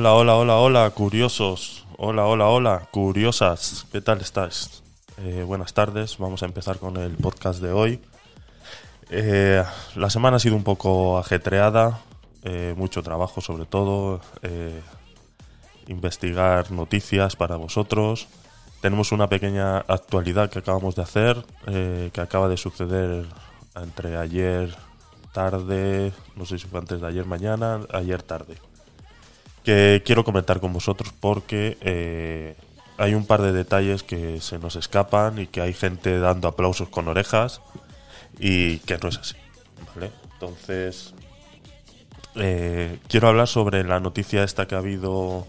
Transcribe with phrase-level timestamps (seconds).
[0.00, 1.84] Hola, hola, hola, hola, curiosos.
[1.98, 3.86] Hola, hola, hola, curiosas.
[3.92, 4.82] ¿Qué tal estáis?
[5.18, 6.16] Eh, buenas tardes.
[6.16, 8.00] Vamos a empezar con el podcast de hoy.
[9.10, 9.62] Eh,
[9.96, 12.00] la semana ha sido un poco ajetreada,
[12.44, 14.80] eh, mucho trabajo sobre todo, eh,
[15.86, 18.26] investigar noticias para vosotros.
[18.80, 23.26] Tenemos una pequeña actualidad que acabamos de hacer, que acaba de suceder
[23.76, 24.74] entre ayer
[25.34, 28.56] tarde, no sé si fue antes de ayer mañana, ayer tarde
[29.64, 32.56] que quiero comentar con vosotros porque eh,
[32.98, 36.88] hay un par de detalles que se nos escapan y que hay gente dando aplausos
[36.88, 37.60] con orejas
[38.38, 39.36] y que no es así.
[39.94, 40.10] ¿vale?
[40.34, 41.14] Entonces,
[42.36, 45.46] eh, quiero hablar sobre la noticia esta que ha habido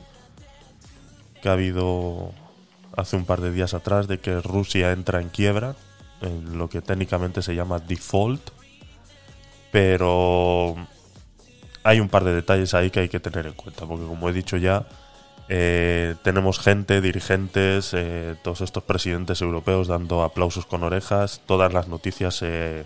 [1.41, 2.31] que ha habido
[2.95, 5.75] hace un par de días atrás de que Rusia entra en quiebra,
[6.21, 8.49] en lo que técnicamente se llama default,
[9.71, 10.75] pero
[11.83, 14.33] hay un par de detalles ahí que hay que tener en cuenta, porque como he
[14.33, 14.85] dicho ya,
[15.49, 21.87] eh, tenemos gente, dirigentes, eh, todos estos presidentes europeos dando aplausos con orejas, todas las
[21.87, 22.85] noticias se-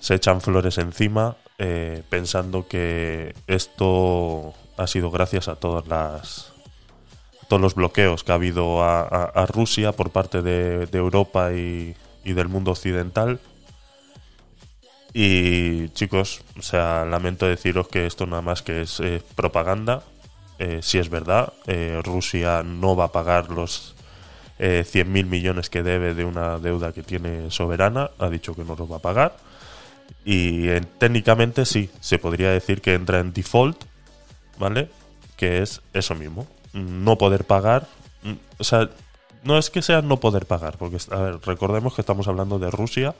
[0.00, 6.52] se echan flores encima, eh, pensando que esto ha sido gracias a todas las
[7.48, 12.48] todos los bloqueos que ha habido a, a- Rusia por parte de, Europa y del
[12.48, 13.38] mundo occidental.
[15.18, 20.02] Y chicos, o sea, lamento deciros que esto nada más que es eh, propaganda.
[20.58, 23.94] Eh, si es verdad, eh, Rusia no va a pagar los
[24.58, 28.10] eh, 100.000 millones que debe de una deuda que tiene soberana.
[28.18, 29.38] Ha dicho que no los va a pagar.
[30.26, 30.68] Y
[30.98, 33.84] técnicamente sí, se podría decir que entra en default,
[34.58, 34.90] ¿vale?
[35.38, 37.88] Que es eso mismo, no poder pagar.
[38.22, 38.90] Mm, O sea,
[39.44, 40.98] no es que sea no poder pagar, porque
[41.46, 43.14] recordemos que estamos hablando de Rusia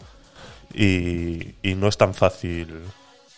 [0.75, 2.83] y, no es tan fácil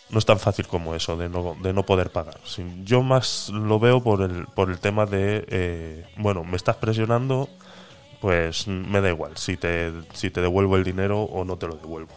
[0.09, 2.39] no es tan fácil como eso de no, de no poder pagar.
[2.83, 7.47] Yo más lo veo por el, por el tema de eh, bueno me estás presionando
[8.19, 11.75] pues me da igual si te, si te devuelvo el dinero o no te lo
[11.75, 12.13] devuelvo.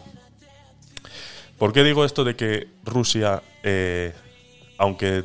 [1.57, 4.13] ¿por qué digo esto de que Rusia eh,
[4.77, 5.23] aunque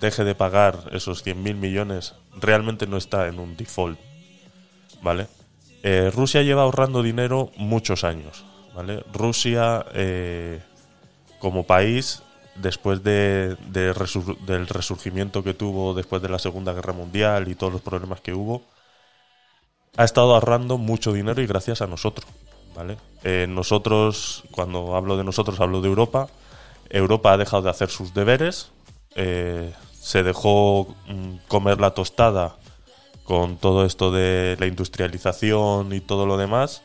[0.00, 3.98] deje de pagar esos 100.000 millones realmente no está en un default
[5.02, 5.26] ¿vale?
[5.86, 9.04] Eh, Rusia lleva ahorrando dinero muchos años, ¿vale?
[9.12, 10.60] Rusia, eh,
[11.38, 12.22] como país,
[12.56, 17.82] después de, del resurgimiento que tuvo después de la Segunda Guerra Mundial y todos los
[17.82, 18.62] problemas que hubo,
[19.96, 22.26] ha estado ahorrando mucho dinero y gracias a nosotros,
[22.74, 22.96] ¿vale?
[23.22, 26.28] Eh, nosotros, cuando hablo de nosotros, hablo de Europa.
[26.90, 28.70] Europa ha dejado de hacer sus deberes,
[29.14, 32.56] eh, se dejó mm, comer la tostada
[33.22, 36.82] con todo esto de la industrialización y todo lo demás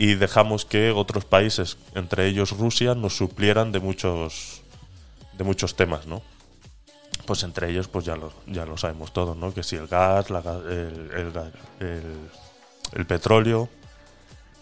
[0.00, 4.62] y dejamos que otros países, entre ellos Rusia, nos suplieran de muchos
[5.36, 6.22] de muchos temas, ¿no?
[7.26, 9.52] Pues entre ellos, pues ya lo, ya lo sabemos todos, ¿no?
[9.52, 11.32] Que si el gas, la el, el
[11.86, 12.30] el-
[12.92, 13.68] el petróleo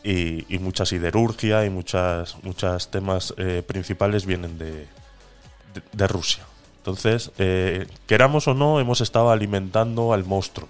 [0.02, 4.72] y, y mucha siderurgia y muchas muchos temas eh, principales vienen de,
[5.74, 6.42] de, de Rusia.
[6.78, 10.68] Entonces, eh, queramos o no, hemos estado alimentando al monstruo.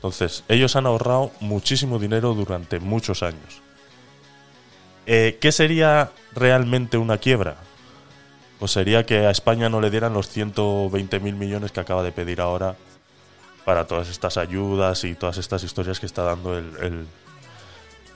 [0.00, 3.60] Entonces, ellos han ahorrado muchísimo dinero durante muchos años.
[5.04, 7.56] Eh, ¿Qué sería realmente una quiebra?
[8.58, 12.40] Pues sería que a España no le dieran los 120.000 millones que acaba de pedir
[12.40, 12.76] ahora
[13.66, 17.06] para todas estas ayudas y todas estas historias que está dando el, el,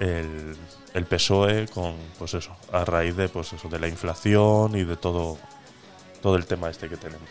[0.09, 0.57] el-
[0.95, 4.97] el PSOE con, pues eso, a raíz de, pues eso, de la inflación y de
[4.97, 5.39] todo,
[6.23, 7.29] todo el tema este que tenemos.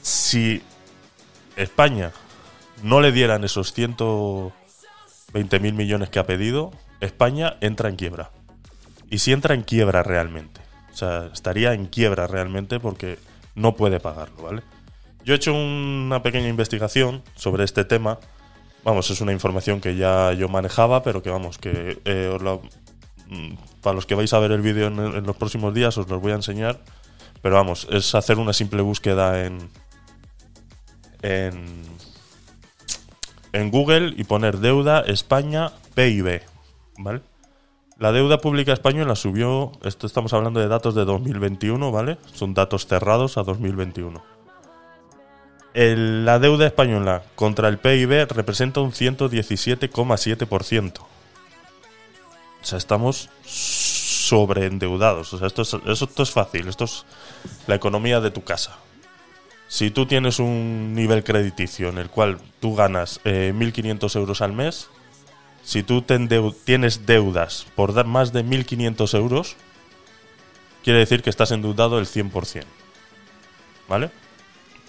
[0.00, 0.62] Si
[1.56, 2.12] España
[2.82, 8.30] no le dieran esos 120.000 millones que ha pedido, España entra en quiebra.
[9.10, 10.60] Y si entra en quiebra realmente.
[10.92, 13.18] O sea, estaría en quiebra realmente porque
[13.54, 14.62] no puede pagarlo, ¿vale?
[15.24, 18.18] Yo he hecho una pequeña investigación sobre este tema.
[18.84, 22.58] Vamos, es una información que ya yo manejaba, pero que vamos, que eh, os la-
[23.28, 26.08] mm, para los que vais a ver el vídeo en, en los próximos días os
[26.08, 26.80] los voy a enseñar.
[27.40, 29.58] Pero vamos, es hacer una simple búsqueda en,
[31.22, 31.82] en,
[33.52, 36.42] en Google y poner deuda España PIB,
[36.98, 37.20] ¿vale?
[37.98, 42.16] La deuda pública española subió, esto estamos hablando de datos de 2021, ¿vale?
[42.32, 44.22] Son datos cerrados a 2021.
[45.74, 51.00] el- la deuda española contra el PIB representa un 117,7%.
[52.60, 55.32] O sea, estamos sobreendeudados.
[55.32, 56.68] O sea, esto es, esto es fácil.
[56.68, 57.06] Esto es
[57.66, 58.76] la economía de tu casa.
[59.72, 64.52] Si tú tienes un nivel crediticio en el cual tú ganas eh, 1.500 euros al
[64.52, 64.90] mes,
[65.64, 69.56] si tú tienes deudas por dar más de 1.500 euros,
[70.84, 72.64] quiere decir que estás endeudado el 100%.
[73.88, 74.10] ¿Vale?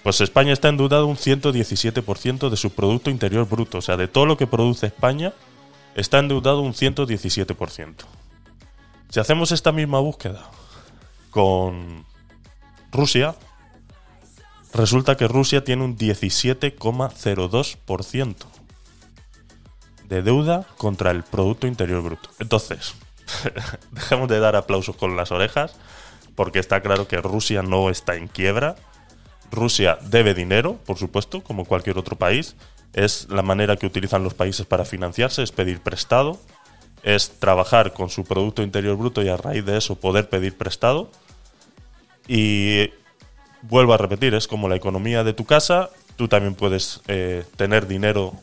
[0.03, 3.77] Pues España está endeudado un 117% de su Producto Interior Bruto.
[3.77, 5.31] O sea, de todo lo que produce España,
[5.95, 7.93] está endeudado un 117%.
[9.07, 10.51] Si hacemos esta misma búsqueda
[11.31, 12.05] con
[12.91, 13.37] Rusia,
[14.73, 18.35] resulta que Rusia tiene un 17,02%
[20.07, 22.29] de deuda contra el Producto Interior Bruto.
[22.39, 22.95] Entonces,
[23.91, 25.75] dejemos de dar aplausos con las orejas,
[26.35, 28.75] porque está claro que Rusia no está en quiebra.
[29.51, 32.55] Rusia debe dinero, por supuesto, como cualquier otro país.
[32.93, 36.39] Es la manera que utilizan los países para financiarse, es pedir prestado,
[37.03, 41.09] es trabajar con su Producto Interior Bruto y a raíz de eso poder pedir prestado.
[42.27, 42.91] Y
[43.63, 47.87] vuelvo a repetir, es como la economía de tu casa, tú también puedes eh, tener
[47.87, 48.33] dinero,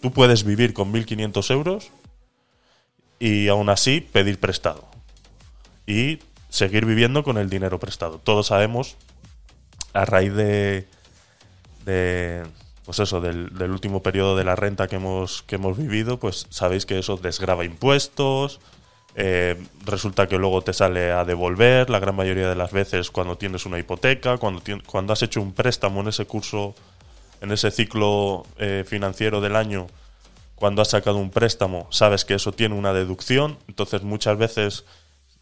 [0.00, 1.90] tú puedes vivir con 1.500 euros
[3.18, 4.84] y aún así pedir prestado.
[5.86, 8.18] Y seguir viviendo con el dinero prestado.
[8.18, 8.96] Todos sabemos,
[9.92, 10.86] a raíz de,
[11.84, 12.44] de
[12.84, 16.46] pues eso, del, del último periodo de la renta que hemos, que hemos vivido, pues
[16.50, 18.60] sabéis que eso desgrava impuestos,
[19.14, 23.36] eh, resulta que luego te sale a devolver la gran mayoría de las veces cuando
[23.36, 26.74] tienes una hipoteca, cuando, cuando has hecho un préstamo en ese curso,
[27.40, 29.88] en ese ciclo eh, financiero del año,
[30.54, 34.84] cuando has sacado un préstamo, sabes que eso tiene una deducción, entonces muchas veces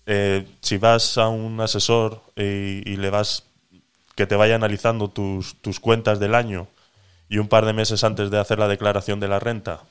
[0.06, 3.44] eh, si vas a un asesor y, y le vas
[4.18, 6.66] que te vaya analizando tus, tus cuentas del año
[7.28, 9.82] y un par de meses antes de hacer la declaración de la renta,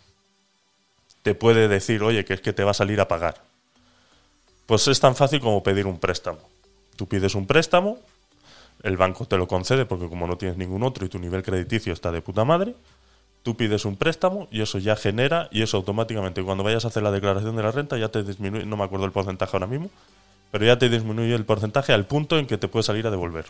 [1.23, 3.46] te puede decir, oye, que es que te va a salir a pagar.
[4.67, 6.39] Pues es tan fácil como pedir un préstamo.
[6.95, 7.97] Tú pides un préstamo,
[8.83, 11.93] el banco te lo concede porque como no tienes ningún otro y tu nivel crediticio
[11.93, 12.75] está de puta madre,
[13.43, 17.01] tú pides un préstamo y eso ya genera y eso automáticamente cuando vayas a hacer
[17.01, 19.89] la declaración de la renta ya te disminuye, no me acuerdo el porcentaje ahora mismo,
[20.51, 23.45] pero ya te disminuye el porcentaje al punto en que te puede salir a devolver.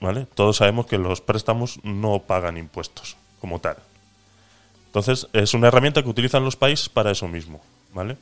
[0.00, 0.26] ¿Vale?
[0.34, 3.78] Todos sabemos que los préstamos no pagan impuestos como tal.
[4.86, 7.60] Entonces, es una herramienta que utilizan los países para eso mismo,
[7.92, 8.16] ¿vale?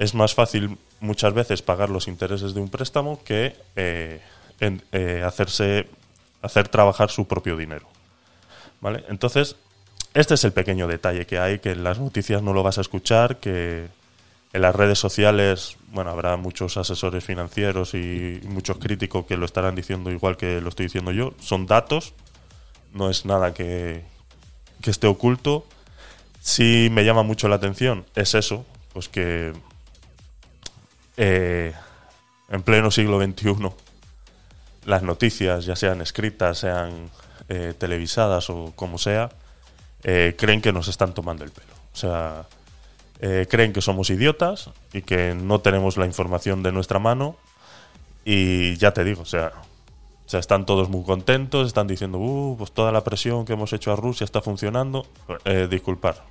[0.00, 4.18] Es más fácil muchas veces pagar los intereses de un préstamo que eh,
[4.58, 5.88] eh, hacerse
[6.40, 7.86] hacer trabajar su propio dinero.
[8.80, 9.04] ¿Vale?
[9.10, 9.56] Entonces,
[10.14, 12.80] este es el pequeño detalle que hay, que en las noticias no lo vas a
[12.80, 13.88] escuchar, que
[14.54, 19.74] en las redes sociales, bueno, habrá muchos asesores financieros y muchos críticos que lo estarán
[19.74, 21.34] diciendo igual que lo estoy diciendo yo.
[21.40, 22.14] Son datos,
[22.94, 24.02] no es nada que,
[24.80, 25.66] que esté oculto.
[26.40, 28.64] Sí me llama mucho la atención, es eso,
[28.94, 29.52] pues que
[31.22, 31.74] eh,
[32.48, 33.68] en pleno siglo XXI
[34.86, 37.10] las noticias, ya sean escritas, sean
[37.50, 39.28] eh, televisadas o como sea,
[40.02, 41.74] eh, creen que nos están tomando el pelo.
[41.92, 42.46] O sea,
[43.20, 47.36] creen que somos idiotas y que no tenemos la información de nuestra mano.
[48.24, 49.52] Y ya te digo, o sea,
[50.32, 53.96] están todos muy contentos, están diciendo, uh, pues toda la presión que hemos hecho a
[53.96, 55.06] Rusia está funcionando.
[55.68, 56.24] Disculpar.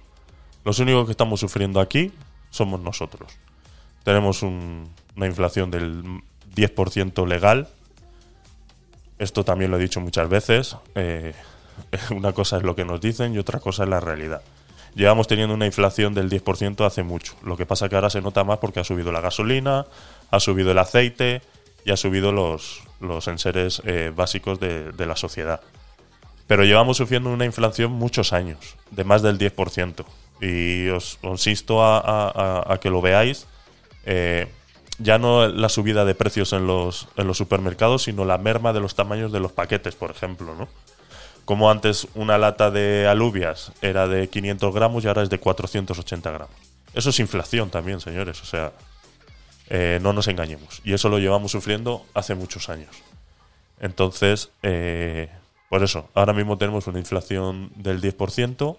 [0.65, 2.11] Los únicos que estamos sufriendo aquí
[2.49, 3.37] somos nosotros.
[4.03, 6.03] Tenemos un- una inflación del
[6.55, 7.67] 10% legal.
[9.17, 10.75] Esto también lo he dicho muchas veces.
[10.95, 11.33] eh,
[12.11, 14.41] una cosa es lo que nos dicen y otra cosa es la realidad.
[14.95, 17.35] Llevamos teniendo una inflación del 10% hace mucho.
[17.43, 19.85] Lo que pasa que ahora se nota más porque ha subido la gasolina,
[20.31, 21.41] ha subido el aceite
[21.85, 25.61] y ha subido los, los enseres eh, básicos de, la sociedad.
[26.47, 30.03] Pero llevamos sufriendo una inflación muchos años, de más del 10%.
[30.41, 31.19] Y os,
[32.35, 33.45] a- a que lo veáis.
[34.11, 34.47] Eh,
[34.97, 38.79] ya no la subida de precios en los, en los supermercados, sino la merma de
[38.79, 40.67] los tamaños de los paquetes, por ejemplo, ¿no?
[41.45, 46.31] Como antes una lata de alubias era de 500 gramos y ahora es de 480
[46.31, 46.55] gramos.
[46.95, 48.41] Eso es inflación también, señores.
[48.41, 48.73] O sea,
[49.69, 50.81] eh, no nos engañemos.
[50.83, 52.89] Y eso lo llevamos sufriendo hace muchos años.
[53.79, 55.29] Entonces, eh,
[55.69, 58.75] por eso, ahora mismo tenemos una inflación del 10%,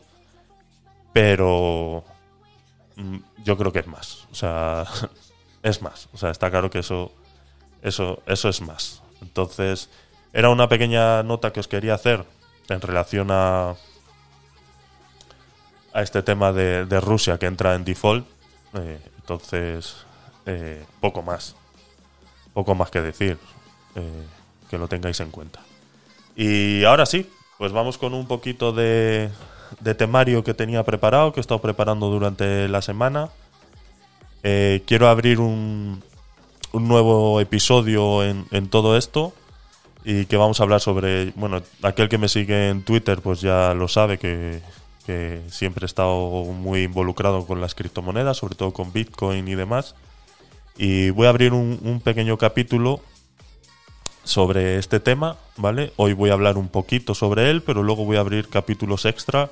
[1.13, 2.05] pero
[3.45, 4.27] yo creo que es más.
[4.31, 4.85] O sea,
[5.63, 6.09] es más.
[6.13, 7.13] O sea, está claro que eso,
[7.83, 9.03] eso, eso es más.
[9.23, 9.89] Entonces,
[10.33, 12.25] era una pequeña nota que os quería hacer
[12.69, 13.75] en relación a,
[15.93, 18.27] a este tema de, de Rusia que entra en default.
[18.75, 19.97] Eh, entonces,
[20.47, 21.57] eh, poco más.
[22.55, 23.39] Poco más que decir.
[23.97, 24.27] eh,
[24.69, 25.61] que lo tengáis en cuenta.
[26.37, 27.29] Y ahora sí,
[27.59, 29.29] pues vamos con un poquito de,
[29.79, 33.31] de temario que tenía preparado, que he estado preparando durante la semana.
[34.43, 36.03] Eh, quiero abrir un,
[36.73, 39.33] un nuevo episodio en, en todo esto
[40.05, 43.75] y que vamos a hablar sobre, bueno, aquel que me sigue en Twitter pues ya
[43.75, 44.63] lo sabe que,
[45.07, 49.95] que siempre he estado muy involucrado con las criptomonedas, sobre todo con Bitcoin y demás.
[50.77, 53.01] Y voy a abrir un, un pequeño capítulo
[54.31, 55.93] sobre este tema, ¿vale?
[55.97, 59.51] Hoy voy a hablar un poquito sobre él, pero luego voy a abrir capítulos extra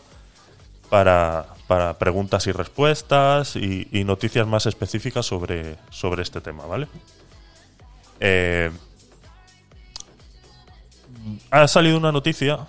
[0.89, 6.87] para, para preguntas y respuestas y, noticias más específicas sobre, sobre este tema, ¿vale?
[8.21, 8.71] Eh,
[11.51, 12.61] ha salido una noticia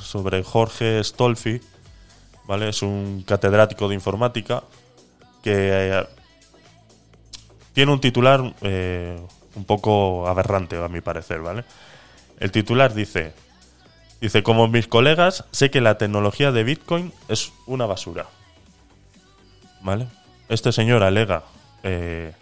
[0.00, 1.62] sobre Jorge Stolfi,
[2.46, 2.68] ¿vale?
[2.68, 4.62] Es un catedrático de informática
[5.42, 6.06] que eh,
[7.72, 9.18] tiene un titular eh,
[9.54, 11.64] un poco aberrante, a mi parecer, ¿vale?
[12.40, 13.32] El titular dice,
[14.20, 18.26] dice, como mis colegas, sé que la tecnología de Bitcoin es una basura,
[19.82, 20.08] ¿vale?
[20.48, 21.44] Este señor alega,
[21.82, 22.32] eh,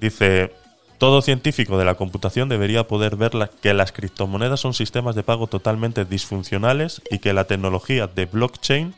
[0.00, 0.52] dice,
[0.98, 5.46] todo científico de la computación debería poder ver que las criptomonedas son sistemas de pago
[5.48, 8.94] totalmente disfuncionales y que la tecnología de blockchain,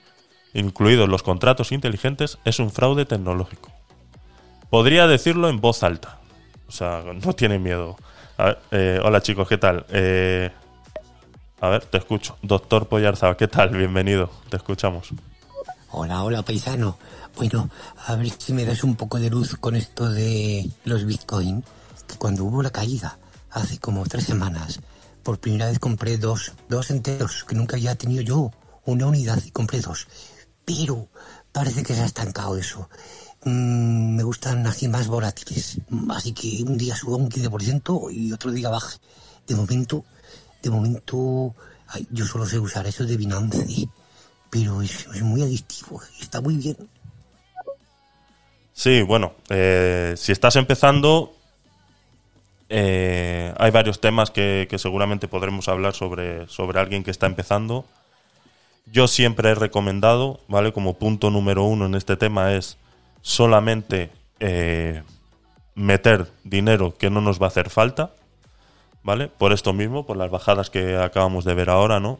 [0.54, 3.72] incluidos los contratos inteligentes, es un fraude tecnológico.
[4.70, 6.20] Podría decirlo en voz alta.
[6.68, 7.96] O sea, no tiene miedo.
[8.38, 9.86] A ver, eh, hola chicos, ¿qué tal?
[9.90, 10.50] Eh,
[11.60, 12.36] a ver, te escucho.
[12.42, 13.70] Doctor Poyarzaba, ¿qué tal?
[13.70, 15.08] Bienvenido, te escuchamos.
[15.90, 16.98] Hola, hola, paisano.
[17.36, 17.70] Bueno,
[18.06, 21.64] a ver si me das un poco de luz con esto de los Bitcoin.
[22.06, 23.18] Que cuando hubo la caída,
[23.50, 24.80] hace como tres semanas,
[25.22, 28.50] por primera vez compré dos, dos enteros, que nunca había tenido yo.
[28.84, 30.06] Una unidad y compré dos.
[30.64, 31.08] Pero
[31.52, 32.88] parece que se ha estancado eso.
[33.46, 35.78] Mm, me gustan así más volátiles.
[36.10, 38.98] Así que un día suba un 15% y otro día baje.
[39.46, 40.04] De momento,
[40.60, 41.54] de momento,
[42.10, 43.88] yo solo sé usar eso de Binance
[44.50, 46.76] pero es, muy adictivo está muy bien.
[48.72, 51.32] Sí, bueno, eh, si estás empezando,
[52.68, 57.84] eh, hay varios temas que, que seguramente podremos hablar sobre, sobre alguien que está empezando.
[58.86, 60.72] Yo siempre he recomendado, ¿vale?
[60.72, 62.76] Como punto número uno en este tema es
[63.22, 65.02] solamente eh,
[65.74, 68.10] meter dinero que no nos va a hacer falta,
[69.02, 69.28] ¿vale?
[69.28, 72.18] Por esto mismo, por las bajadas que acabamos de ver ahora, ¿no?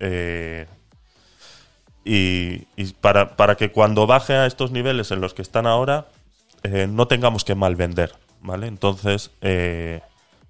[0.00, 0.66] Eh,
[2.04, 6.06] y, y para, para que cuando baje a estos niveles en los que están ahora,
[6.62, 8.66] eh, no tengamos que mal vender, ¿vale?
[8.66, 9.30] Entonces,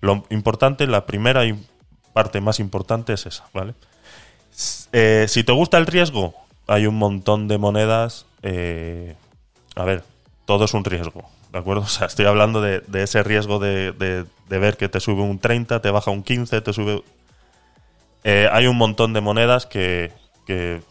[0.01, 1.43] lo importante, la primera
[2.13, 3.75] parte más importante es esa, ¿vale?
[4.53, 6.35] Si te gusta el riesgo,
[6.67, 8.27] hay un montón de monedas.
[8.43, 9.17] eh,
[9.77, 10.03] a ver,
[10.45, 11.83] todo es un riesgo, ¿de acuerdo?
[11.87, 15.39] O sea, estoy hablando de, ese riesgo de, de- de ver que te sube un
[15.41, 17.03] 30, te baja un 15, te sube...
[18.25, 20.13] Eh, hay un montón de monedas que,
[20.47, 20.83] que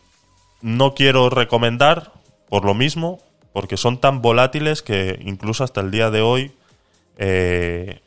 [0.61, 2.11] no quiero recomendar
[2.49, 3.19] por lo mismo,
[3.53, 6.51] porque son tan volátiles que incluso hasta el día de hoy
[7.17, 8.01] eh,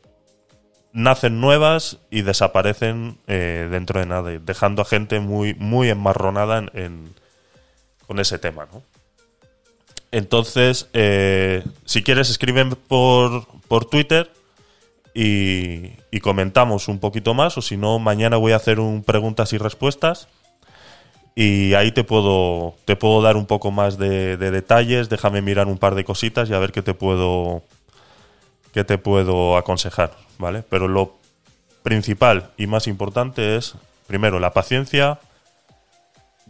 [0.93, 6.71] nacen nuevas y desaparecen eh, dentro de nada, dejando a gente muy, muy enmarronada en,
[6.75, 7.15] en-
[8.07, 8.83] con ese tema, ¿no?
[10.11, 14.31] Entonces, eh, si quieres, escriben por, por Twitter
[15.15, 19.53] y, y comentamos un poquito más, o si no, mañana voy a hacer un preguntas
[19.53, 20.29] y respuestas
[21.41, 25.69] y ahí te puedo, te puedo dar un poco más de, de detalles, déjame mirar
[25.69, 27.63] un par de cositas y a ver qué te puedo,
[28.73, 30.65] qué te puedo aconsejar, ¿vale?
[30.69, 31.17] Pero lo
[31.85, 33.77] principal y más importante es,
[34.09, 35.21] primero, la paciencia,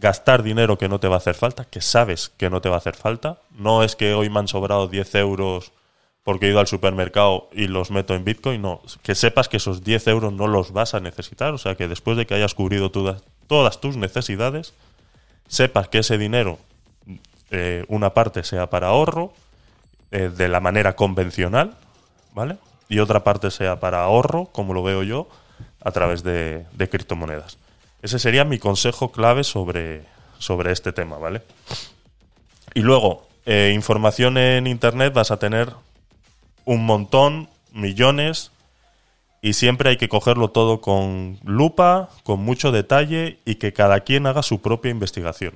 [0.01, 2.77] gastar dinero que no te va a hacer falta, que sabes que no te va
[2.77, 3.41] a hacer falta.
[3.51, 5.73] No es que hoy me han sobrado 10 euros
[6.23, 8.81] porque he ido al supermercado y los meto en Bitcoin, no.
[9.03, 12.17] Que sepas que esos 10 euros no los vas a necesitar, o sea que después
[12.17, 14.75] de que hayas cubrido todas, tus necesidades,
[15.49, 16.59] sepas que ese dinero,
[17.51, 19.33] eh, una parte sea para ahorro,
[20.11, 21.77] eh, de la manera convencional,
[22.35, 22.59] ¿vale?
[22.91, 25.29] Y otra parte sea para ahorro, como lo veo yo,
[25.81, 27.57] a través de criptomonedas.
[28.03, 30.05] Ese sería mi consejo clave sobre,
[30.39, 31.43] sobre este tema, ¿vale?
[32.75, 35.73] Y luego, eh, información en Internet vas a tener
[36.65, 38.53] un montón, millones,
[39.41, 44.27] y siempre hay que cogerlo todo con lupa, con mucho detalle y que cada quien
[44.27, 45.55] haga su propia investigación.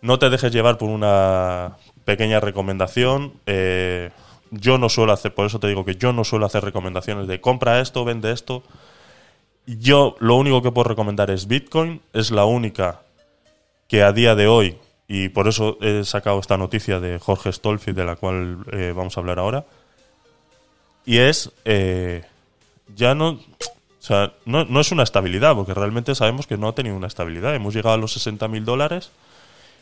[0.00, 3.34] No te dejes llevar por una pequeña recomendación.
[3.46, 4.10] eh,
[4.50, 7.40] yo no suelo hacer, por eso te digo que yo no suelo hacer recomendaciones de
[7.40, 8.62] compra esto, vende esto.
[9.66, 13.00] Yo lo único que puedo recomendar es Bitcoin, es la única
[13.88, 14.78] que a día de hoy,
[15.08, 19.16] y por eso he sacado esta noticia de Jorge Stolfi, de la cual eh, vamos
[19.16, 19.64] a hablar ahora,
[21.06, 22.24] y es, eh,
[22.94, 23.40] ya no, O
[24.00, 27.54] sea, no, no es una estabilidad, porque realmente sabemos que no ha tenido una estabilidad.
[27.54, 29.10] Hemos llegado a los 60 mil dólares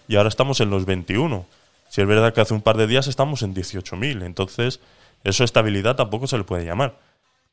[0.09, 1.45] y ahora estamos en los 21.
[1.89, 4.81] Si es verdad que hace un par de días estamos en 18 mil, entonces
[5.25, 6.99] eso estabilidad tampoco se le puede llamar.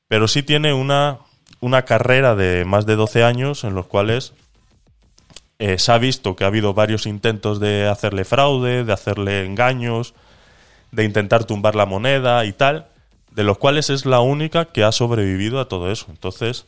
[0.07, 1.19] Pero sí tiene una,
[1.59, 4.33] una carrera de más de 12 años en los cuales
[5.59, 10.13] eh, se ha visto que ha habido varios intentos de hacerle fraude, de hacerle engaños,
[10.91, 12.87] de intentar tumbar la moneda y tal,
[13.31, 16.05] de los cuales es la única que ha sobrevivido a todo eso.
[16.09, 16.65] Entonces,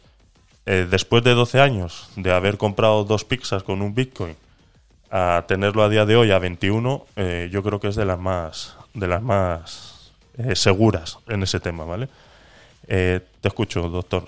[0.66, 4.36] eh, después de 12 años de haber comprado dos pizzas con un Bitcoin,
[5.10, 8.20] a tenerlo a día de hoy a 21, eh, yo creo que es de las
[8.20, 10.14] más, de las más
[10.54, 12.08] seguras en ese tema, ¿vale?
[12.88, 14.24] Te escucho, doctor.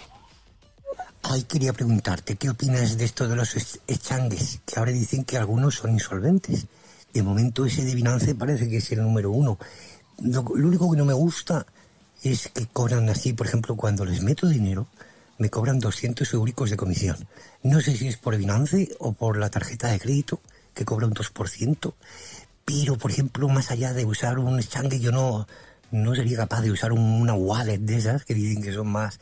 [1.23, 4.59] Ay, quería preguntarte, ¿qué opinas de esto de los ex- exchanges?
[4.65, 6.65] Que ahora dicen que algunos son insolventes.
[7.13, 9.57] De momento ese de Binance parece que es el número uno.
[10.19, 11.65] Lo, lo único que no me gusta
[12.23, 14.87] es que cobran así, por ejemplo, cuando les meto dinero,
[15.37, 17.17] me cobran 200 euricos de comisión.
[17.63, 20.41] No sé si es por Binance o por la tarjeta de crédito,
[20.73, 21.93] que cobra un 2%,
[22.65, 25.47] pero, por ejemplo, más allá de usar un exchange, yo no,
[25.91, 29.19] no sería capaz de usar un- una wallet de esas que dicen que son más,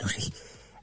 [0.00, 0.22] no sé.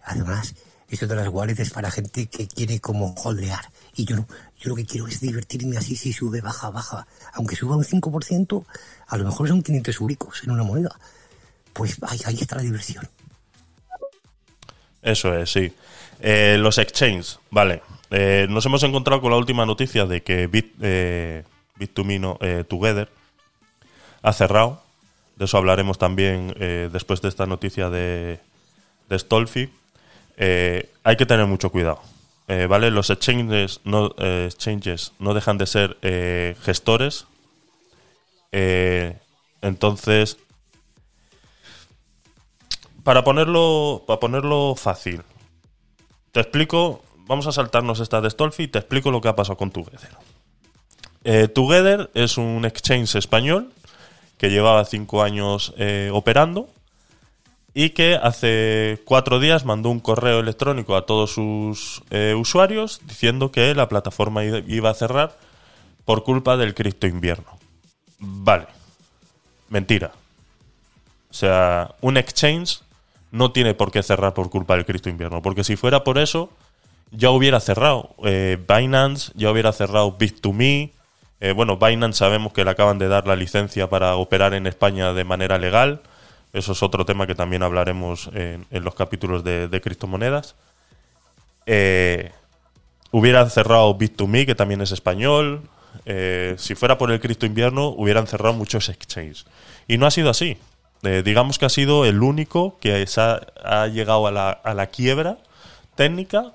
[0.04, 0.56] Además,
[0.88, 3.70] eso de las wallets es para gente que quiere como holdear.
[3.96, 4.26] Y yo
[4.60, 7.08] yo lo que quiero es divertirme así, si sube, baja, baja.
[7.34, 8.66] Aunque suba un 5%,
[9.08, 11.00] a lo mejor son 500 euricos en una moneda.
[11.72, 13.08] Pues ahí, está la diversión.
[15.02, 15.72] Eso es, sí.
[16.20, 17.82] Eh, los exchanges, vale.
[18.12, 21.44] Eh, nos hemos encontrado con la última noticia de que Bit, eh,
[21.80, 23.10] Bit2Me, no, eh, Together,
[24.22, 24.84] ha cerrado.
[25.38, 26.54] De eso hablaremos también
[26.92, 28.42] después de esta noticia de,
[29.08, 29.70] de Stolfi.
[30.40, 32.02] Eh, hay que tener mucho cuidado.
[32.48, 32.90] Eh, ¿Vale?
[32.90, 35.98] Los exchanges no, eh, exchanges no dejan de ser
[36.64, 37.28] gestores.
[39.62, 40.38] Entonces,
[43.04, 45.22] para ponerlo, para ponerlo fácil,
[46.32, 49.58] te explico, vamos a saltarnos esta de Stolfi y te explico lo que ha pasado
[49.58, 50.10] con Together.
[51.26, 53.72] Eh, Together es un exchange español
[54.38, 55.76] que llevaba cinco años
[56.14, 56.70] operando
[57.74, 63.52] y que hace cuatro días mandó un correo electrónico a todos sus eh, usuarios diciendo
[63.52, 65.38] que la plataforma iba a cerrar
[66.06, 67.58] por culpa del cripto invierno.
[68.20, 68.66] Vale,
[69.70, 70.12] mentira.
[71.30, 72.80] O sea, un exchange
[73.32, 76.50] no tiene por qué cerrar por culpa del Cristo invierno, porque si fuera por eso,
[77.12, 78.16] ya hubiera cerrado.
[78.24, 80.92] Eh, Binance ya hubiera cerrado Bit2Me.
[81.40, 85.14] Eh, bueno, Binance sabemos que le acaban de dar la licencia para operar en España
[85.14, 86.02] de manera legal.
[86.52, 90.56] Eso es otro tema que también hablaremos en, los capítulos de, de criptomonedas.
[91.72, 92.32] Eh,
[93.12, 95.62] hubiera cerrado Bit2Me, que también es español.
[96.06, 99.46] Eh, si fuera por el Cristo invierno, hubieran cerrado muchos exchanges.
[99.88, 100.58] Y no ha sido así.
[101.04, 105.38] Eh, digamos que ha sido el único que ha, llegado a la, quiebra
[105.94, 106.54] técnica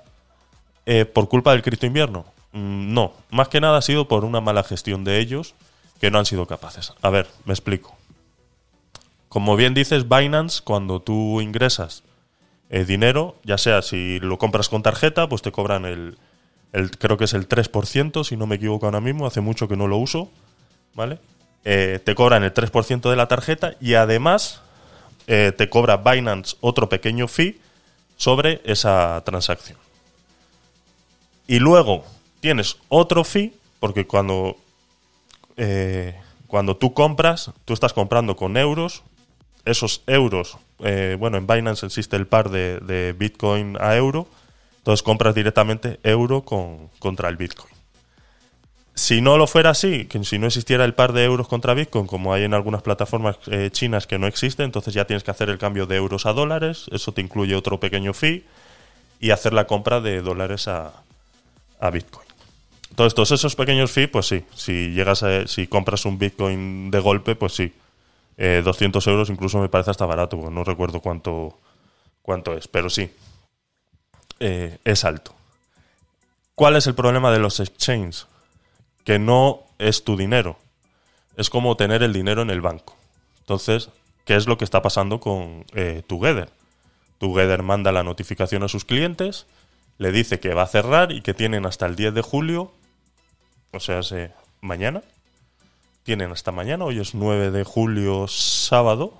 [1.13, 2.25] por culpa del Cristo invierno.
[2.51, 5.55] Mm, no, más que nada ha sido por una mala gestión de ellos
[6.01, 6.93] que no han sido capaces.
[7.01, 7.95] A ver, me explico.
[9.35, 12.03] Como bien dices, Binance, cuando tú ingresas
[12.69, 16.17] eh, dinero, ya sea si lo compras con tarjeta, pues te cobran el,
[16.99, 19.87] creo que es el 3%, si no me equivoco ahora mismo, hace mucho que no
[19.87, 20.31] lo uso,
[20.93, 21.19] ¿vale?
[21.65, 24.61] Eh, te cobran el 3% de la tarjeta y además
[25.27, 27.59] eh, te cobra Binance otro pequeño fee
[28.15, 29.77] sobre esa transacción.
[31.45, 32.05] Y luego
[32.39, 34.55] tienes otro fee, porque cuando,
[35.57, 36.15] eh,
[36.47, 39.03] cuando tú compras, tú estás comprando con euros,
[39.65, 44.27] esos euros, eh, bueno, en Binance existe el par de, Bitcoin a euro,
[44.77, 47.73] entonces compras directamente euro con, contra el Bitcoin.
[48.93, 52.07] Si no lo fuera así, que si no existiera el par de euros contra Bitcoin,
[52.07, 55.49] como hay en algunas plataformas eh, chinas que no existe, entonces ya tienes que hacer
[55.49, 58.45] el cambio de euros a dólares, eso te incluye otro pequeño fee,
[59.19, 60.93] y hacer la compra de dólares a,
[61.79, 62.25] a Bitcoin.
[62.89, 66.99] Entonces, todos esos pequeños fees, pues sí, si llegas a, si compras un Bitcoin de
[66.99, 67.73] golpe, pues sí.
[68.37, 71.57] Eh, 200 euros incluso me parece hasta barato, no recuerdo cuánto,
[72.21, 73.09] cuánto es, pero sí.
[74.39, 75.33] Eh, es alto.
[76.55, 78.27] ¿Cuál es el problema de los exchanges?
[79.03, 80.57] Que no es tu dinero.
[81.37, 82.95] Es como tener el dinero en el banco.
[83.39, 83.89] Entonces,
[84.25, 86.49] ¿qué es lo que está pasando con eh, Together?
[87.19, 89.45] Together manda la notificación a sus clientes,
[89.97, 92.73] le dice que va a cerrar y que tienen hasta el 10 de julio,
[93.71, 95.01] o sea, se- mañana.
[96.05, 99.13] Tienen hasta mañana, hoy es 9 de julio, sábado.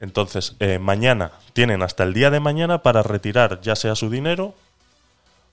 [0.00, 4.54] Entonces, eh, mañana tienen hasta el día de mañana para retirar ya sea su dinero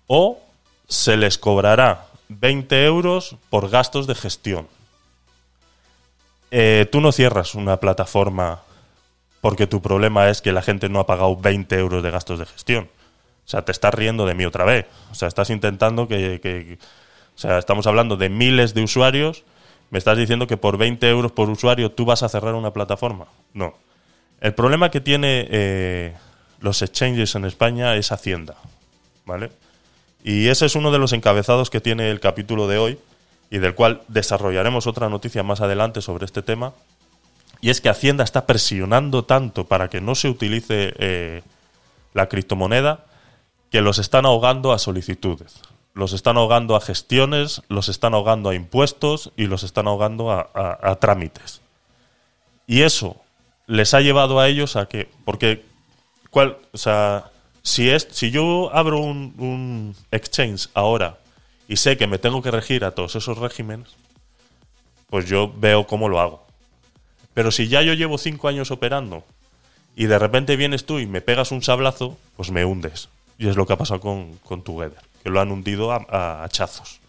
[0.08, 0.42] o
[0.90, 4.68] se les cobrará 20 euros por gastos de gestión.
[6.52, 8.62] Eh, tú no cierras una plataforma
[9.40, 12.46] porque tu problema es que la gente no ha pagado 20 euros de gastos de
[12.46, 12.90] gestión.
[13.46, 14.86] O sea, te estás riendo de mí otra vez.
[15.14, 16.78] O sea, estás intentando que, que-
[17.36, 19.44] O sea, estamos hablando de miles de usuarios.
[19.94, 23.28] Me estás diciendo que por 20 euros por usuario tú vas a cerrar una plataforma.
[23.54, 23.76] No.
[24.42, 26.16] El problema que tiene eh,
[26.62, 28.56] los exchanges en España es Hacienda.
[29.28, 29.52] ¿Vale?
[30.24, 33.00] Y ese es uno de los encabezados que tiene el capítulo de hoy
[33.52, 36.74] y del cual desarrollaremos otra noticia más adelante sobre este tema.
[37.62, 41.44] Y es que Hacienda está presionando tanto para que no se utilice eh,
[42.16, 43.06] la criptomoneda
[43.70, 45.62] que los están ahogando a solicitudes.
[45.94, 50.98] Los están ahogando a gestiones, los están ahogando a impuestos y los están ahogando a,
[51.00, 51.62] trámites.
[52.66, 53.18] Y eso
[53.68, 55.64] les ha llevado a ellos a que, porque,
[56.30, 61.18] ¿cuál, o sea, si, es, si yo abro un, un exchange ahora
[61.68, 63.90] y sé que me tengo que regir a todos esos regímenes,
[65.10, 66.44] pues yo veo cómo lo hago.
[67.34, 69.24] Pero si ya yo llevo cinco años operando
[69.96, 73.10] y de repente vienes tú y me pegas un sablazo, pues me hundes.
[73.38, 76.44] Y es lo que ha pasado con, con Together, que lo han hundido a, a
[76.44, 77.00] hachazos.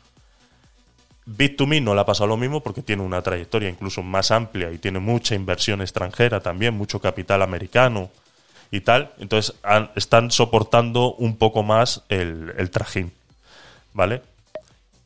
[1.27, 4.79] Bit2Me no le ha pasado lo mismo porque tiene una trayectoria incluso más amplia y
[4.79, 8.11] tiene mucha inversión extranjera también, mucho capital americano
[8.71, 9.13] y tal.
[9.19, 9.55] Entonces
[9.95, 13.13] están soportando un poco más el, el trajín.
[13.95, 14.23] ¿Vale?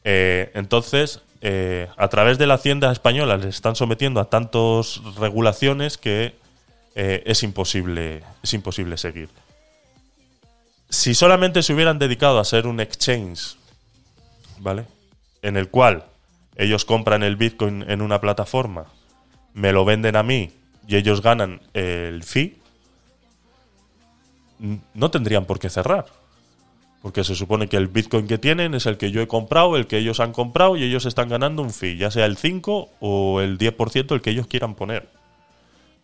[0.04, 5.98] Eh, entonces, eh, a través de la Hacienda española les están sometiendo a tantas regulaciones
[5.98, 6.34] que
[6.94, 9.28] eh, es, imposible, es imposible seguir.
[10.88, 13.57] Si solamente se hubieran dedicado a ser un exchange,
[14.59, 14.87] ¿vale?
[15.42, 16.05] En el cual
[16.57, 18.87] ellos compran el Bitcoin en una plataforma,
[19.55, 20.51] me lo venden a mí
[20.87, 22.59] y ellos ganan el fee,
[24.94, 26.07] no tendrían por qué cerrar.
[27.03, 29.87] Porque se supone que el Bitcoin que tienen es el que yo he comprado, el
[29.87, 33.40] que ellos han comprado y ellos están ganando un fee, ya sea el 5 o
[33.40, 35.09] el 10% el que ellos quieran poner.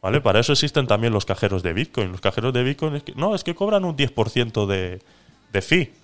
[0.04, 0.20] ¿Vale?
[0.20, 2.12] Para eso existen también los cajeros de Bitcoin.
[2.12, 5.00] Los cajeros de Bitcoin es que, no, es que cobran un 10% de,
[5.50, 5.94] de fee.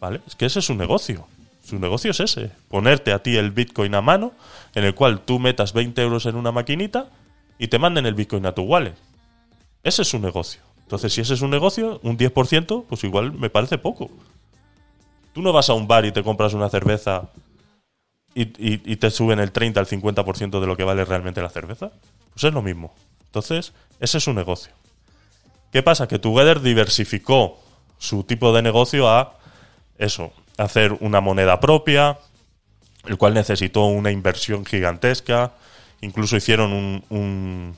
[0.00, 0.22] ¿Vale?
[0.26, 1.28] Es que ese es su negocio.
[1.64, 2.50] Su negocio es ese.
[2.68, 4.32] Ponerte a ti el Bitcoin a mano,
[4.74, 7.06] en el cual tú metas 20 euros en una maquinita
[7.56, 8.96] y te manden el Bitcoin a tu wallet.
[9.84, 10.60] Ese es su negocio.
[10.82, 14.10] Entonces, si ese es un negocio, un 10%, pues igual me parece poco.
[15.32, 17.30] Tú no vas a un bar y te compras una cerveza
[18.34, 21.50] y, y- y te suben el 30 al 50% de lo que vale realmente la
[21.50, 21.92] cerveza.
[22.32, 22.92] Pues es lo mismo.
[23.34, 24.72] Entonces, ese es su negocio.
[25.72, 26.06] ¿Qué pasa?
[26.06, 27.58] Que Together diversificó
[27.98, 29.38] su tipo de negocio a
[29.98, 32.16] eso, hacer una moneda propia,
[33.06, 35.50] el cual necesitó una inversión gigantesca.
[36.00, 37.74] Incluso hicieron un- un,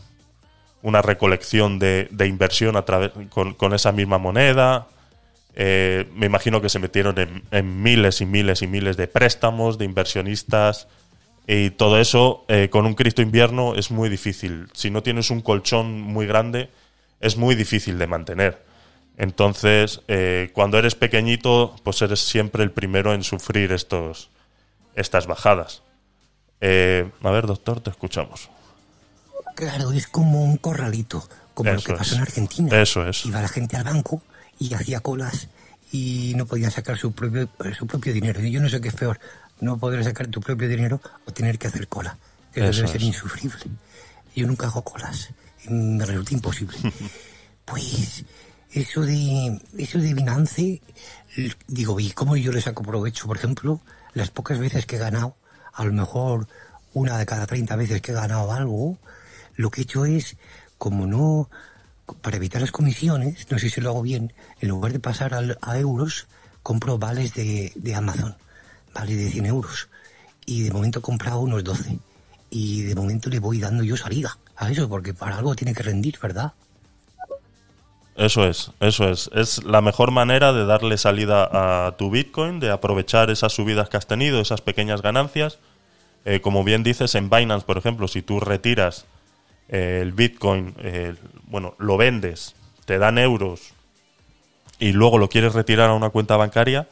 [0.83, 2.77] una recolección de, de inversión
[3.57, 4.89] con esa misma moneda.
[5.55, 9.79] Eh, me imagino que se metieron en, en miles y miles y miles de préstamos,
[9.79, 10.87] de inversionistas.
[11.47, 14.69] Y todo eso eh, con un Cristo invierno es muy difícil.
[14.73, 16.71] Si no tienes un colchón muy grande,
[17.21, 18.65] es muy difícil de mantener.
[19.17, 24.29] Entonces, eh, cuando eres pequeñito, pues eres siempre el primero en sufrir estos,
[24.95, 25.83] estas bajadas.
[26.61, 28.51] Eh, a ver, doctor, te escuchamos.
[29.55, 32.17] Claro, es como un corralito, como lo que pasó es.
[32.17, 32.83] en Argentina.
[32.83, 33.25] Eso es.
[33.25, 34.21] Iba la gente al banco
[34.59, 35.49] y hacía colas
[35.93, 38.43] y no podían sacar su propio, su propio dinero.
[38.43, 39.19] Y yo no sé qué es peor,
[39.61, 42.17] no poder sacar tu propio dinero o tener que hacer cola.
[42.55, 43.07] Eso, Eso debe ser es.
[43.09, 43.65] insufrible.
[44.35, 45.31] Yo nunca hago colas,
[45.69, 46.77] me resulta imposible.
[47.65, 48.25] pues
[48.73, 50.81] eso de eso de Binance,
[51.67, 53.27] digo, ¿y cómo yo le saco provecho?
[53.27, 53.81] Por ejemplo,
[54.15, 55.37] las pocas veces que he ganado,
[55.73, 56.47] a lo mejor
[56.93, 58.99] una de cada 30 veces que he ganado algo,
[59.55, 60.37] lo que he hecho es,
[60.79, 61.49] como no,
[62.21, 65.79] para evitar las comisiones, no sé si lo hago bien, en lugar de pasar a
[65.79, 66.27] euros,
[66.63, 68.37] compro vales de, de Amazon,
[68.97, 69.89] vales de 100 euros.
[70.47, 71.99] Y de momento he comprado unos 12.
[72.51, 75.83] Y de momento le voy dando yo salida a eso, porque para algo tiene que
[75.83, 76.53] rendir, ¿verdad?
[78.17, 79.29] Eso es, eso es.
[79.35, 83.99] Es la mejor manera de darle salida a tu Bitcoin, de aprovechar esas subidas que
[83.99, 85.59] has tenido, esas pequeñas ganancias.
[86.25, 89.05] Eh, como bien dices, en Binance, por ejemplo, si tú retiras
[89.69, 91.15] eh, el Bitcoin, eh,
[91.49, 92.55] bueno, lo vendes,
[92.87, 93.73] te dan euros
[94.79, 96.89] y luego lo quieres retirar a una cuenta bancaria,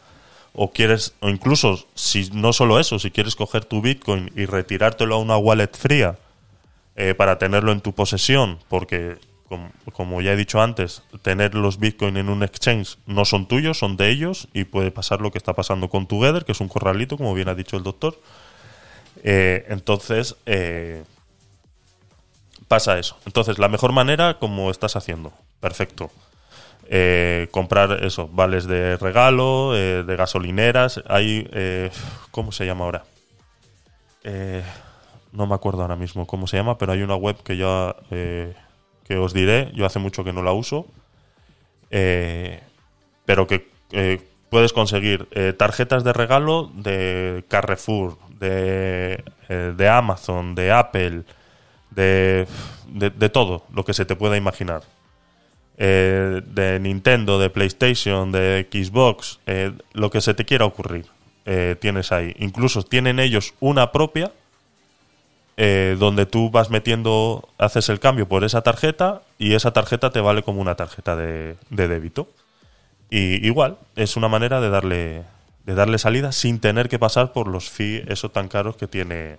[0.55, 5.17] o quieres, o incluso, si no solo eso, si quieres coger tu Bitcoin y retirártelo
[5.17, 6.17] a una wallet fría,
[6.97, 11.79] eh, para tenerlo en tu posesión, porque com- como ya he dicho antes, tener los
[11.81, 15.39] Bitcoin en un exchange no son tuyos, son de ellos y puede pasar lo que
[15.39, 18.21] está pasando con Together, que es un corralito, como bien ha dicho el doctor.
[19.25, 21.03] Eh, entonces, eh,
[22.69, 23.19] pasa eso.
[23.27, 26.11] Entonces, la mejor manera, como estás haciendo, perfecto.
[26.87, 31.03] Eh, comprar eso, vales de regalo, eh, de gasolineras.
[31.09, 31.91] Hay, eh,
[32.31, 33.05] ¿cómo se llama ahora?
[34.23, 34.63] Eh,
[35.33, 38.55] no me acuerdo ahora mismo cómo se llama, pero hay una web que ya eh,
[39.05, 40.87] que os diré, yo hace mucho que no la uso,
[41.91, 43.69] pero que
[44.51, 51.23] puedes conseguir tarjetas de regalo de Carrefour, de, de Amazon, de Apple,
[51.91, 52.47] de,
[52.89, 54.83] de todo lo que se te pueda imaginar.
[55.77, 61.07] Eh, de Nintendo, de PlayStation, de Xbox, eh, lo que se te quiera ocurrir,
[61.47, 62.35] eh, tienes ahí.
[62.39, 64.33] Incluso tienen ellos una propia
[65.57, 70.43] donde tú vas metiendo, haces el cambio por esa tarjeta y esa tarjeta te vale
[70.43, 72.29] como una tarjeta de, de débito.
[73.09, 75.23] Y igual, es una manera de darle,
[75.65, 79.37] de darle salida sin tener que pasar por los fees esos tan caros que tiene,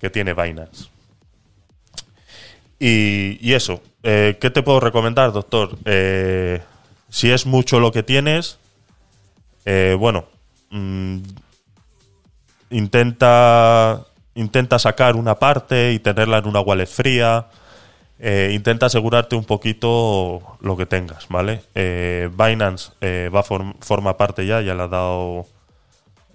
[0.00, 0.88] que tiene Binance.
[2.78, 5.76] Y, y eso, eh, ¿qué te puedo recomendar, doctor?
[5.84, 6.60] Eh,
[7.08, 8.58] si es mucho lo que tienes,
[9.64, 10.26] eh, bueno,
[10.70, 11.18] mm,
[12.70, 17.46] intenta, intenta sacar una parte y tenerla en una wallet fría.
[18.18, 21.62] Eh, intenta asegurarte un poquito lo que tengas, ¿vale?
[21.74, 25.46] Eh, Binance eh, va form- forma parte ya, ya le ha dado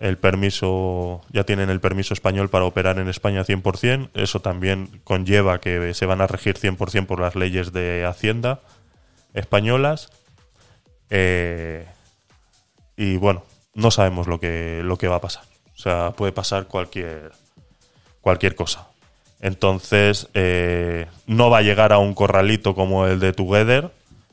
[0.02, 4.10] el permiso, ya tienen el permiso español para operar en España 100%.
[4.16, 8.60] Eso también conlleva que se van a regir 100% por las leyes de Hacienda
[9.34, 10.10] españolas.
[11.12, 11.86] Eh,
[12.98, 13.44] y bueno,
[13.76, 15.44] no sabemos lo que, lo que va a pasar.
[15.76, 17.32] O sea, puede pasar cualquier,
[18.22, 18.88] cualquier cosa.
[19.40, 23.92] Entonces, eh, no va a llegar a un corralito como el de Together.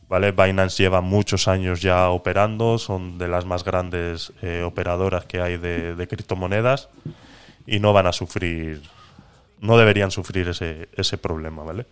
[0.09, 0.33] ¿Vale?
[0.33, 5.59] Binance lleva muchos años ya operando, son de las más grandes eh, operadoras que hay
[5.59, 6.89] de, criptomonedas
[7.67, 8.83] y no van a sufrir,
[9.61, 11.87] no deberían sufrir ese, ese problema, ¿vale?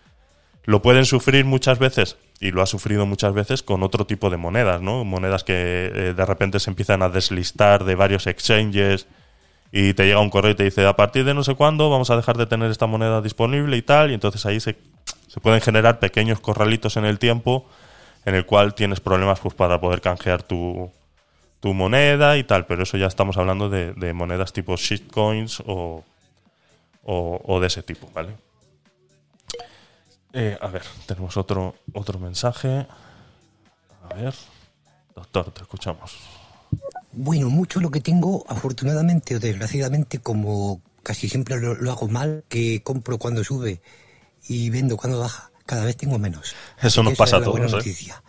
[0.64, 4.36] Lo pueden sufrir muchas veces, y lo ha sufrido muchas veces, con otro tipo de
[4.36, 5.04] monedas, ¿no?
[5.04, 9.06] Monedas que eh, de repente se empiezan a deslistar de varios exchanges
[9.70, 12.10] y te llega un correo y te dice, a partir de no sé cuándo vamos
[12.10, 14.76] a dejar de tener esta moneda disponible y tal, y entonces ahí se,
[15.28, 17.66] se pueden generar pequeños corralitos en el tiempo
[18.26, 20.90] en el cual tienes problemas pues, para poder canjear tu,
[21.60, 26.04] tu moneda y tal, pero eso ya estamos hablando de, monedas tipo shitcoins o,
[27.04, 28.36] o, de ese tipo, ¿vale?
[30.32, 32.86] Eh, a ver, tenemos otro, otro mensaje.
[34.10, 34.34] A ver,
[35.14, 36.18] doctor, te escuchamos.
[37.12, 42.82] Bueno, mucho lo que tengo, afortunadamente o desgraciadamente, como casi siempre lo hago mal, que
[42.82, 43.80] compro cuando sube
[44.48, 46.54] y vendo cuando baja, cada vez tengo menos.
[46.80, 47.88] Eso nos pasa a la buena todos, ¿eh?
[47.88, 48.22] noticia.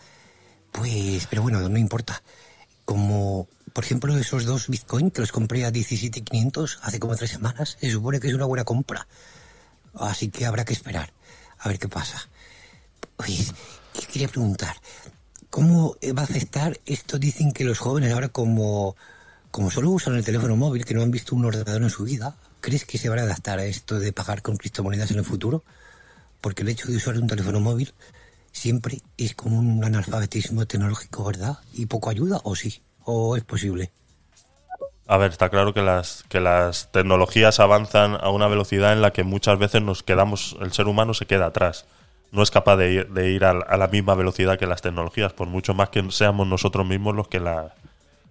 [0.71, 2.21] Pues, pero bueno, no importa.
[2.83, 7.77] Como, por ejemplo, esos dos Bitcoin que los compré a 17.500 hace como tres semanas,
[7.79, 9.07] se supone que es una buena compra.
[9.93, 11.13] Así que habrá que esperar
[11.59, 12.29] a ver qué pasa.
[13.17, 13.45] Oye,
[13.93, 14.75] ¿qué quería preguntar?
[15.49, 17.17] ¿Cómo va a afectar esto?
[17.17, 18.95] Dicen que los jóvenes ahora como,
[19.51, 22.35] como solo usan el teléfono móvil, que no han visto un ordenador en su vida,
[22.61, 25.63] ¿crees que se van a adaptar a esto de pagar con criptomonedas en el futuro?
[26.47, 27.93] Porque el hecho de usar un teléfono móvil
[28.53, 31.57] siempre es como un analfabetismo tecnológico, ¿verdad?
[31.73, 32.81] Y poco ayuda, ¿o sí?
[33.03, 33.91] ¿O es posible?
[35.07, 39.11] A ver, está claro que las, que las tecnologías avanzan a una velocidad en la
[39.11, 41.85] que muchas veces nos quedamos, el ser humano se queda atrás.
[42.31, 45.73] No es capaz de ir, de a, la misma velocidad que las tecnologías, por mucho
[45.73, 47.41] más que seamos nosotros mismos los que,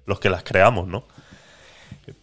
[0.06, 1.04] los que las creamos, ¿no?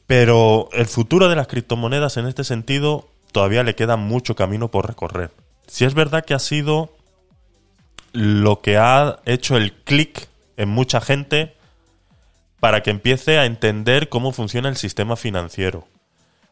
[0.07, 4.87] Pero el futuro de las criptomonedas en este sentido todavía le queda mucho camino por
[4.87, 5.42] recorrer.
[5.67, 6.95] Si es verdad que ha sido
[8.11, 11.55] lo que ha hecho el clic en mucha gente
[12.59, 15.85] para que empiece a entender cómo funciona el sistema financiero.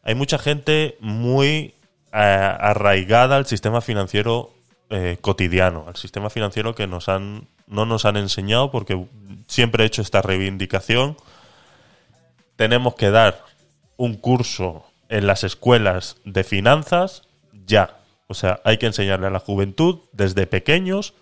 [0.03, 1.73] Hay mucha gente muy
[2.11, 4.51] eh, arraigada al sistema financiero
[4.89, 9.05] eh, cotidiano, al sistema financiero que nos han, no nos han enseñado porque
[9.47, 11.15] siempre he hecho esta reivindicación.
[12.57, 13.45] Tenemos que dar
[13.95, 17.23] un curso en las escuelas de finanzas
[17.65, 18.00] ya.
[18.31, 21.13] O sea, hay que enseñarle a la juventud desde pequeños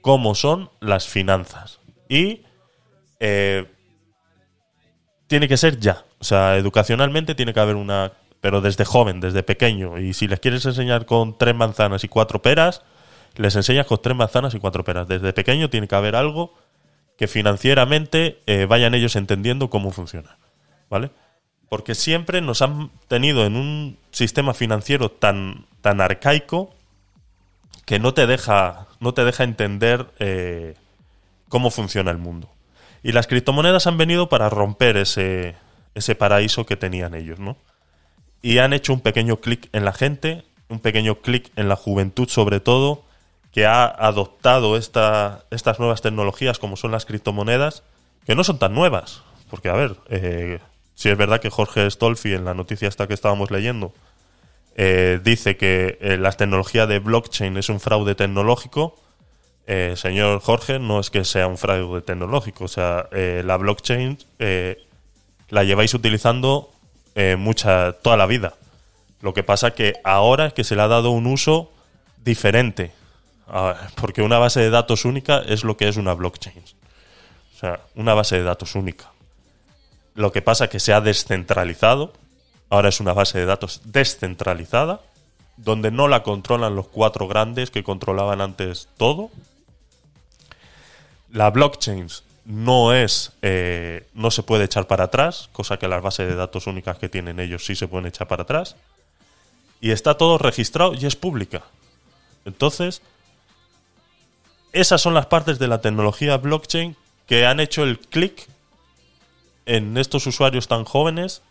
[0.00, 1.80] cómo son las finanzas.
[2.08, 2.42] Y
[3.18, 3.66] eh,
[5.26, 6.04] tiene que ser ya.
[6.18, 8.12] O sea, educacionalmente tiene que haber una.
[8.40, 9.98] Pero desde joven, desde pequeño.
[9.98, 12.82] Y si les quieres enseñar con tres manzanas y cuatro peras,
[13.36, 15.08] les enseñas con tres manzanas y cuatro peras.
[15.08, 16.54] Desde pequeño tiene que haber algo
[17.18, 20.38] que financieramente eh, vayan ellos entendiendo cómo funciona.
[20.88, 21.10] ¿Vale?
[21.70, 26.74] Porque siempre nos han tenido en un sistema financiero tan, tan arcaico
[27.86, 30.74] que no te deja, no te deja entender eh,
[31.48, 32.50] cómo funciona el mundo.
[33.02, 35.54] Y las criptomonedas han venido para romper ese,
[35.94, 37.56] ese paraíso que tenían ellos, ¿no?
[38.42, 42.28] Y han hecho un pequeño clic en la gente, un pequeño clic en la juventud
[42.28, 43.04] sobre todo,
[43.52, 47.84] que ha adoptado esta, estas nuevas tecnologías como son las criptomonedas,
[48.26, 49.22] que no son tan nuevas.
[49.50, 50.60] Porque, a ver, eh,
[51.00, 53.94] si es verdad que Jorge Stolfi en la noticia esta que estábamos leyendo
[54.76, 59.00] eh, dice que eh, la tecnología de blockchain es un fraude tecnológico,
[59.66, 62.64] eh, señor Jorge, no es que sea un fraude tecnológico.
[62.64, 64.18] O sea, eh, la blockchain
[65.48, 66.70] la lleváis utilizando
[67.38, 68.52] mucha, toda la vida.
[69.22, 71.72] Lo que pasa que ahora es que se le ha dado un uso
[72.22, 72.92] diferente.
[73.48, 76.62] Ah, porque una base de datos única es lo que es una blockchain.
[77.54, 79.10] O sea, una base de datos única.
[80.20, 82.12] Lo que pasa que se ha descentralizado.
[82.68, 85.00] Ahora es una base de datos descentralizada.
[85.56, 89.30] Donde no la controlan los cuatro grandes que controlaban antes todo.
[91.32, 92.08] La blockchain
[92.44, 93.32] no es.
[93.40, 95.48] eh, no se puede echar para atrás.
[95.52, 98.42] Cosa que las bases de datos únicas que tienen ellos sí se pueden echar para
[98.42, 98.76] atrás.
[99.80, 101.62] Y está todo registrado y es pública.
[102.44, 103.00] Entonces,
[104.74, 106.94] esas son las partes de la tecnología blockchain
[107.26, 108.50] que han hecho el clic
[109.70, 111.42] en estos usuarios tan jóvenes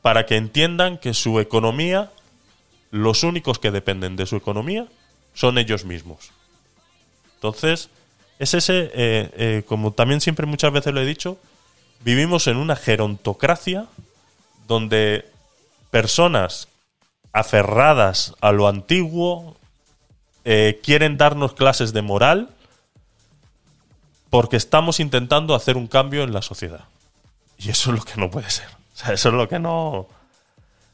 [0.00, 2.12] para que entiendan que su economía,
[2.92, 4.86] los únicos que dependen de su economía,
[5.34, 6.30] son ellos mismos.
[7.34, 7.90] Entonces,
[8.38, 11.36] es ese, eh, eh, como también siempre muchas veces lo he dicho,
[12.04, 13.86] vivimos en una gerontocracia
[14.68, 15.28] donde
[15.90, 16.68] personas
[17.32, 19.56] aferradas a lo antiguo
[20.44, 22.50] eh, quieren darnos clases de moral
[24.30, 26.84] porque estamos intentando hacer un cambio en la sociedad.
[27.58, 28.66] Y eso es lo que no puede ser.
[28.66, 30.08] O sea, eso es lo que no.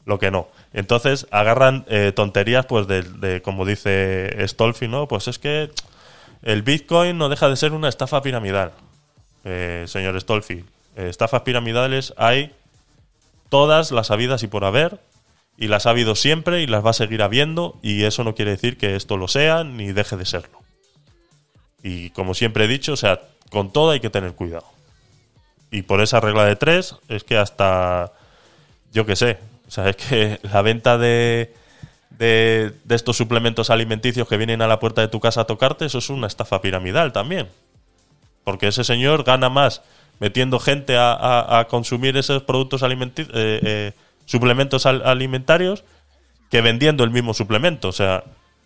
[0.05, 0.47] Lo que no.
[0.73, 5.07] Entonces agarran eh, tonterías, pues, de, como dice Stolfi, ¿no?
[5.07, 5.71] Pues es que
[6.41, 8.73] el Bitcoin no deja de ser una estafa piramidal.
[9.45, 12.53] Eh, señor Stolfi, eh, estafas piramidales hay
[13.49, 14.99] todas las habidas y por haber.
[15.55, 17.77] Y las ha habido siempre y las va a seguir habiendo.
[17.81, 20.59] Y eso no quiere decir que esto lo sea ni deje de serlo.
[21.83, 23.21] Y como siempre he dicho, o sea,
[23.51, 24.72] con todo hay que tener cuidado.
[25.73, 28.11] Y por esa regla de tres es que hasta,
[28.93, 31.51] yo qué sé, o sea, es que la venta de,
[32.11, 35.97] de, estos suplementos alimenticios que vienen a la puerta de tu casa a tocarte, eso
[35.97, 37.47] es una estafa piramidal también.
[38.43, 39.81] Porque ese señor gana más
[40.19, 43.91] metiendo gente a, consumir esos productos alimenti- eh, eh,
[44.25, 45.83] suplementos al- alimentarios
[46.51, 47.87] que vendiendo el mismo suplemento.
[47.87, 48.23] O sea,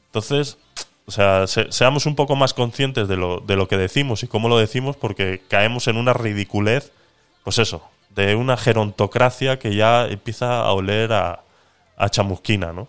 [0.08, 0.58] entonces,
[1.06, 4.28] o sea, se- seamos un poco más conscientes de lo, de lo que decimos y
[4.28, 6.91] cómo lo decimos, porque caemos en una ridiculez,
[7.43, 7.84] pues eso,
[8.15, 11.43] de una gerontocracia que ya empieza a oler a,
[12.10, 12.88] chamusquina, ¿no?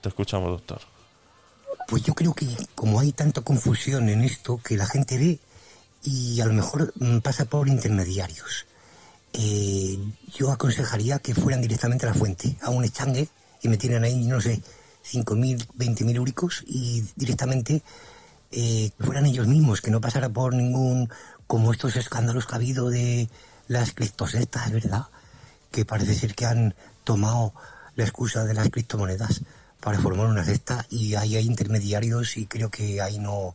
[0.00, 0.80] Te escuchamos, doctor.
[1.88, 5.38] Pues yo creo que como hay tanta confusión en esto que la gente ve
[6.04, 8.66] y a lo mejor mm, pasa por intermediarios.
[9.32, 9.98] Eh,
[10.34, 13.28] yo aconsejaría que fueran directamente a la fuente, a un exchange
[13.62, 14.60] y metieran ahí, no sé,
[15.04, 17.82] 5.000, 20.000 euricos y directamente
[18.50, 21.08] eh, fueran ellos mismos, que no pasara por ningún,
[21.46, 23.28] como estos escándalos que ha habido de
[23.72, 25.06] las criptosetas, ¿verdad?
[25.70, 27.54] Que parece ser que han tomado
[27.96, 29.42] la excusa de las criptomonedas
[29.80, 33.54] para formar una secta y ahí hay intermediarios y creo que ahí no...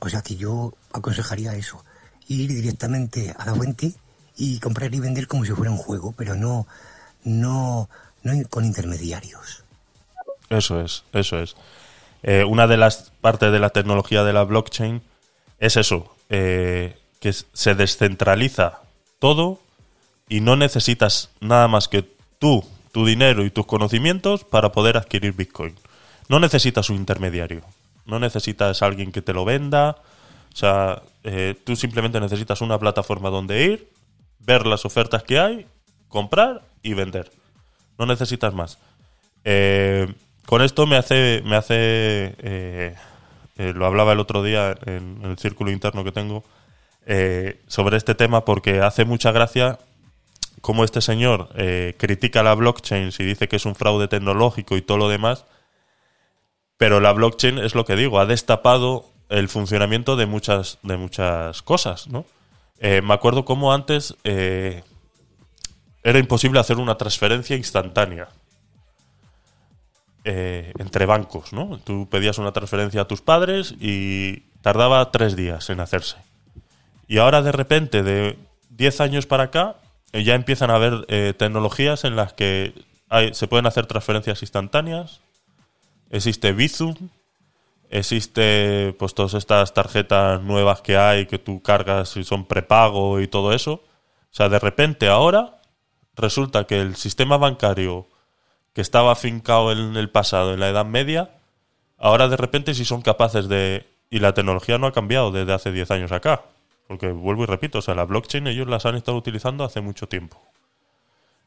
[0.00, 1.84] O sea que yo aconsejaría eso,
[2.26, 3.94] ir directamente a la fuente
[4.36, 6.66] y comprar y vender como si fuera un juego, pero no,
[7.24, 7.88] no,
[8.22, 9.64] no con intermediarios.
[10.50, 11.54] Eso es, eso es.
[12.22, 15.02] Eh, una de las partes de la tecnología de la blockchain
[15.58, 18.80] es eso, eh, que se descentraliza
[19.18, 19.60] todo
[20.28, 22.02] y no necesitas nada más que
[22.38, 25.74] tú, tu dinero y tus conocimientos para poder adquirir Bitcoin.
[26.28, 27.62] No necesitas un intermediario,
[28.06, 29.96] no necesitas alguien que te lo venda,
[30.52, 33.88] o sea, eh, tú simplemente necesitas una plataforma donde ir,
[34.40, 35.66] ver las ofertas que hay,
[36.08, 37.30] comprar y vender.
[37.98, 38.78] No necesitas más.
[39.44, 40.12] Eh,
[40.46, 42.94] con esto me hace, me hace eh,
[43.58, 46.44] eh, lo hablaba el otro día en, el círculo interno que tengo,
[47.10, 49.78] eh, sobre este tema porque hace mucha gracia
[50.60, 54.82] cómo este señor eh, critica la blockchain y dice que es un fraude tecnológico y
[54.82, 55.46] todo lo demás,
[56.76, 61.62] pero la blockchain es lo que digo, ha destapado el funcionamiento de muchas, de muchas
[61.62, 62.26] cosas, ¿no?
[62.78, 64.84] Eh, me acuerdo cómo antes eh,
[66.02, 68.28] era imposible hacer una transferencia instantánea
[70.24, 71.78] entre bancos, ¿no?
[71.78, 76.16] Tú pedías una transferencia a tus padres y tardaba tres días en hacerse.
[77.08, 78.38] Y ahora de repente, de
[78.70, 79.76] 10 años para acá,
[80.12, 82.74] eh, ya empiezan a haber eh, tecnologías en las que
[83.08, 85.20] hay- se pueden hacer transferencias instantáneas.
[86.10, 86.94] Existe Bizum,
[87.90, 93.28] existe pues todas estas tarjetas nuevas que hay que tú cargas y son prepago y
[93.28, 93.72] todo eso.
[93.72, 95.60] O sea, de repente ahora
[96.16, 98.06] resulta que el sistema bancario
[98.74, 101.30] que estaba afincado en el pasado, en la Edad Media,
[101.96, 103.86] ahora de repente sí son capaces de...
[104.10, 106.42] Y la tecnología no ha cambiado desde hace 10 años acá.
[106.88, 110.08] Porque vuelvo y repito, o sea, la blockchain ellos las han estado utilizando hace mucho
[110.08, 110.42] tiempo.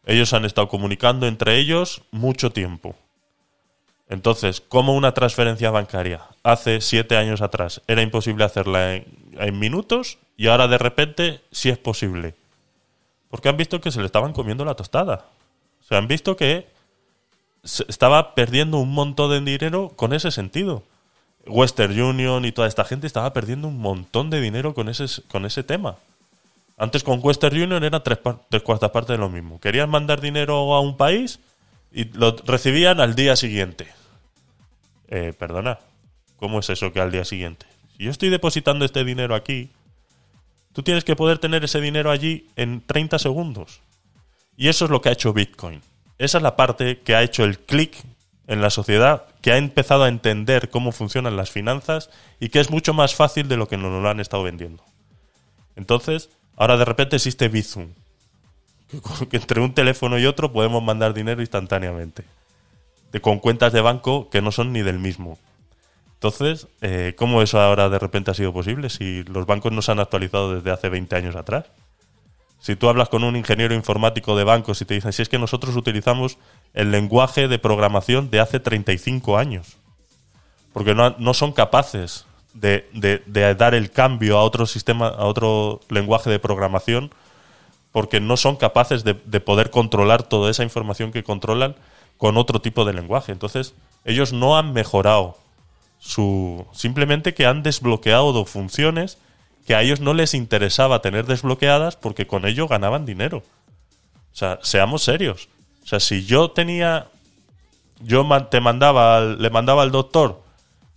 [0.06, 2.96] Ellos han estado comunicando entre ellos mucho tiempo.
[4.08, 10.18] Entonces, como una transferencia bancaria hace siete años atrás era imposible hacerla en, en minutos
[10.38, 12.36] y ahora de repente sí es posible?
[13.30, 15.26] Porque han visto que se le estaban comiendo la tostada.
[15.82, 16.68] O sea, han visto que
[17.64, 20.84] se estaba perdiendo un montón de dinero con ese sentido.
[21.48, 25.46] Western Union y toda esta gente estaba perdiendo un montón de dinero con ese, con
[25.46, 25.98] ese tema.
[26.78, 28.20] Antes con Western Union era tres,
[28.64, 29.60] cuartas partes de lo mismo.
[29.60, 31.40] Querían mandar dinero a un país
[31.92, 33.88] y lo recibían al día siguiente.
[35.08, 35.80] Eh, perdona,
[36.38, 37.66] ¿cómo es eso que al día siguiente?
[37.98, 39.70] Si yo estoy depositando este dinero aquí,
[40.74, 43.82] tú tienes que poder tener ese dinero allí en 30 segundos.
[44.58, 45.82] Y eso es lo que ha hecho Bitcoin.
[46.18, 47.96] Esa es la parte que ha hecho el clic
[48.48, 52.70] en la sociedad, que ha empezado a entender cómo funcionan las finanzas y que es
[52.70, 54.84] mucho más fácil de lo que nos lo han estado vendiendo.
[55.76, 57.90] Entonces, ahora de repente existe Bizum.
[59.30, 62.24] Que, entre un teléfono y otro podemos mandar dinero instantáneamente.
[63.12, 65.40] De, con cuentas de banco que no son ni del mismo.
[66.14, 69.92] Entonces, eh, ¿cómo eso ahora de repente ha sido posible si los bancos no se
[69.92, 71.66] han actualizado desde hace 20 años atrás?
[72.62, 75.40] Si tú hablas con un ingeniero informático de bancos y te dicen, si es que
[75.40, 76.38] nosotros utilizamos
[76.74, 79.78] el lenguaje de programación de hace 35 años,
[80.72, 85.26] porque no, no son capaces de, de- de dar el cambio a otro sistema, a
[85.26, 87.12] otro lenguaje de programación,
[87.92, 91.76] porque no son capaces de, de poder controlar toda esa información que controlan
[92.18, 93.32] con otro tipo de lenguaje.
[93.32, 93.74] Entonces,
[94.06, 95.38] ellos no han mejorado
[96.00, 96.66] su.
[96.74, 99.18] Simplemente que han desbloqueado funciones
[99.66, 103.44] que a ellos no les interesaba tener desbloqueadas porque con ello ganaban dinero.
[104.34, 105.50] O sea, seamos serios.
[105.84, 107.08] O sea, si yo tenía.
[108.04, 110.42] Yo te mandaba, al- le mandaba al doctor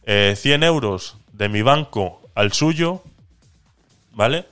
[0.07, 3.03] eh, 100 euros de mi banco al suyo,
[4.13, 4.47] ¿vale?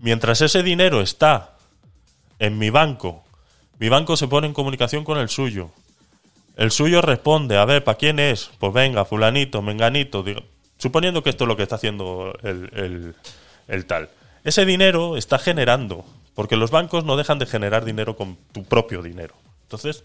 [0.00, 1.54] Mientras ese dinero está
[2.38, 3.24] en mi banco,
[3.78, 5.70] mi banco se pone en comunicación con el suyo.
[6.56, 8.50] El suyo responde, a ver, ¿para quién es?
[8.58, 10.22] Pues venga, fulanito, menganito.
[10.22, 10.42] digo,
[10.76, 13.14] suponiendo que esto es lo que está haciendo el-
[13.68, 14.10] el tal.
[14.44, 16.04] Ese dinero está generando,
[16.34, 19.34] porque los bancos no dejan de generar dinero con tu propio dinero.
[19.62, 20.04] Entonces,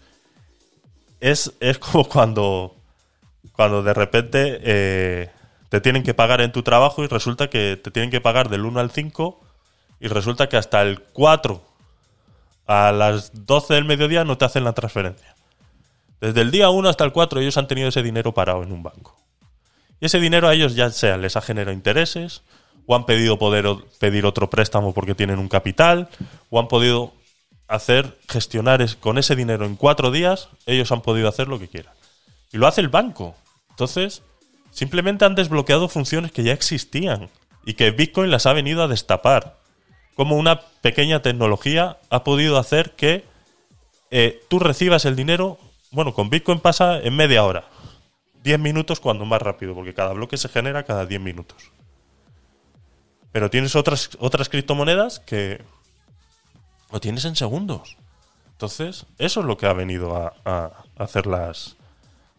[1.20, 2.76] es, es como cuando,
[3.52, 5.30] cuando de repente eh,
[5.70, 8.64] te tienen que pagar en tu trabajo y resulta que te tienen que pagar del
[8.64, 9.40] 1 al 5
[10.00, 11.62] y resulta que hasta el 4
[12.66, 15.34] a las 12 del mediodía no te hacen la transferencia.
[16.20, 18.82] Desde el día 1 hasta el 4 ellos han tenido ese dinero parado en un
[18.82, 19.16] banco.
[20.00, 22.42] Y ese dinero a ellos ya sea les ha generado intereses,
[22.86, 23.66] o han pedido poder
[23.98, 26.08] pedir otro préstamo porque tienen un capital,
[26.50, 27.12] o han podido
[27.68, 31.68] hacer, gestionar es- con ese dinero en cuatro días, ellos han podido hacer lo que
[31.68, 31.94] quieran.
[32.52, 33.34] Y lo hace el banco.
[33.70, 34.22] Entonces,
[34.70, 37.30] simplemente han desbloqueado funciones que ya existían
[37.64, 39.56] y que Bitcoin las ha venido a destapar.
[40.14, 43.24] Como una pequeña tecnología ha podido hacer que
[44.10, 45.58] eh, tú recibas el dinero.
[45.90, 47.64] Bueno, con Bitcoin pasa en media hora.
[48.44, 51.70] 10 minutos cuando más rápido, porque cada bloque se genera cada 10 minutos.
[53.34, 55.60] Pero tienes otras, otras criptomonedas que
[56.92, 57.96] lo tienes en segundos.
[58.52, 60.14] Entonces, eso es lo que ha venido
[60.44, 61.74] a, hacer las,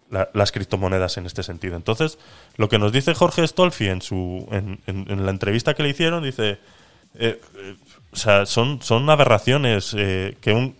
[0.09, 1.75] la- las criptomonedas en este sentido.
[1.75, 2.17] Entonces,
[2.55, 6.59] lo que nos dice Jorge Stolfi en, su, en, la entrevista que le hicieron, dice,
[7.15, 7.75] eh, eh,
[8.13, 10.77] o sea, son, son aberraciones eh, que un...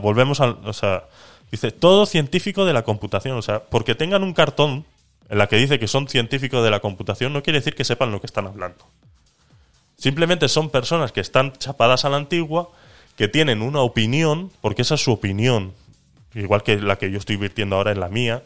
[0.00, 0.40] Volvemos.
[0.40, 1.04] O sea,
[1.52, 3.36] dice, todo científico de la computación.
[3.36, 4.86] O sea, porque tengan un cartón
[5.28, 8.10] en la que dice que son científicos de la computación, no quiere decir que sepan
[8.10, 8.84] lo que están hablando.
[10.02, 12.70] Simplemente son personas que están chapadas a la antigua,
[13.14, 15.74] que tienen una opinión, porque esa es su opinión,
[16.34, 18.42] igual que la que yo estoy virtiendo ahora en la mía,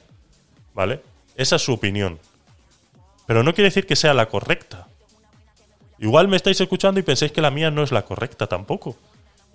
[0.75, 1.01] ¿vale?
[1.35, 2.19] Esa es su opinión.
[3.25, 4.87] Pero no quiere decir que sea la correcta.
[5.99, 8.95] Igual me estáis escuchando y pensáis que la mía no es la correcta tampoco.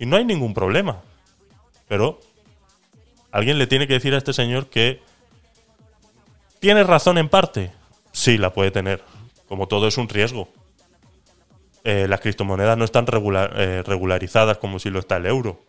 [0.00, 1.02] Y no hay ningún problema.
[1.86, 2.18] Pero
[3.30, 5.00] alguien le tiene que decir a este señor que
[6.58, 7.70] tiene razón en parte.
[8.10, 9.04] Sí, la puede tener.
[9.46, 10.48] Como todo es un riesgo.
[11.84, 15.64] Eh, las criptomonedas no están eh, regularizadas como si lo está el euro.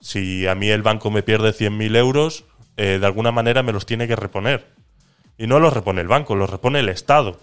[0.00, 2.44] Si a mí el banco me pierde 100.000 euros,
[2.76, 4.66] eh, de alguna manera me los tiene que reponer.
[5.38, 7.40] Y no los repone el banco, los repone el Estado.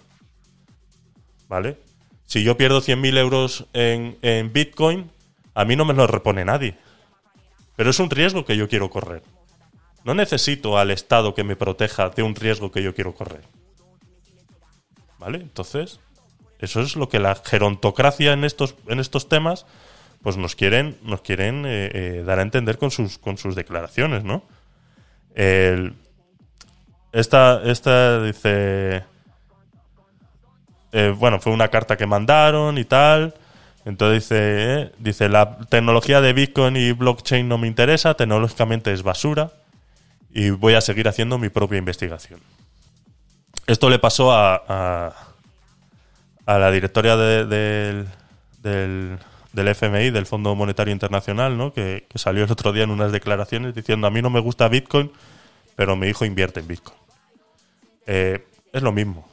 [1.48, 1.78] ¿Vale?
[2.24, 5.10] Si yo pierdo 100.000 euros en, en Bitcoin,
[5.54, 6.76] a mí no me los repone nadie.
[7.76, 9.22] Pero es un riesgo que yo quiero correr.
[10.04, 13.42] No necesito al Estado que me proteja de un riesgo que yo quiero correr.
[15.18, 15.38] ¿Vale?
[15.38, 16.00] Entonces,
[16.64, 19.66] eso es lo que la gerontocracia en estos, en estos temas
[20.22, 24.24] pues nos quieren, nos quieren eh, eh, dar a entender con sus, con sus declaraciones,
[24.24, 24.42] ¿no?
[27.12, 29.04] Esta, esta dice.
[30.92, 33.34] eh, bueno, fue una carta que mandaron y tal.
[33.84, 39.52] Entonces dice, dice, la tecnología de Bitcoin y blockchain no me interesa, tecnológicamente es basura.
[40.30, 42.40] y voy a seguir haciendo mi propia investigación.
[43.66, 45.12] Esto le pasó a,
[46.46, 48.08] a la directoria de- del,
[48.62, 49.18] del,
[49.52, 51.72] del FMI, del Fondo Monetario Internacional, ¿no?
[51.72, 55.10] que, salió el otro día en unas declaraciones diciendo a mí no me gusta Bitcoin,
[55.76, 56.98] pero mi hijo invierte en Bitcoin.
[58.06, 59.28] Eh, es lo mismo.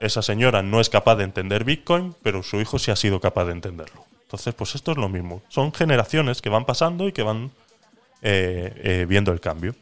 [0.00, 3.46] Esa señora no es capaz de entender Bitcoin, pero su hijo sí ha sido capaz
[3.46, 4.04] de entenderlo.
[4.22, 5.42] Entonces, pues esto es lo mismo.
[5.48, 7.52] Son generaciones que van pasando y que van
[8.22, 9.74] eh, eh, viendo el cambio.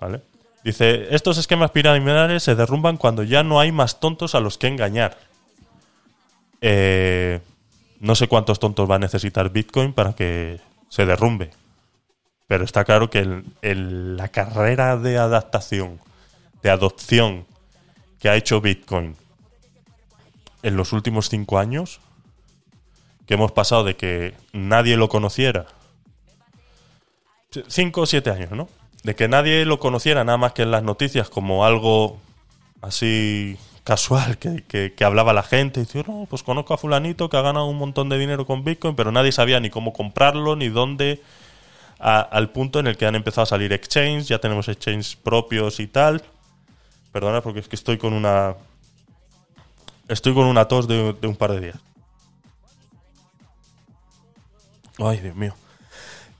[0.00, 0.22] ¿Vale?
[0.64, 4.68] Dice, estos esquemas piramidales se derrumban cuando ya no hay más tontos a los que
[4.68, 5.18] engañar.
[6.60, 7.40] Eh,
[8.00, 11.50] no sé cuántos tontos va a necesitar Bitcoin para que se derrumbe.
[12.46, 16.00] Pero está claro que la carrera de adaptación,
[16.62, 17.46] de adopción
[18.18, 19.16] que ha hecho Bitcoin
[20.62, 22.00] en los últimos cinco años,
[23.26, 25.66] que hemos pasado de que nadie lo conociera,
[27.68, 28.68] cinco o siete años, ¿no?
[29.04, 32.18] De que nadie lo conociera nada más que en las noticias como algo
[32.82, 37.36] así casual que, que- hablaba la gente y decía, no, pues conozco a fulanito que
[37.36, 40.68] ha ganado un montón de dinero con Bitcoin, pero nadie sabía ni cómo comprarlo, ni
[40.68, 41.22] dónde,
[41.98, 45.86] al punto en el que han empezado a salir exchanges, ya tenemos exchanges propios y
[45.86, 46.22] tal.
[47.12, 48.54] Perdona porque es que estoy con una...
[50.08, 51.76] Estoy con una tos de un par de días.
[54.98, 55.54] Ay, Dios mío.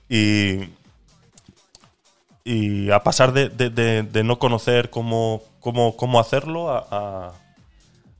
[0.09, 0.69] Y,
[2.43, 3.69] y a pasar de, de-
[4.03, 7.33] de- no conocer cómo, cómo, cómo hacerlo a,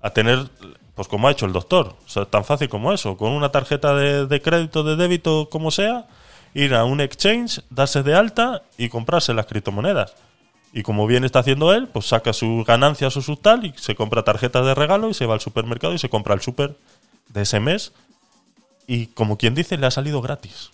[0.01, 0.47] a- tener,
[0.95, 1.95] pues como ha hecho el doctor,
[2.29, 6.05] tan fácil como eso, con una tarjeta de, de crédito, de débito, como sea,
[6.53, 10.13] ir a un exchange, darse de alta y comprarse las criptomonedas.
[10.73, 13.95] Y como bien está haciendo él, pues saca sus ganancias o su tal y se
[13.95, 16.75] compra tarjetas de regalo y se va al supermercado y se compra el super
[17.29, 17.91] de ese mes.
[18.87, 20.71] Y como quien dice, le ha salido gratis.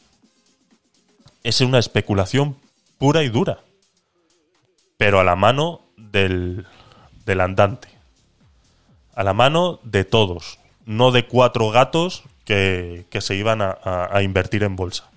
[1.43, 2.55] Es una especulación
[2.97, 3.59] pura y dura.
[4.97, 6.65] Pero a la mano del,
[7.25, 7.89] del andante.
[9.15, 10.59] A la mano de todos.
[10.85, 15.09] No de cuatro gatos que, que se iban a, a- invertir en bolsa.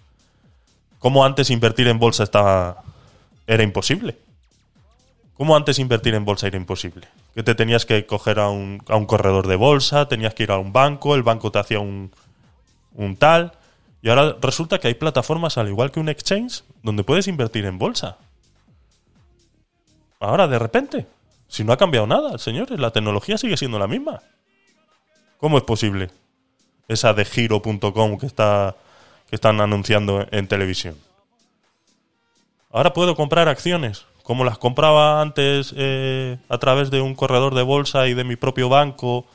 [0.99, 2.83] Como antes invertir en bolsa estaba,
[3.47, 4.19] era imposible.
[5.35, 7.09] ¿Cómo antes invertir en bolsa era imposible?
[7.35, 10.51] Que te tenías que coger a un, a un corredor de bolsa, tenías que ir
[10.51, 12.11] a un banco, el banco te hacía un,
[12.95, 13.53] un tal.
[14.03, 17.79] Y ahora resulta que hay plataformas, al igual que un exchange, donde puedes invertir en
[17.79, 18.19] bolsa.
[20.19, 21.07] Ahora, de repente,
[21.49, 24.21] si no ha cambiado nada, señores, la tecnología sigue siendo la misma.
[25.39, 26.11] ¿Cómo es posible?
[26.89, 28.77] Esa de giro.com que, está,
[29.29, 30.97] que están anunciando en televisión.
[32.71, 37.63] Ahora puedo comprar acciones, como las compraba antes eh, a través de un corredor de
[37.63, 39.27] bolsa y de mi propio banco,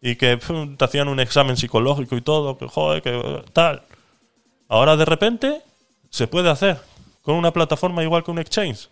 [0.00, 3.82] y que te hacían un examen psicológico y todo, que joder, que eh, tal.
[4.70, 5.62] Ahora de repente
[6.10, 6.80] se puede hacer
[7.22, 8.88] con una plataforma igual que un exchange.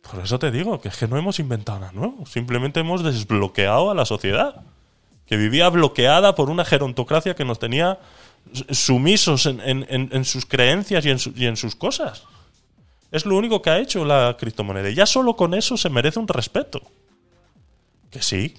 [0.00, 3.90] Por eso te digo que es que no hemos inventado nada nuevo, simplemente hemos desbloqueado
[3.90, 4.62] a la sociedad,
[5.26, 7.98] que vivía bloqueada por una gerontocracia que nos tenía
[8.70, 12.22] sumisos en, sus creencias y en, y en sus cosas.
[13.12, 14.88] Es lo único que ha hecho la criptomoneda.
[14.88, 16.80] Y ya solo con eso se merece un respeto.
[18.10, 18.54] Que sí,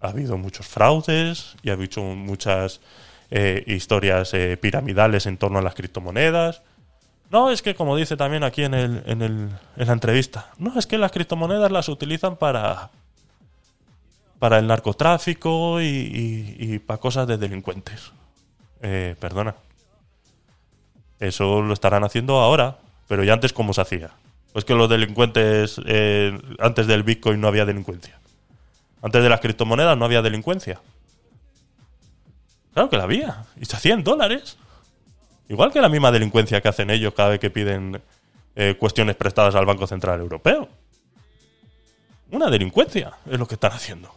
[0.00, 2.80] ha habido muchos fraudes y ha habido muchas
[3.34, 6.60] eh, historias eh, piramidales en torno a las criptomonedas.
[7.30, 10.78] No, es que como dice también aquí en, el, en, el, en la entrevista, no,
[10.78, 12.90] es que las criptomonedas las utilizan para,
[14.38, 18.12] para el narcotráfico y, para cosas de delincuentes.
[18.82, 19.54] Eh, perdona.
[21.18, 22.76] Eso lo estarán haciendo ahora,
[23.08, 24.10] pero ya antes cómo se hacía.
[24.52, 28.18] Pues que los delincuentes, eh, antes del Bitcoin no había delincuencia.
[29.00, 30.80] Antes de las criptomonedas no había delincuencia.
[32.72, 33.44] Claro que la había.
[33.60, 34.56] Y hacía en dólares.
[35.48, 38.00] Igual que la misma delincuencia que hacen ellos cada vez que piden
[38.56, 40.68] eh, cuestiones prestadas al Banco Central Europeo.
[42.30, 44.10] Una delincuencia es lo que están haciendo.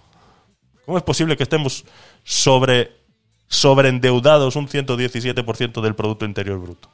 [0.86, 1.86] ¿Cómo es posible que estemos
[2.24, 2.92] sobre
[3.48, 6.90] sobreendeudados un 117% del Producto Interior Bruto?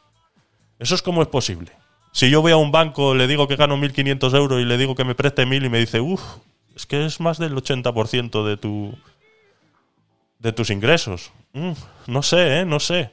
[0.80, 1.72] ¿Eso es cómo es posible?
[2.12, 4.96] Si yo voy a un banco, le digo que gano 1.500 euros y le digo
[4.96, 6.22] que me preste 1.000 y me dice, uff,
[6.76, 8.98] es que es más del 80% de, tu,
[10.42, 11.32] de tus ingresos.
[11.54, 11.74] Mm,
[12.08, 12.66] no sé, ¿eh?
[12.66, 13.12] No sé.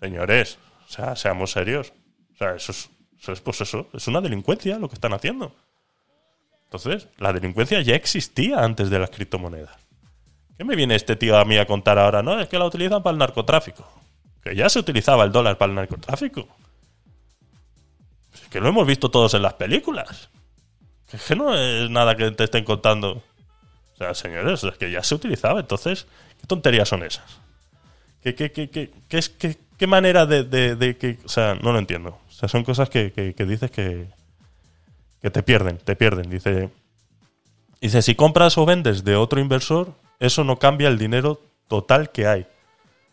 [0.00, 0.58] Señores,
[0.88, 1.92] o sea, seamos serios.
[2.32, 2.90] O sea, eso es,
[3.20, 5.54] eso es, pues eso, es una delincuencia lo que están haciendo.
[6.64, 9.76] Entonces, la delincuencia ya existía antes de las criptomonedas.
[10.56, 12.22] ¿Qué me viene este tío a mí a contar ahora?
[12.22, 13.86] No, es que la utilizan para el narcotráfico.
[14.42, 16.48] Que ya se utilizaba el dólar para el narcotráfico.
[18.32, 20.30] Es que lo hemos visto todos en las películas.
[21.28, 23.22] Que no es nada que te estén contando.
[23.92, 25.60] O sea, señores, es que ya se utilizaba.
[25.60, 26.06] Entonces,
[26.44, 27.24] ¿qué tonterías son esas?
[28.22, 31.18] ¿Qué, qué, qué, qué, qué es, qué, manera de, que.?
[31.24, 32.18] O sea, no lo entiendo.
[32.28, 34.08] O sea, son cosas que, que- dices que,
[35.22, 36.28] te pierden, te pierden.
[36.28, 36.68] Dice,
[37.80, 42.26] dice, si compras o vendes de otro inversor, eso no cambia el dinero total que
[42.26, 42.46] hay.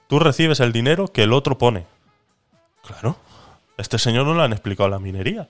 [0.10, 1.86] Tú recibes el dinero que el otro pone.
[2.86, 3.16] Claro.
[3.78, 5.48] Este señor no le han explicado la minería.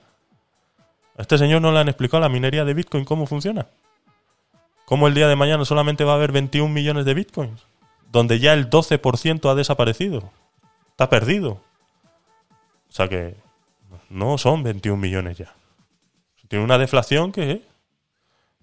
[1.18, 3.66] A este señor no le han explicado la minería de Bitcoin cómo funciona.
[4.84, 7.71] Cómo el día de mañana solamente va a haber 21 millones de Bitcoins.
[8.12, 10.30] Donde ya el 12% ha desaparecido.
[10.90, 11.62] Está perdido.
[12.88, 13.36] O sea que
[14.10, 15.54] no son 21 millones ya.
[16.48, 17.62] Tiene una deflación que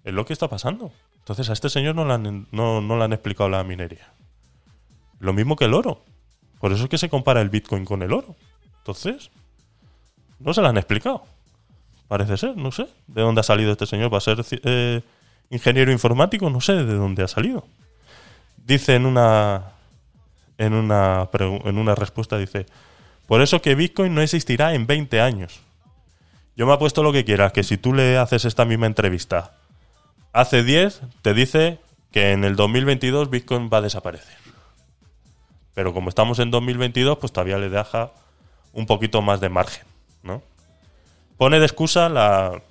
[0.04, 0.92] es lo que está pasando.
[1.18, 4.12] Entonces a este señor no le han, no, no le han explicado la minería.
[5.18, 6.04] Lo mismo que el oro.
[6.60, 8.36] Por eso es que se compara el Bitcoin con el oro.
[8.78, 9.32] Entonces,
[10.38, 11.24] no se lo han explicado.
[12.06, 12.86] Parece ser, no sé.
[13.08, 14.14] ¿De dónde ha salido este señor?
[14.14, 15.02] ¿Va a ser eh,
[15.50, 16.48] ingeniero informático?
[16.50, 17.66] No sé de dónde ha salido.
[18.70, 19.64] Dice en una,
[20.56, 21.28] en una,
[21.64, 22.66] en una respuesta, dice,
[23.26, 25.58] por eso que Bitcoin no existirá en 20 años.
[26.54, 29.54] Yo me apuesto lo que quieras, que si tú le haces esta misma entrevista
[30.32, 31.80] hace 10, te dice
[32.12, 34.36] que en el 2022 Bitcoin va a desaparecer.
[35.74, 38.12] Pero como estamos en 2022, pues todavía le deja
[38.72, 39.82] un poquito más de margen,
[40.22, 40.42] ¿no?
[41.36, 42.62] Pone de excusa la-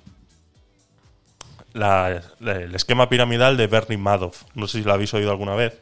[2.40, 4.44] el esquema piramidal de Bernie Madoff.
[4.54, 5.78] No sé si lo habéis oído alguna vez.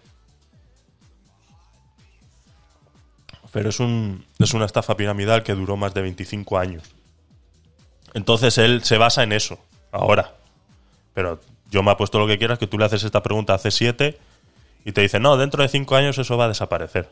[3.52, 6.84] Pero es, un, es una estafa piramidal que duró más de 25 años.
[8.14, 9.58] Entonces él se basa en eso,
[9.90, 10.34] ahora.
[11.14, 11.40] Pero
[11.70, 14.18] yo me apuesto lo que quieras, que tú le haces esta pregunta hace 7
[14.84, 17.08] y te dice, no, dentro de 5 años eso va a desaparecer.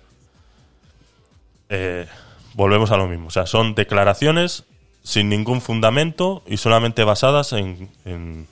[1.69, 2.07] Eh,
[2.55, 3.29] volvemos a lo mismo.
[3.29, 4.65] O sea, son declaraciones
[5.03, 8.47] sin ningún fundamento y solamente basadas en, en,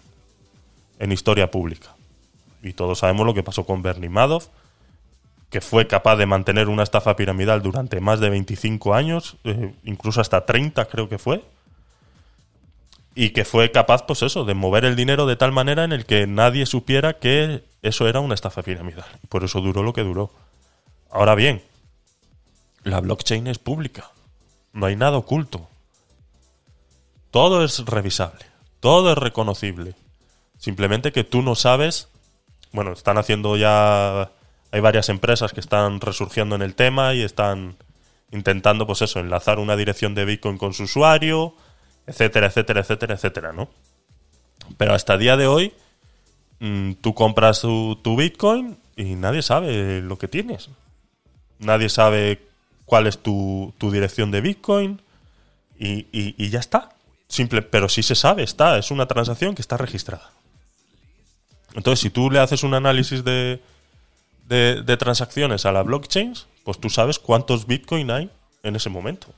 [0.99, 1.95] en historia pública.
[2.62, 4.49] Y todos sabemos lo que pasó con Bernie Madoff,
[5.51, 10.20] que fue capaz de mantener una estafa piramidal durante más de 25 años, eh, incluso
[10.20, 11.42] hasta 30 creo que fue,
[13.14, 16.05] y que fue capaz, pues eso, de mover el dinero de tal manera en el
[16.05, 19.07] que nadie supiera que eso era una estafa piramidal.
[19.22, 20.30] Y por eso duró lo que duró.
[21.11, 21.62] Ahora bien,
[22.82, 24.11] la blockchain es pública.
[24.72, 25.68] No hay nada oculto.
[27.30, 28.47] Todo es revisable.
[28.80, 29.95] Todo es reconocible.
[30.59, 32.09] Simplemente que tú no sabes.
[32.72, 34.30] Bueno, están haciendo ya.
[34.74, 37.76] Hay varias empresas que están resurgiendo en el tema y están
[38.32, 41.54] intentando, pues eso, enlazar una dirección de Bitcoin con su usuario,
[42.08, 43.68] etcétera, etcétera, etcétera, etcétera, ¿no?
[44.76, 45.72] Pero hasta el día de hoy,
[46.58, 50.68] mm, tú compras tu, Bitcoin y nadie sabe lo que tienes.
[51.60, 52.42] Nadie sabe
[52.84, 55.00] cuál es tu, dirección de Bitcoin
[55.78, 56.96] y- y ya está.
[57.28, 60.32] Simple, pero sí se sabe, está, es una transacción que está registrada.
[61.74, 63.62] Entonces, si tú le haces un análisis de,
[64.49, 66.34] de, transacciones a la blockchain,
[66.64, 68.30] pues tú sabes cuántos Bitcoin hay
[68.62, 69.28] en ese momento.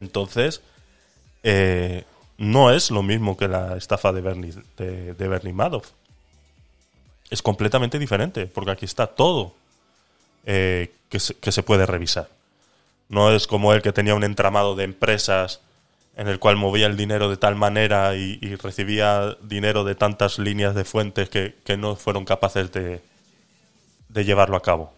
[0.00, 0.62] Entonces,
[1.42, 2.04] eh,
[2.38, 5.90] no es lo mismo que la estafa de Bernie, de, Bernie Madoff.
[7.28, 9.54] Es completamente diferente, porque aquí está todo
[10.46, 12.28] eh, que, se, que se puede revisar.
[13.08, 15.60] No es como él que tenía un entramado de empresas
[16.16, 20.74] en el cual movía el dinero de tal manera y, recibía dinero de tantas líneas
[20.74, 23.00] de fuentes que, que no fueron capaces de,
[24.08, 24.92] de llevarlo a cabo.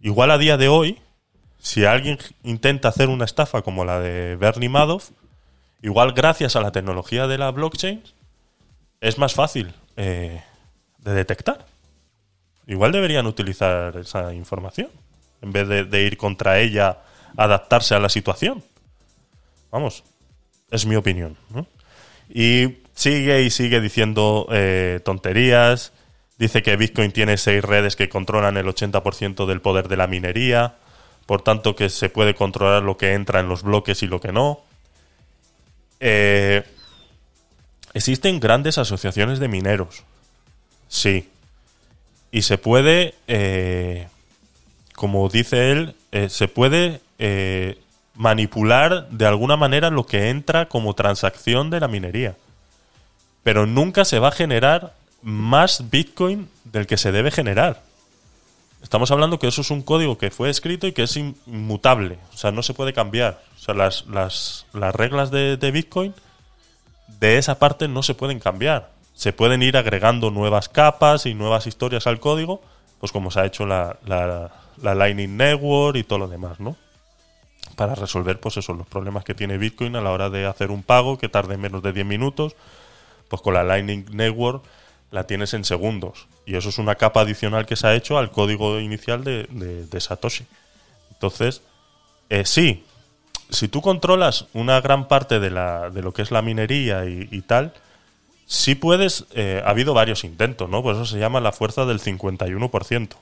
[0.00, 0.98] Igual a día de hoy,
[1.58, 5.10] si alguien intenta hacer una estafa como la de Bernie Madoff,
[5.82, 8.02] igual gracias a la tecnología de la blockchain,
[9.00, 10.42] es más fácil eh,
[10.98, 11.66] de detectar.
[12.66, 14.88] Igual deberían utilizar esa información
[15.42, 16.98] en vez de, de ir contra ella,
[17.36, 18.62] adaptarse a la situación.
[19.70, 20.02] Vamos,
[20.74, 21.36] es mi opinión.
[22.28, 25.92] Y sigue y sigue diciendo eh, tonterías.
[26.38, 30.74] Dice que Bitcoin tiene seis redes que controlan el 80% del poder de la minería.
[31.26, 34.32] Por tanto, que se puede controlar lo que entra en los bloques y lo que
[34.32, 34.60] no.
[36.00, 36.64] Eh,
[37.94, 40.02] existen grandes asociaciones de mineros.
[40.88, 41.28] Sí.
[42.32, 44.08] Y se puede, eh,
[44.96, 45.94] como dice él,
[46.28, 47.00] se puede
[48.14, 52.36] manipular de alguna manera lo que entra como transacción de la minería.
[53.42, 57.82] Pero nunca se va a generar más Bitcoin del que se debe generar.
[58.82, 62.18] Estamos hablando que eso es un código que fue escrito y que es inmutable.
[62.34, 63.40] O sea, no se puede cambiar.
[63.56, 66.14] O sea, las, las, las reglas de, de Bitcoin
[67.20, 68.90] de esa parte no se pueden cambiar.
[69.14, 72.60] Se pueden ir agregando nuevas capas y nuevas historias al código,
[73.00, 74.50] pues como se ha hecho la, la,
[74.82, 76.76] la Lightning Network y todo lo demás, ¿no?
[77.76, 80.82] Para resolver, pues eso, los problemas que tiene Bitcoin a la hora de hacer un
[80.82, 82.54] pago que tarde menos de 10 minutos,
[83.28, 84.64] pues con la Lightning Network
[85.10, 86.26] la tienes en segundos.
[86.46, 90.44] Y eso es una capa adicional que se ha hecho al código inicial de, Satoshi.
[91.12, 91.62] Entonces,
[92.30, 92.84] eh, sí,
[93.50, 97.28] si tú controlas una gran parte de, la, de lo que es la minería y,
[97.30, 97.72] y tal,
[98.46, 99.26] sí puedes.
[99.32, 100.82] eh, ha habido varios intentos, ¿no?
[100.82, 103.16] Por eso se llama la fuerza del 51%.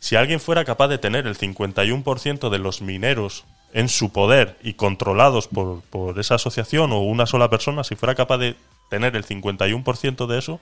[0.00, 4.74] Si alguien fuera capaz de tener el 51% de los mineros en su poder y
[4.74, 8.56] controlados por, por esa asociación o una sola persona, si fuera capaz de
[8.88, 10.60] tener el 51% de eso,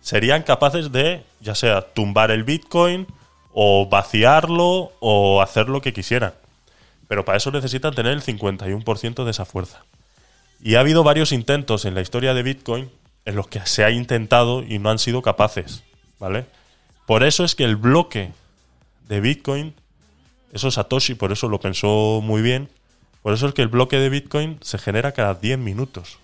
[0.00, 3.06] serían capaces de, ya sea tumbar el Bitcoin
[3.52, 6.34] o vaciarlo o hacer lo que quisieran.
[7.08, 9.84] Pero para eso necesitan tener el 51% de esa fuerza.
[10.60, 12.90] Y ha habido varios intentos en la historia de Bitcoin
[13.24, 15.84] en los que se ha intentado y no han sido capaces,
[16.18, 16.46] ¿vale?
[17.06, 18.32] Por eso es que el bloque
[19.06, 19.74] de Bitcoin,
[20.52, 22.68] eso Satoshi por eso lo pensó muy bien,
[23.22, 26.18] por eso es que el bloque de Bitcoin se genera cada 10 minutos.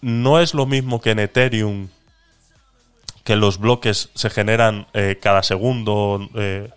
[0.00, 1.88] No es lo mismo que en Ethereum,
[3.24, 6.70] que los bloques se generan eh, cada segundo, eh,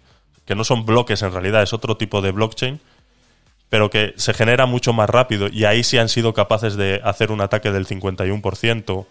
[0.46, 2.80] que no son bloques en realidad, es otro tipo de blockchain,
[3.70, 7.32] pero que se genera mucho más rápido y ahí sí han sido capaces de hacer
[7.32, 9.06] un ataque del 51%.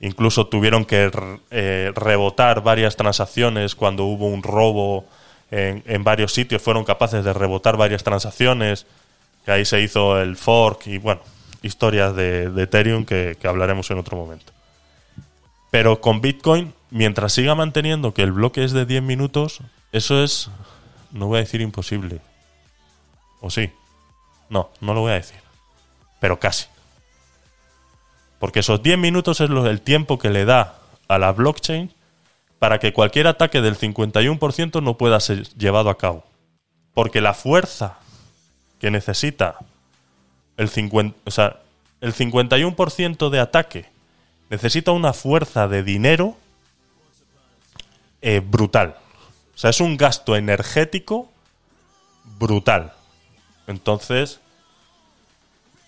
[0.00, 1.10] Incluso tuvieron que
[1.50, 5.06] eh, rebotar varias transacciones cuando hubo un robo
[5.56, 8.86] en, varios sitios, fueron capaces de rebotar varias transacciones,
[9.44, 11.20] que ahí se hizo el fork y bueno,
[11.62, 14.52] historias de, Ethereum que, que hablaremos en otro momento.
[15.70, 19.60] Pero con Bitcoin, mientras siga manteniendo que el bloque es de 10 minutos,
[19.92, 20.50] eso es,
[21.12, 22.20] no voy a decir imposible.
[23.40, 23.70] ¿O sí?
[24.48, 25.38] No, no lo voy a decir.
[26.20, 26.66] Pero casi.
[28.38, 30.78] Porque esos 10 minutos es lo- el tiempo que le da
[31.08, 31.92] a la blockchain
[32.64, 36.24] para que cualquier ataque del 51% no pueda ser llevado a cabo.
[36.94, 37.98] Porque la fuerza
[38.80, 39.58] que necesita
[40.56, 41.60] el 50, o sea,
[42.00, 43.90] el 51% de ataque
[44.48, 46.38] necesita una fuerza de dinero
[48.22, 48.96] eh, brutal.
[49.54, 51.30] O sea, es un gasto energético
[52.38, 52.94] brutal.
[53.66, 54.40] Entonces,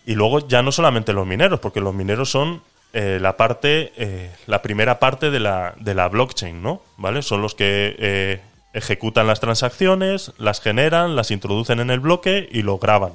[0.05, 2.61] y luego ya no solamente los mineros, porque los mineros son
[2.93, 6.82] eh, la parte, eh, la primera parte de la, de la blockchain, ¿no?
[6.97, 7.22] ¿Vale?
[7.22, 8.41] Son los que eh,
[8.72, 13.12] ejecutan las transacciones, las generan, las introducen en el bloque y lo graban.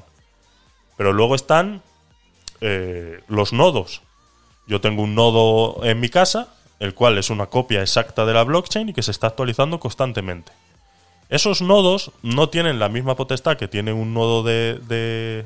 [0.98, 1.82] Pero luego están
[2.62, 4.02] eh, los nodos.
[4.68, 6.48] Yo tengo un nodo en mi casa,
[6.80, 10.52] el cual es una copia exacta de la blockchain y que se está actualizando constantemente.
[11.30, 15.46] Esos nodos no tienen la misma potestad que tiene un nodo de, de,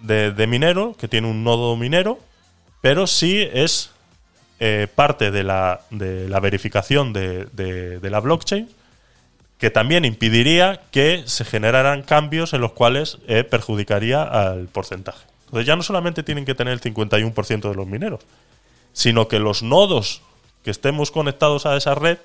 [0.00, 2.18] de- de minero, que tiene un nodo minero,
[2.80, 3.90] pero sí es
[4.58, 8.68] eh, parte de la, de la verificación de, de- la blockchain,
[9.58, 15.26] que también impediría que se generaran cambios en los cuales eh, perjudicaría al porcentaje.
[15.46, 18.20] Entonces ya no solamente tienen que tener el 51% de los mineros,
[18.92, 20.22] sino que los nodos
[20.64, 22.18] que estemos conectados a esa red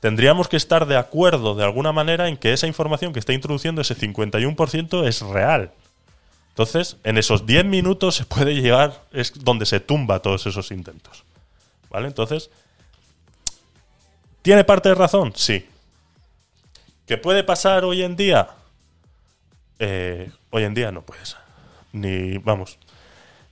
[0.00, 3.80] tendríamos que estar de acuerdo de alguna manera en que esa información que está introduciendo
[3.82, 5.70] ese 51% es real.
[6.50, 11.24] Entonces, en esos 10 minutos se puede llegar, es donde se tumba todos esos intentos.
[11.88, 12.06] ¿Vale?
[12.06, 12.50] Entonces,
[14.42, 15.32] ¿tiene parte de razón?
[15.34, 15.66] Sí.
[17.06, 18.48] ¿Que puede pasar hoy en día?
[19.78, 21.40] Eh, hoy en día no puede ser.
[21.92, 22.78] Ni, vamos,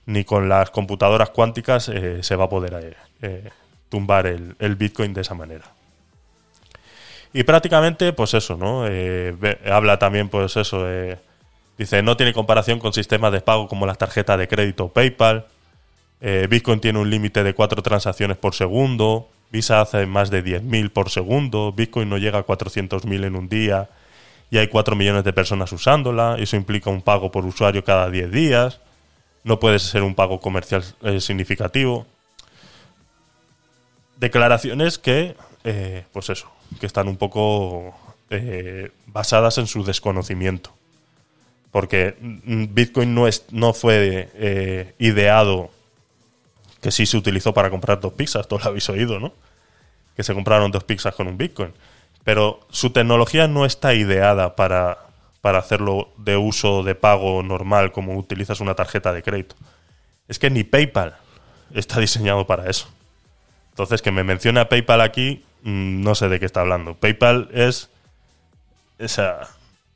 [0.05, 3.49] ni con las computadoras cuánticas eh, se va a poder eh, eh,
[3.89, 5.65] tumbar el, Bitcoin de esa manera.
[7.33, 8.85] Y prácticamente, pues eso, ¿no?
[9.71, 11.19] Habla también, pues eso, eh,
[11.79, 15.47] dice, no tiene comparación con sistemas de pago como las tarjetas de crédito o PayPal.
[16.19, 19.29] Eh, Bitcoin tiene un límite de cuatro transacciones por segundo.
[19.49, 21.71] Visa hace más de 10.000 por segundo.
[21.71, 23.89] Bitcoin no llega a 400.000 en un día.
[24.51, 26.35] Y hay 4 millones de personas usándola.
[26.37, 28.81] Eso implica un pago por usuario cada 10 días.
[29.45, 32.05] No puede ser un pago comercial eh, significativo.
[34.17, 37.95] Declaraciones que, eh, pues eso, que están un poco
[39.07, 40.71] basadas en su desconocimiento.
[41.71, 45.69] Porque mm, Bitcoin no, es, no fue eh, ideado
[46.81, 49.33] que sí se utilizó para comprar dos pizzas, todos lo habéis oído, ¿no?
[50.15, 51.73] Que se compraron dos pizzas con un Bitcoin.
[52.23, 54.97] Pero su tecnología no está ideada para,
[55.41, 59.55] para hacerlo de uso de pago normal como utilizas una tarjeta de crédito.
[60.27, 61.17] Es que ni PayPal
[61.73, 62.87] está diseñado para eso.
[63.71, 66.95] Entonces, que me mencione a PayPal aquí, mm, no sé de qué está hablando.
[66.95, 67.89] PayPal es.
[68.99, 69.47] O sea,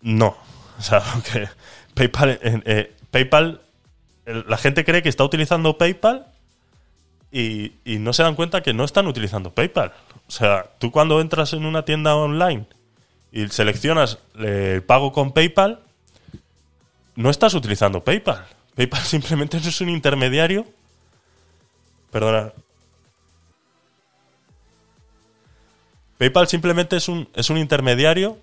[0.02, 0.38] no.
[0.80, 1.48] O sea, que
[1.94, 2.40] PayPal.
[2.42, 3.62] eh, PayPal.
[4.26, 6.28] La gente cree que está utilizando PayPal
[7.32, 9.94] y, y no se dan cuenta que no están utilizando PayPal.
[10.28, 12.66] O sea, tú cuando entras en una tienda online
[13.32, 15.80] y seleccionas eh, el pago con PayPal,
[17.16, 18.46] no estás utilizando PayPal.
[18.76, 20.66] PayPal simplemente es un intermediario.
[22.12, 22.54] Perdona.
[26.18, 28.38] PayPal simplemente es un, es un intermediario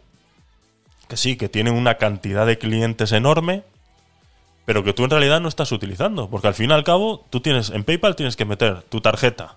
[1.11, 3.65] que sí, que tienen una cantidad de clientes enorme,
[4.65, 6.31] pero que tú en realidad no estás utilizando.
[6.31, 9.57] Porque al fin y al cabo, tú tienes, en PayPal tienes que meter tu tarjeta,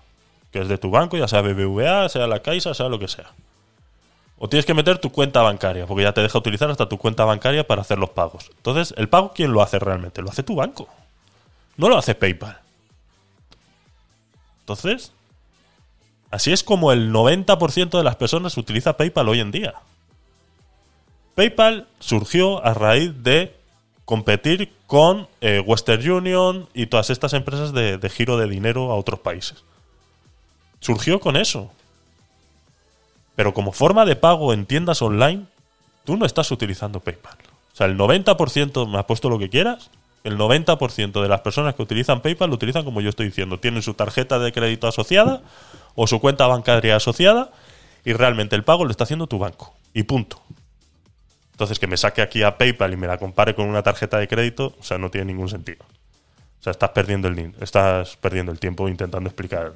[0.50, 3.30] que es de tu banco, ya sea BBVA, sea la Caixa, sea lo que sea.
[4.36, 7.24] O tienes que meter tu cuenta bancaria, porque ya te deja utilizar hasta tu cuenta
[7.24, 8.50] bancaria para hacer los pagos.
[8.56, 10.22] Entonces, ¿el pago quién lo hace realmente?
[10.22, 10.88] Lo hace tu banco.
[11.76, 12.58] No lo hace PayPal.
[14.58, 15.12] Entonces,
[16.32, 19.74] así es como el 90% de las personas utiliza PayPal hoy en día.
[21.34, 23.54] PayPal surgió a raíz de
[24.04, 28.96] competir con eh, Western Union y todas estas empresas de, de giro de dinero a
[28.96, 29.64] otros países.
[30.80, 31.70] Surgió con eso.
[33.36, 35.46] Pero como forma de pago en tiendas online,
[36.04, 37.36] tú no estás utilizando PayPal.
[37.72, 39.90] O sea, el 90%, me has puesto lo que quieras,
[40.22, 43.58] el 90% de las personas que utilizan PayPal lo utilizan como yo estoy diciendo.
[43.58, 45.42] Tienen su tarjeta de crédito asociada
[45.94, 47.50] o su cuenta bancaria asociada
[48.04, 49.74] y realmente el pago lo está haciendo tu banco.
[49.92, 50.40] Y punto.
[51.54, 54.26] Entonces, que me saque aquí a PayPal y me la compare con una tarjeta de
[54.26, 55.84] crédito, o sea, no tiene ningún sentido.
[55.84, 59.72] O sea, estás perdiendo el, estás perdiendo el tiempo intentando explicar,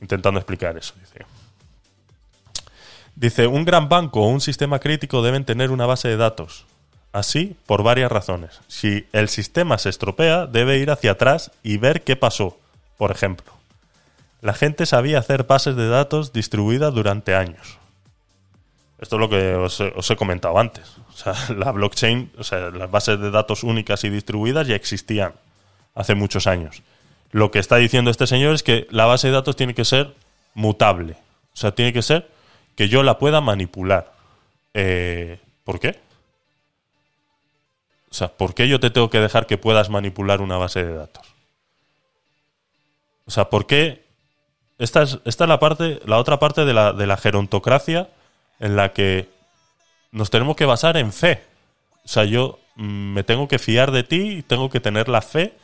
[0.00, 0.94] intentando explicar eso.
[0.98, 1.26] Dice.
[3.14, 6.64] Dice, un gran banco o un sistema crítico deben tener una base de datos.
[7.12, 8.60] Así, por varias razones.
[8.66, 12.58] Si el sistema se estropea, debe ir hacia atrás y ver qué pasó.
[12.96, 13.52] Por ejemplo,
[14.40, 17.78] la gente sabía hacer bases de datos distribuidas durante años.
[18.98, 20.96] Esto es lo que os he, comentado antes.
[21.08, 25.34] O sea, la blockchain, o sea, las bases de datos únicas y distribuidas ya existían
[25.94, 26.82] hace muchos años.
[27.32, 30.14] Lo que está diciendo este señor es que la base de datos tiene que ser
[30.54, 31.16] mutable.
[31.52, 32.30] O sea, tiene que ser
[32.74, 34.12] que yo la pueda manipular.
[34.72, 35.98] Eh, ¿Por qué?
[38.10, 40.94] O sea, ¿por qué yo te tengo que dejar que puedas manipular una base de
[40.94, 41.26] datos?
[43.26, 44.04] O sea, ¿por qué?
[44.78, 48.08] Esta es, esta es la parte, la otra parte de la, de la gerontocracia
[48.60, 49.28] en la que
[50.12, 51.42] nos tenemos que basar en fe.
[52.04, 55.22] O sea, yo mm, me tengo que fiar de ti y tengo que tener la
[55.22, 55.54] fe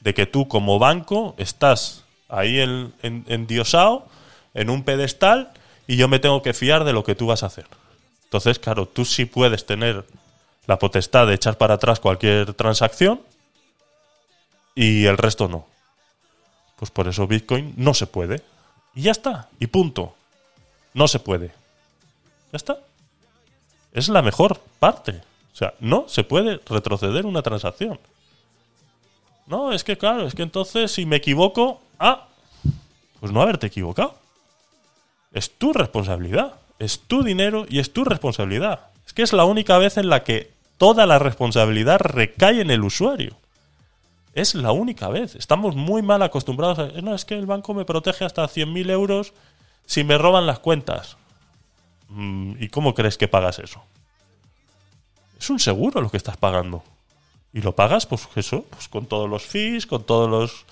[0.00, 4.06] de que tú como banco estás ahí en, en, endiosado,
[4.54, 5.52] en un pedestal,
[5.86, 7.66] y yo me tengo que fiar de lo que tú vas a hacer.
[8.24, 10.04] Entonces, claro, tú sí puedes tener
[10.66, 13.20] la potestad de echar para atrás cualquier transacción
[14.74, 15.66] y el resto no.
[16.76, 18.42] Pues por eso Bitcoin no se puede.
[18.94, 19.48] Y ya está.
[19.60, 20.14] Y punto.
[20.94, 21.52] No se puede.
[22.52, 22.78] Ya está.
[23.92, 25.22] Es la mejor parte.
[25.52, 27.98] O sea, no se puede retroceder una transacción.
[29.46, 32.28] No, es que claro, es que entonces si me equivoco, ah,
[33.20, 34.14] pues no haberte equivocado.
[35.32, 36.54] Es tu responsabilidad.
[36.78, 38.80] Es tu dinero y es tu responsabilidad.
[39.06, 42.82] Es que es la única vez en la que toda la responsabilidad recae en el
[42.82, 43.36] usuario.
[44.34, 45.34] Es la única vez.
[45.34, 47.00] Estamos muy mal acostumbrados a...
[47.02, 49.32] No, es que el banco me protege hasta 100.000 euros
[49.86, 51.16] si me roban las cuentas.
[52.14, 53.82] Mm, ¿Y cómo crees que pagas eso?
[55.38, 56.82] Es un seguro lo que estás pagando.
[57.52, 60.64] Y lo pagas, pues eso, pues con todos los fees, con todos los,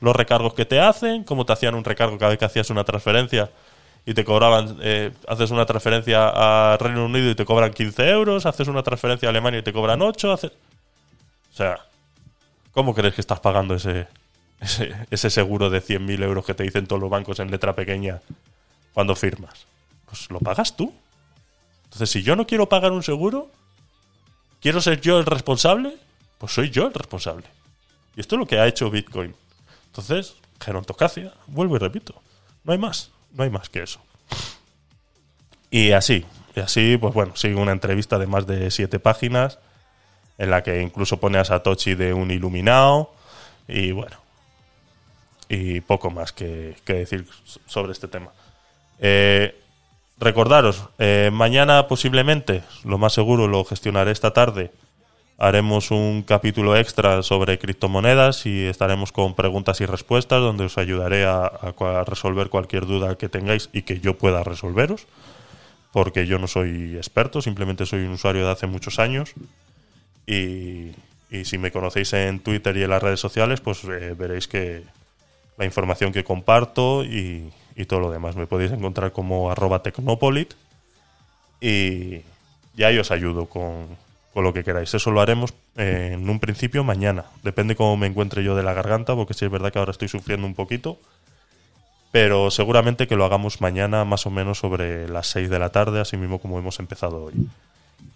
[0.00, 2.84] los recargos que te hacen, como te hacían un recargo cada vez que hacías una
[2.84, 3.50] transferencia
[4.06, 8.46] y te cobraban, eh, haces una transferencia a Reino Unido y te cobran 15 euros,
[8.46, 11.80] haces una transferencia a Alemania y te cobran 8, hace- o sea,
[12.72, 14.06] ¿cómo crees que estás pagando ese,
[14.60, 18.20] ese, ese seguro de 100.000 euros que te dicen todos los bancos en letra pequeña
[18.94, 19.66] cuando firmas?
[20.08, 20.92] Pues lo pagas tú.
[21.84, 23.50] Entonces, si yo no quiero pagar un seguro,
[24.60, 25.96] quiero ser yo el responsable,
[26.38, 27.46] pues soy yo el responsable.
[28.16, 29.34] Y esto es lo que ha hecho Bitcoin.
[29.86, 32.20] Entonces, gerontocracia, vuelvo y repito,
[32.64, 34.00] no hay más, no hay más que eso.
[35.70, 39.58] Y así, y así, pues bueno, sigue una entrevista de más de siete páginas,
[40.38, 43.12] en la que incluso pone a Satoshi de un iluminado,
[43.66, 44.16] y bueno,
[45.48, 47.26] y poco más que, que decir
[47.66, 48.32] sobre este tema.
[48.98, 49.58] Eh,
[50.18, 54.70] recordaros, eh, mañana posiblemente, lo más seguro lo gestionaré esta tarde,
[55.38, 61.26] haremos un capítulo extra sobre criptomonedas y estaremos con preguntas y respuestas donde os ayudaré
[61.26, 61.50] a,
[62.06, 65.06] resolver cualquier duda que tengáis y que yo pueda resolveros,
[65.92, 69.32] porque yo no soy experto, simplemente soy un usuario de hace muchos años
[70.26, 70.92] y,
[71.30, 74.82] y si me conocéis en Twitter y en las redes sociales, pues eh, veréis que
[75.58, 78.36] la información que comparto y, y todo lo demás.
[78.36, 80.52] Me podéis encontrar como arroba tecnopolit
[81.60, 82.20] y,
[82.76, 83.86] y ahí os ayudo con,
[84.34, 84.92] con lo que queráis.
[84.92, 87.26] Eso lo haremos eh, en un principio mañana.
[87.42, 90.08] Depende cómo me encuentre yo de la garganta, porque sí es verdad que ahora estoy
[90.08, 90.98] sufriendo un poquito.
[92.10, 96.00] Pero seguramente que lo hagamos mañana más o menos sobre las 6 de la tarde,
[96.00, 97.34] así mismo como hemos empezado hoy.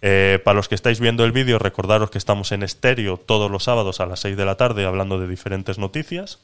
[0.01, 3.63] Eh, para los que estáis viendo el vídeo, recordaros que estamos en estéreo todos los
[3.63, 6.39] sábados a las 6 de la tarde hablando de diferentes noticias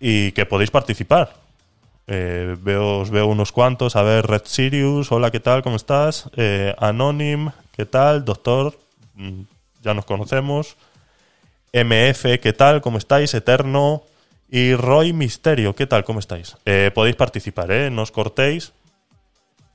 [0.00, 1.43] y que podéis participar.
[2.06, 3.96] Eh, veo, os veo unos cuantos.
[3.96, 5.62] A ver, Red Sirius, hola, ¿qué tal?
[5.62, 6.28] ¿Cómo estás?
[6.36, 8.24] Eh, Anonym, ¿qué tal?
[8.24, 8.78] Doctor,
[9.14, 9.42] mm,
[9.82, 10.76] ya nos conocemos.
[11.72, 12.80] MF, ¿qué tal?
[12.80, 13.32] ¿Cómo estáis?
[13.34, 14.02] Eterno.
[14.50, 16.04] Y Roy Misterio, ¿qué tal?
[16.04, 16.56] ¿Cómo estáis?
[16.64, 17.90] Eh, podéis participar, ¿eh?
[17.90, 18.72] No os cortéis.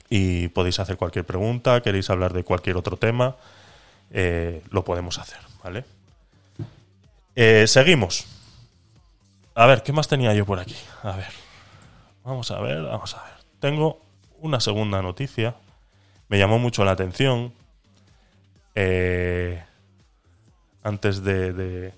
[0.10, 3.36] Y podéis hacer cualquier pregunta, queréis hablar de cualquier otro tema,
[4.12, 5.86] eh, lo podemos hacer, ¿vale?
[7.68, 8.26] Seguimos.
[9.54, 10.76] A ver, ¿qué más tenía yo por aquí?
[11.04, 11.39] A ver.
[12.24, 13.34] Vamos a ver, vamos a ver.
[13.60, 14.02] Tengo
[14.40, 15.56] una segunda noticia.
[16.28, 17.54] Me llamó mucho la atención.
[18.76, 19.62] Eh,
[20.84, 21.94] antes de,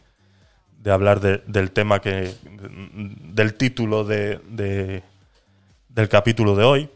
[0.85, 2.33] hablar de- del tema que.
[2.43, 5.03] del título de-
[5.89, 6.89] del capítulo de hoy.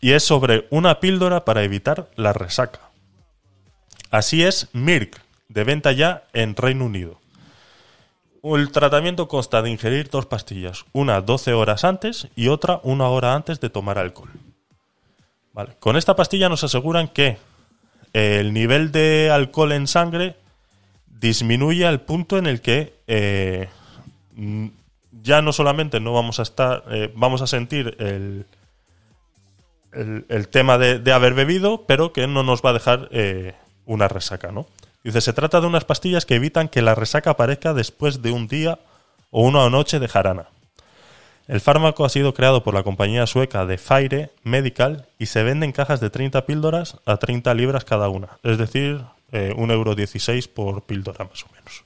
[0.00, 2.80] Y es sobre una píldora para evitar la resaca.
[4.10, 7.18] Así es Mirk, de venta ya en Reino Unido.
[8.42, 13.34] El tratamiento consta de ingerir dos pastillas, una 12 horas antes y otra una hora
[13.34, 14.30] antes de tomar alcohol.
[15.52, 15.76] Vale.
[15.78, 17.38] Con esta pastilla nos aseguran que
[18.12, 20.36] el nivel de alcohol en sangre
[21.06, 23.68] disminuye al punto en el que eh,
[24.34, 24.66] mm,
[25.22, 28.44] ya no solamente no vamos a estar, eh, vamos a sentir el,
[29.92, 33.54] el, tema de, de haber bebido, pero que no nos va a dejar eh,
[33.86, 34.66] una resaca, ¿no?
[35.04, 38.46] Dice, se trata de unas pastillas que evitan que la resaca aparezca después de un
[38.46, 38.78] día
[39.30, 40.48] o una noche de jarana.
[41.48, 45.66] El fármaco ha sido creado por la compañía sueca de Fire Medical y se vende
[45.66, 50.54] en cajas de 30 píldoras a 30 libras cada una, es decir, eh, 1,16 euro
[50.54, 51.84] por píldora más o menos.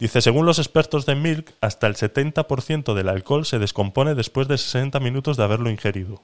[0.00, 4.58] Dice, según los expertos de Milk, hasta el 70% del alcohol se descompone después de
[4.58, 6.22] 60 minutos de haberlo ingerido.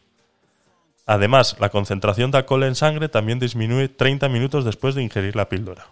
[1.07, 5.49] Además, la concentración de alcohol en sangre también disminuye 30 minutos después de ingerir la
[5.49, 5.87] píldora.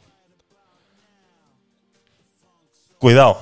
[2.99, 3.39] Cuidado.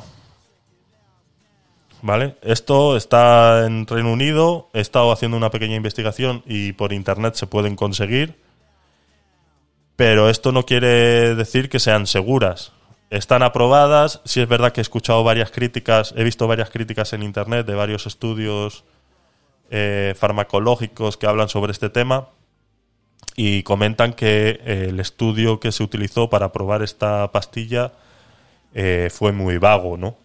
[2.03, 2.37] ¿Vale?
[2.43, 4.69] Esto está en Reino Unido.
[4.75, 8.39] He estado haciendo una pequeña investigación y por internet se pueden conseguir.
[9.97, 12.73] Pero esto no quiere decir que sean seguras.
[13.09, 14.21] Están aprobadas.
[14.25, 17.75] Si es verdad que he escuchado varias críticas, he visto varias críticas en internet de
[17.75, 18.85] varios estudios
[19.75, 22.29] eh, farmacológicos que hablan sobre este tema
[23.37, 27.93] y comentan que eh, el estudio que se utilizó para probar esta pastilla
[28.75, 30.19] eh, fue muy vago, ¿no?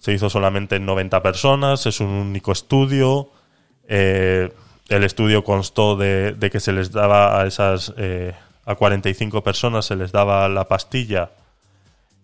[0.00, 3.30] Se hizo solamente en 90 personas, es un único estudio.
[3.86, 4.50] el
[4.88, 7.94] estudio constó de, que se les daba a esas
[8.64, 11.30] a 45 personas se les daba la pastilla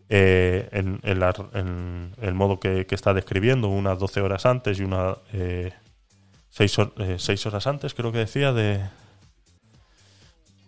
[0.09, 5.15] en, el modo que, está describiendo, unas 12 horas antes y una
[6.57, 8.81] 6 horas antes, creo que decía, de,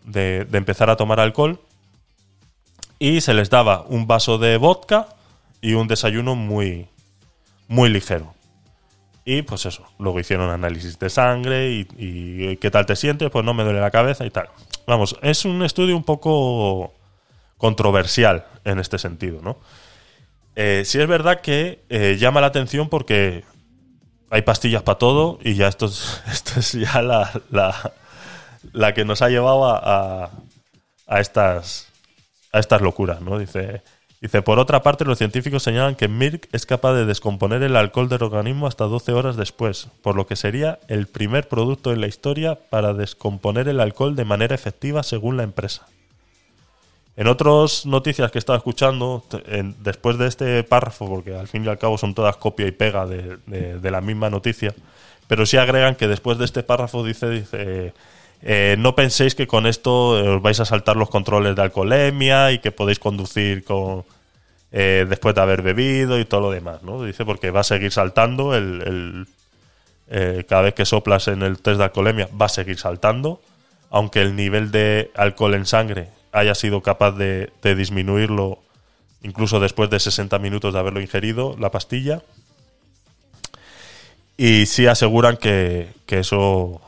[0.05, 1.61] de, empezar a tomar alcohol.
[2.99, 5.09] Y se les daba un vaso de vodka
[5.61, 6.89] y un desayuno muy,
[7.69, 8.35] muy ligero.
[9.25, 13.45] Y pues eso, luego hicieron análisis de sangre y, y qué tal te sientes, pues
[13.45, 14.49] no me duele la cabeza y tal.
[14.87, 16.93] Vamos, es un estudio un poco
[17.59, 19.59] controversial en este sentido, ¿no?
[20.61, 23.45] Eh, sí es verdad que eh, llama la atención porque
[24.31, 27.93] hay pastillas para todo y ya esto es, esto es ya la, la,
[28.73, 29.79] la que nos ha llevado a,
[30.25, 30.31] a,
[31.07, 31.89] a estas,
[32.53, 33.39] a estas locuras, ¿no?
[33.39, 33.83] Dice,
[34.21, 38.09] dice, por otra parte, los científicos señalan que Mirk es capaz de descomponer el alcohol
[38.09, 42.07] del organismo hasta 12 horas después, por lo que sería el primer producto en la
[42.07, 45.87] historia para descomponer el alcohol de manera efectiva según la empresa.
[47.19, 51.65] En otras noticias que he estado escuchando, en- después de este párrafo, porque al fin
[51.65, 54.73] y al cabo son todas copia y pega de, la misma noticia,
[55.27, 57.93] pero sí agregan que después de este párrafo dice, dice
[58.43, 62.53] eh, no penséis que con esto eh, os vais a saltar los controles de alcoholemia
[62.53, 64.05] y que podéis conducir con
[64.71, 67.03] eh, después de haber bebido y todo lo demás, ¿no?
[67.03, 69.27] Dice porque va a seguir saltando el, el-
[70.11, 73.41] eh, cada vez que soplas en el test de alcoholemia va a seguir saltando,
[73.91, 78.59] aunque el nivel de alcohol en sangre haya sido capaz de, disminuirlo
[79.23, 82.23] incluso después de 60 minutos de haberlo ingerido, la pastilla.
[84.37, 86.81] Y sí aseguran que, eso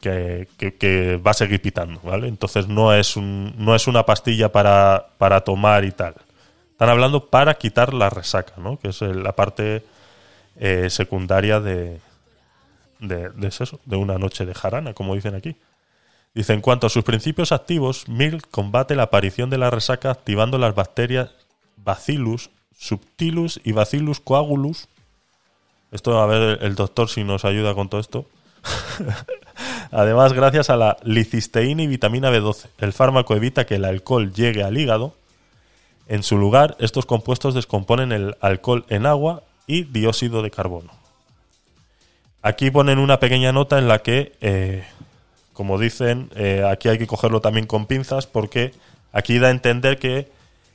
[0.00, 2.28] que, va a seguir pitando, ¿vale?
[2.28, 6.14] Entonces no es, un, no es una pastilla para, para tomar y tal.
[6.72, 8.78] Están hablando para quitar la resaca, ¿no?
[8.78, 9.82] Que es la parte
[10.56, 12.00] eh, secundaria de,
[12.98, 15.56] de, de eso, de una noche de jarana, como dicen aquí.
[16.34, 20.58] Dice, en cuanto a sus principios activos, Milk combate la aparición de la resaca activando
[20.58, 21.30] las bacterias
[21.76, 22.50] Bacillus
[22.80, 24.88] subtilus y Bacillus coagulus.
[25.92, 28.24] Esto, a ver el doctor si nos ayuda con todo esto.
[29.90, 34.62] Además, gracias a la licisteína y vitamina B12, el fármaco evita que el alcohol llegue
[34.62, 35.14] al hígado.
[36.06, 40.92] En su lugar, estos compuestos descomponen el alcohol en agua y dióxido de carbono.
[42.42, 44.84] Aquí ponen una pequeña nota en la que, eh,
[45.60, 48.72] como dicen, eh, aquí hay que cogerlo también con pinzas porque
[49.12, 50.26] aquí da a entender que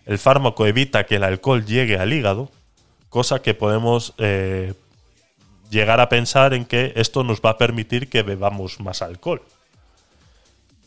[0.06, 2.52] el fármaco evita que el alcohol llegue al hígado,
[3.10, 4.76] cosa que podemos eh,
[5.72, 9.42] llegar a pensar en que esto nos va a permitir que bebamos más alcohol.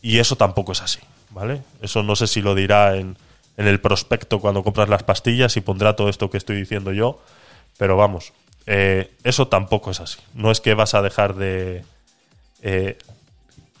[0.01, 1.61] Y eso tampoco es así, ¿vale?
[1.81, 3.17] Eso no sé si lo dirá en,
[3.57, 7.21] el prospecto cuando compras las pastillas y pondrá todo esto que estoy diciendo yo,
[7.77, 8.31] pero vamos,
[8.65, 10.19] eh, eso tampoco es así.
[10.35, 11.83] No es que vas a dejar de...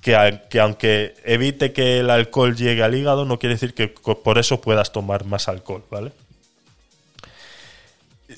[0.01, 4.61] que, aunque evite que el alcohol llegue al hígado, no quiere decir que por eso
[4.61, 6.11] puedas tomar más alcohol, ¿vale?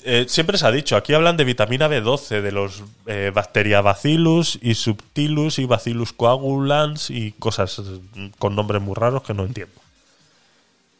[0.04, 4.74] Eh, siempre se ha dicho, aquí hablan de vitamina B12, de los eh, Bacteriabacillus y
[4.74, 9.82] Subtilus y Bacillus coagulans y cosas eh, con nombres muy raros que no entiendo.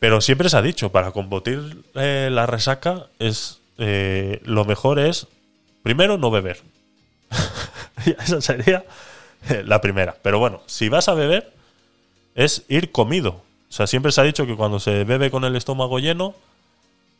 [0.02, 5.28] Pero siempre se ha dicho, para combatir eh, la resaca es eh, lo mejor es,
[5.84, 6.60] primero, no beber.
[8.04, 8.84] Esa sería
[9.64, 10.16] la primera.
[10.22, 11.52] Pero bueno, si vas a beber,
[12.34, 13.42] es ir comido.
[13.70, 16.34] O sea, siempre se ha dicho que cuando se bebe con el estómago lleno,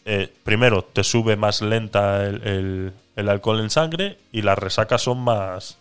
[0.04, 5.20] eh, primero te sube más lenta el, el- alcohol en sangre y las resacas son
[5.20, 5.78] más,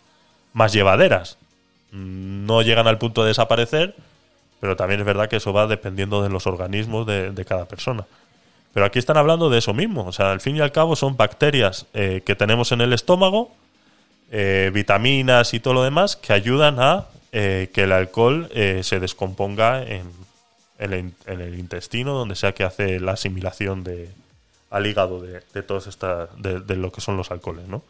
[0.52, 1.38] más llevaderas.
[1.92, 3.94] No llegan al punto de desaparecer,
[4.60, 8.04] pero también es verdad que eso va dependiendo de los organismos de, de cada persona.
[8.74, 10.06] Pero aquí están hablando de eso mismo.
[10.06, 13.50] O sea, al fin y al cabo son bacterias eh, que tenemos en el estómago,
[14.34, 18.98] eh, vitaminas y todo lo demás que ayudan a eh, que el alcohol eh, se
[18.98, 20.10] descomponga en,
[20.78, 24.08] el, intestino, donde sea que hace la asimilación de,
[24.70, 27.82] al hígado de, todas estas, de, lo que son los alcoholes, ¿no?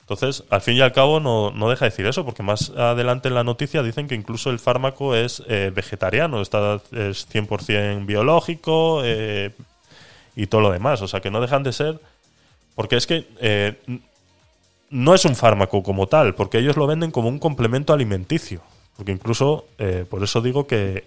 [0.00, 3.28] Entonces, al fin y al cabo, no, no deja de decir eso, porque más adelante
[3.28, 9.04] en la noticia dicen que incluso el fármaco es vegetariano, está, es 100% biológico
[10.34, 11.00] y todo lo demás.
[11.00, 12.00] O sea, que no dejan de ser.
[12.74, 13.24] Porque es que
[14.90, 18.60] no es un fármaco como tal, porque ellos lo venden como un complemento alimenticio.
[18.96, 21.04] Porque incluso, eh, por eso digo que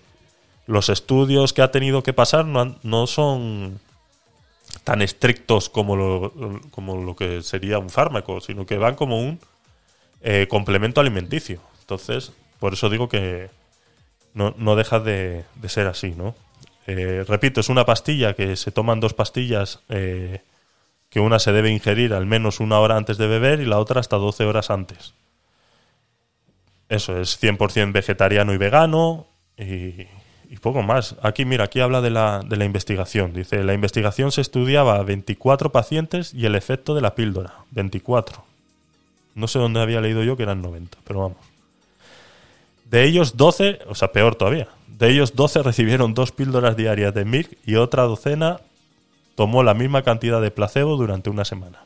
[0.65, 3.79] los estudios que ha tenido que pasar no, no son
[4.83, 9.39] tan estrictos como lo, como lo que sería un fármaco, sino que van como un
[10.21, 11.59] eh, complemento alimenticio.
[11.81, 13.49] Entonces, por eso digo que
[14.33, 16.33] no, no deja de, de ser así, ¿no?
[16.87, 19.79] Eh, repito, es una pastilla que se toman dos pastillas
[21.13, 23.99] que una se debe ingerir al menos una hora antes de beber y la otra
[23.99, 25.13] hasta 12 horas antes.
[26.89, 30.07] Eso es 100% vegetariano y vegano y,
[30.49, 31.15] y poco más.
[31.21, 33.31] Aquí, mira, aquí habla de la, de la investigación.
[33.31, 37.53] Dice, la investigación se estudiaba a 24 pacientes y el efecto de la píldora.
[37.69, 38.43] 24.
[39.35, 41.37] No sé dónde había leído yo que eran 90, pero vamos.
[42.89, 44.67] De ellos 12, o sea, peor todavía.
[44.87, 48.61] De ellos 12 recibieron dos píldoras diarias de Mirk y otra docena
[49.35, 51.79] tomó la misma cantidad de placebo durante una semana.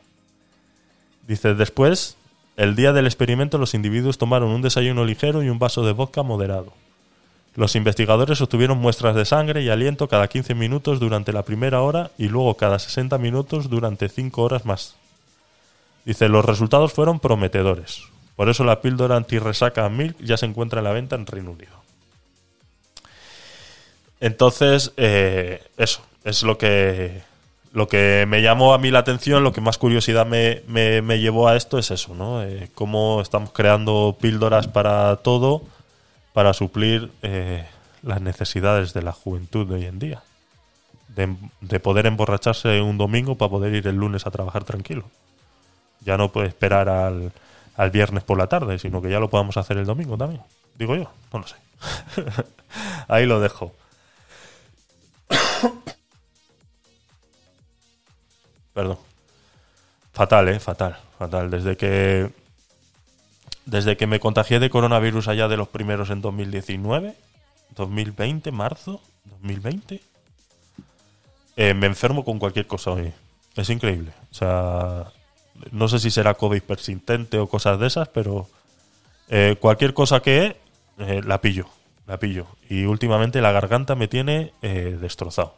[1.26, 2.16] Dice, después,
[2.56, 6.22] el día del experimento los individuos tomaron un desayuno ligero y un vaso de vodka
[6.22, 6.72] moderado.
[7.54, 12.10] Los investigadores obtuvieron muestras de sangre y aliento cada 15 minutos durante la primera hora
[12.16, 14.94] y luego cada 60 minutos durante 5 horas más.
[16.04, 18.02] Dice, los resultados fueron prometedores.
[18.36, 21.82] Por eso la píldora antirresaca Milk ya se encuentra en la venta en Reino Unido.
[24.20, 27.22] Entonces, eh, eso, es lo que,
[27.78, 31.56] lo que me llamó a mí la atención, lo que más curiosidad me, llevó a
[31.56, 32.42] esto es eso, ¿no?
[32.42, 35.62] Eh, cómo estamos creando píldoras para todo
[36.32, 37.64] para suplir eh,
[38.02, 40.22] las necesidades de la juventud de hoy en día.
[41.06, 45.04] De, de poder emborracharse un domingo para poder ir el lunes a trabajar tranquilo.
[46.00, 47.32] Ya no puede esperar al,
[47.76, 50.42] al viernes por la tarde, sino que ya lo podamos hacer el domingo también.
[50.76, 51.56] Digo yo, no lo sé.
[53.08, 53.72] Ahí lo dejo.
[58.78, 58.98] Perdón.
[60.12, 61.50] Fatal, eh, fatal, fatal.
[61.50, 62.30] Desde que
[63.66, 67.16] desde que me contagié de coronavirus allá de los primeros en 2019,
[67.74, 70.00] 2020, marzo, 2020,
[71.56, 73.12] eh, me enfermo con cualquier cosa hoy.
[73.56, 74.12] Es increíble.
[74.30, 75.06] O sea,
[75.72, 78.48] no sé si será COVID persistente o cosas de esas, pero
[79.28, 80.56] eh, cualquier cosa que
[80.98, 81.66] eh, la pillo,
[82.06, 82.46] la pillo.
[82.70, 85.56] Y últimamente la garganta me tiene eh, destrozado.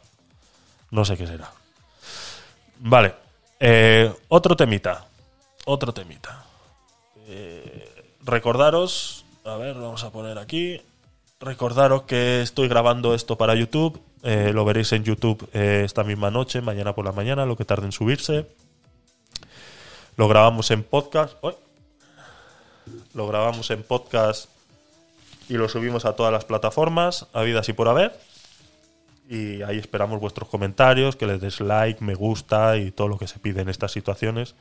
[0.89, 1.60] No sé qué será.
[2.83, 3.13] Vale.
[3.59, 5.05] eh, otro temita.
[5.65, 6.43] Otro temita.
[7.27, 9.23] Eh, recordaros.
[9.45, 10.81] A ver, vamos a poner aquí.
[11.39, 14.01] Recordaros que estoy grabando esto para YouTube.
[14.23, 17.85] eh, lo veréis en YouTube esta misma noche, mañana por la mañana, lo que tarde
[17.85, 18.47] en subirse.
[20.17, 21.35] Lo grabamos en podcast.
[23.13, 24.49] Lo grabamos en podcast
[25.49, 28.19] y lo subimos a todas las plataformas, habidas y por haber.
[29.31, 33.27] Y ahí esperamos vuestros comentarios, que les des like, me gusta y todo lo que
[33.27, 34.55] se pide en estas situaciones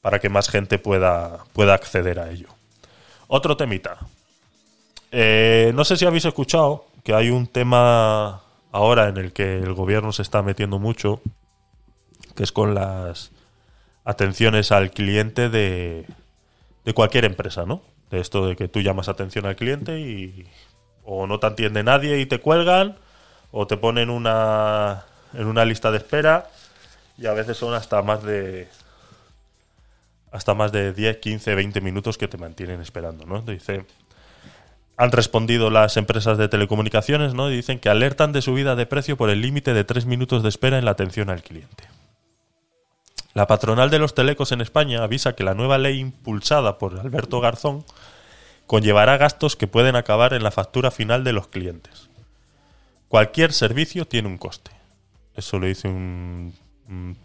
[0.00, 2.48] para que más gente pueda, pueda acceder a ello.
[3.28, 3.98] Otro temita.
[5.10, 8.40] Eh, no sé si habéis escuchado que hay un tema
[8.72, 11.20] ahora en el que el gobierno se está metiendo mucho,
[12.34, 13.30] que es con las
[14.06, 16.06] atenciones al cliente de,
[16.86, 17.82] de cualquier empresa, ¿no?
[18.10, 20.46] De esto de que tú llamas atención al cliente y
[21.04, 22.96] o no te atiende nadie y te cuelgan,
[23.52, 25.04] o te ponen una,
[25.34, 26.48] en una lista de espera
[27.18, 28.68] y a veces son hasta más de
[30.32, 33.42] hasta más de 10, 15, 20 minutos que te mantienen esperando, ¿no?
[33.42, 33.84] Dice,
[34.96, 37.50] han respondido las empresas de telecomunicaciones, ¿no?
[37.50, 40.48] Y dicen que alertan de subida de precio por el límite de 3 minutos de
[40.48, 41.84] espera en la atención al cliente.
[43.34, 47.40] La patronal de los telecos en España avisa que la nueva ley impulsada por Alberto
[47.40, 47.84] Garzón
[48.66, 52.08] conllevará gastos que pueden acabar en la factura final de los clientes.
[53.12, 54.70] Cualquier servicio tiene un coste.
[55.34, 56.54] Eso lo dice un,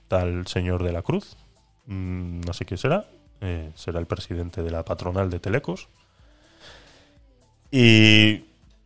[0.09, 1.38] tal señor de la Cruz,
[1.85, 3.05] no sé quién será,
[3.39, 5.88] eh, será el presidente de la patronal de Telecos.
[7.72, 8.39] Y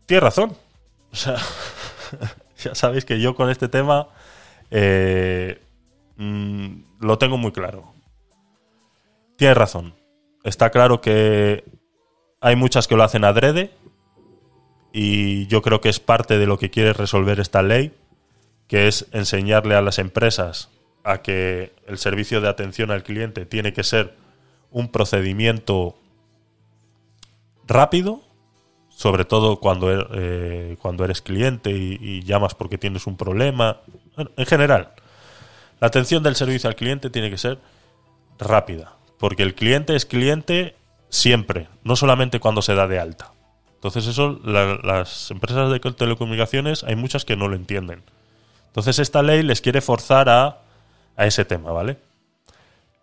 [0.06, 0.56] tiene razón.
[1.12, 1.38] O sea,
[2.64, 4.10] ya sabéis que yo con este tema
[4.70, 5.60] eh,
[6.18, 7.96] mm, lo tengo muy claro.
[9.38, 9.96] Tiene razón.
[10.44, 11.64] Está claro que
[12.42, 13.72] hay muchas que lo hacen adrede
[14.94, 17.94] y yo creo que es parte de lo que quiere resolver esta ley,
[18.68, 20.70] que es enseñarle a las empresas
[21.04, 24.14] a que el servicio de atención al cliente tiene que ser
[24.70, 25.98] un procedimiento
[27.68, 28.22] rápido,
[28.90, 33.82] sobre todo cuando, er- eh, cuando eres cliente y, y llamas porque tienes un problema.
[34.38, 34.94] En general,
[35.80, 37.60] la atención del servicio al cliente tiene que ser
[38.38, 40.76] rápida, porque el cliente es cliente
[41.10, 43.34] siempre, no solamente cuando se da de alta.
[43.82, 48.04] Entonces eso, la- las empresas de telecomunicaciones hay muchas que no lo entienden.
[48.68, 50.60] Entonces esta ley les quiere forzar a,
[51.18, 51.98] a ese tema, ¿vale?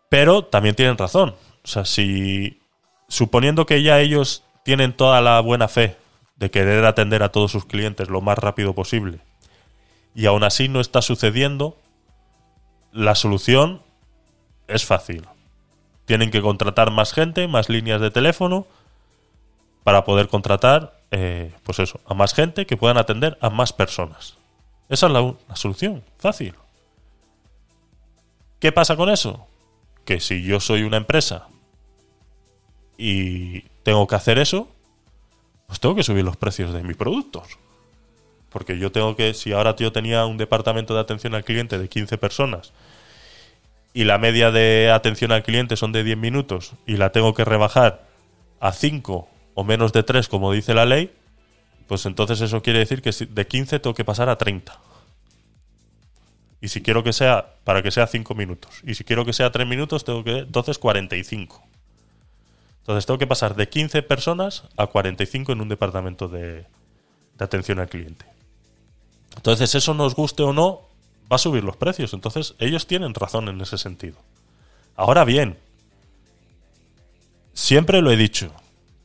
[0.09, 1.35] Pero también tienen razón.
[1.65, 2.61] O sea, si
[3.09, 5.97] suponiendo que ya ellos tienen toda la buena fe
[6.37, 9.19] de querer atender a todos sus clientes lo más rápido posible
[10.15, 11.77] y aún así no está sucediendo,
[12.93, 13.83] la solución
[14.69, 15.27] es fácil.
[16.05, 18.67] Tienen que contratar más gente, más líneas de teléfono
[19.85, 24.37] para poder contratar, eh, pues eso, a más gente que puedan atender a más personas.
[24.89, 26.55] Esa es la, la solución, fácil.
[28.59, 29.47] ¿Qué pasa con eso?
[30.05, 31.49] Que si yo soy una empresa
[32.97, 34.69] y tengo que hacer eso,
[35.67, 37.59] pues tengo que subir los precios de mis productos.
[38.51, 41.89] Porque yo tengo que, si ahora yo tenía un departamento de atención al cliente de
[41.89, 42.73] 15 personas
[43.93, 47.45] y la media de atención al cliente son de 10 minutos y la tengo que
[47.45, 48.07] rebajar
[48.61, 49.29] a 5
[49.59, 51.13] o menos de 3 como dice la ley,
[51.89, 54.79] pues entonces eso quiere decir que de 15 tengo que pasar a 30.
[56.61, 58.81] Y si quiero que sea, para que sea 5 minutos.
[58.85, 61.61] Y si quiero que sea 3 minutos, tengo que, entonces 45.
[62.83, 66.65] Entonces tengo que pasar de 15 personas a 45 en un departamento de,
[67.37, 68.27] de atención al cliente.
[69.35, 70.83] Entonces eso nos guste o no,
[71.31, 72.15] va a subir los precios.
[72.15, 74.19] Entonces ellos tienen razón en ese sentido.
[74.95, 75.59] Ahora bien,
[77.55, 78.55] siempre lo he dicho,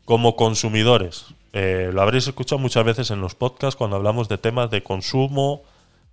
[0.05, 4.71] como consumidores, eh, lo habréis escuchado muchas veces en los podcasts cuando hablamos de temas
[4.71, 5.61] de consumo,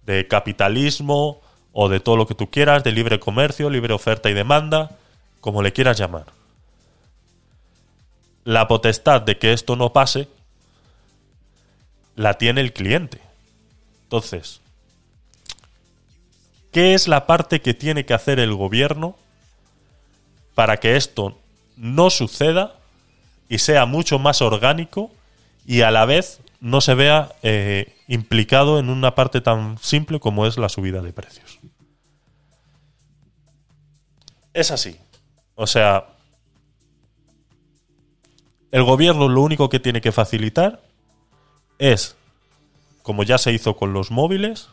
[0.05, 1.41] de capitalismo
[1.73, 4.99] o de todo lo que tú quieras, de libre comercio, libre oferta y demanda,
[5.41, 6.27] como le quieras llamar.
[8.45, 10.29] La potestad de que esto no pase
[12.17, 13.21] la tiene el cliente.
[14.03, 14.61] Entonces,
[16.71, 19.17] ¿qué es la parte que tiene que hacer el gobierno
[20.55, 21.39] para que esto
[21.77, 22.80] no suceda
[23.51, 25.11] y sea mucho más orgánico
[25.67, 30.47] y a la vez no se vea eh, implicado en una parte tan simple como
[30.47, 31.59] es la subida de precios?
[34.55, 34.97] Es así.
[35.57, 36.07] O sea,
[38.71, 40.81] el gobierno lo único que tiene que facilitar
[41.79, 42.17] es,
[43.03, 44.69] como ya se hizo con los móviles,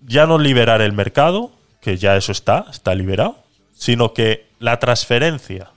[0.00, 1.52] ya no liberar el mercado,
[1.82, 3.36] que ya eso está, está liberado,
[3.74, 5.70] sino que la transferencia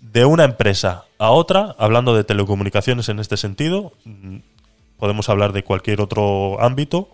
[0.00, 3.92] de una empresa a otra, hablando de telecomunicaciones en este sentido,
[4.98, 7.08] podemos hablar de cualquier otro ámbito,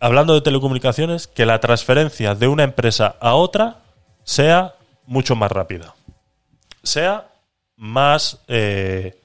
[0.00, 3.82] hablando de telecomunicaciones, que la transferencia de una empresa a otra
[4.24, 4.74] sea
[5.06, 5.94] mucho más rápida.
[6.82, 7.28] Sea
[7.76, 8.40] más.
[8.48, 9.18] eh,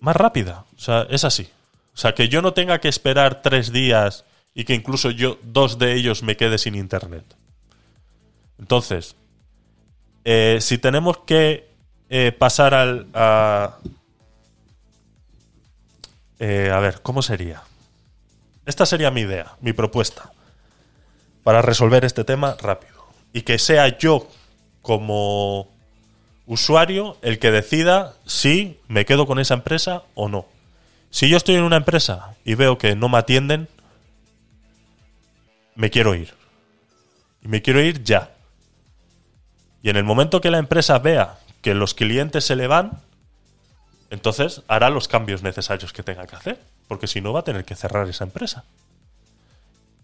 [0.00, 0.64] más rápida.
[0.76, 1.48] O sea, es así.
[1.94, 4.24] O sea, que yo no tenga que esperar tres días
[4.54, 7.24] y que incluso yo, dos de ellos, me quede sin internet.
[8.58, 9.14] Entonces,
[10.24, 11.68] eh, si tenemos que
[12.08, 13.06] eh, pasar al.
[13.14, 13.78] A,
[16.38, 17.62] eh, a ver, ¿cómo sería?
[18.66, 20.32] Esta sería mi idea, mi propuesta,
[21.42, 23.04] para resolver este tema rápido.
[23.32, 24.28] Y que sea yo,
[24.82, 25.68] como
[26.46, 30.46] usuario, el que decida si me quedo con esa empresa o no.
[31.10, 33.68] Si yo estoy en una empresa y veo que no me atienden,
[35.74, 36.34] me quiero ir.
[37.42, 38.34] Y me quiero ir ya.
[39.82, 43.00] Y en el momento que la empresa vea que los clientes se le van,
[44.10, 46.60] entonces hará los cambios necesarios que tenga que hacer.
[46.88, 48.64] Porque si no, va a tener que cerrar esa empresa.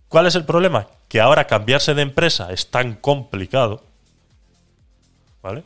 [0.09, 0.87] ¿Cuál es el problema?
[1.09, 3.85] Que ahora cambiarse de empresa es tan complicado.
[5.43, 5.65] ¿Vale?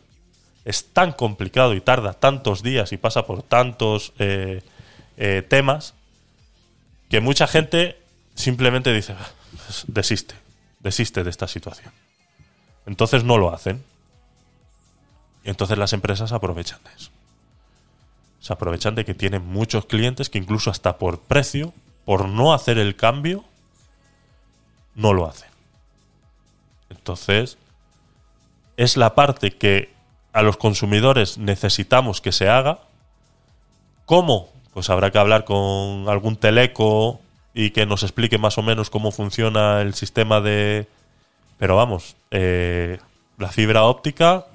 [0.65, 4.63] Es tan complicado y tarda tantos días y pasa por tantos eh,
[5.17, 5.95] eh, temas
[7.09, 7.99] que mucha gente
[8.35, 9.29] simplemente dice, "Ah,
[9.87, 10.35] desiste,
[10.81, 11.93] desiste de esta situación.
[12.87, 13.85] Entonces no lo hacen.
[15.45, 17.11] Entonces las empresas aprovechan de eso.
[18.41, 21.73] Se aprovechan de que tienen muchos clientes que incluso hasta por precio,
[22.05, 23.45] por no hacer el cambio,
[24.95, 25.49] no lo hacen.
[26.89, 27.59] Entonces,
[28.77, 29.93] es la parte que
[30.33, 32.81] a los consumidores necesitamos que se haga.
[34.07, 34.49] ¿Cómo?
[34.73, 37.21] Pues habrá que hablar con algún teleco
[37.53, 40.87] y que nos explique más o menos cómo funciona el sistema de...
[41.59, 42.99] Pero vamos, eh,
[43.39, 44.47] la fibra óptica,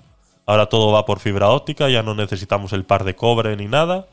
[0.46, 4.08] ahora todo va por fibra óptica, ya no necesitamos el par de cobre ni nada.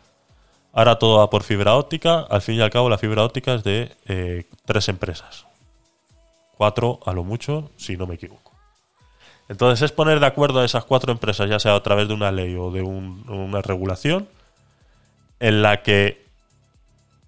[0.72, 2.20] Ahora todo va por fibra óptica.
[2.30, 5.46] Al fin y al cabo, la fibra óptica es de eh, tres empresas.
[6.56, 8.52] Cuatro a lo mucho, si no me equivoco.
[9.48, 12.32] Entonces es poner de acuerdo a esas cuatro empresas, ya sea a través de una
[12.32, 14.28] ley o de un- una regulación,
[15.40, 16.24] en la que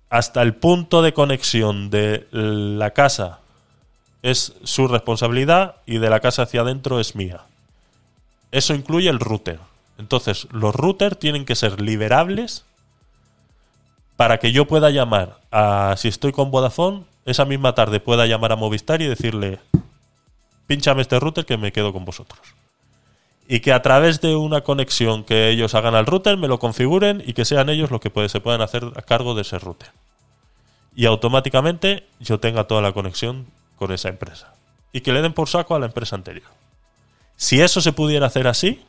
[0.08, 3.40] hasta el punto de conexión de la casa
[4.22, 7.42] es su responsabilidad y de la casa hacia adentro es mía.
[8.54, 9.58] Eso incluye el router.
[9.98, 12.64] Entonces, los routers tienen que ser liberables
[14.14, 18.52] para que yo pueda llamar a, si estoy con Vodafone, esa misma tarde pueda llamar
[18.52, 19.58] a Movistar y decirle,
[20.68, 22.40] pínchame este router que me quedo con vosotros.
[23.48, 27.24] Y que a través de una conexión que ellos hagan al router me lo configuren
[27.26, 29.90] y que sean ellos los que se puedan hacer a cargo de ese router.
[30.94, 34.54] Y automáticamente yo tenga toda la conexión con esa empresa.
[34.92, 36.46] Y que le den por saco a la empresa anterior.
[37.36, 38.82] Si eso se pudiera hacer así,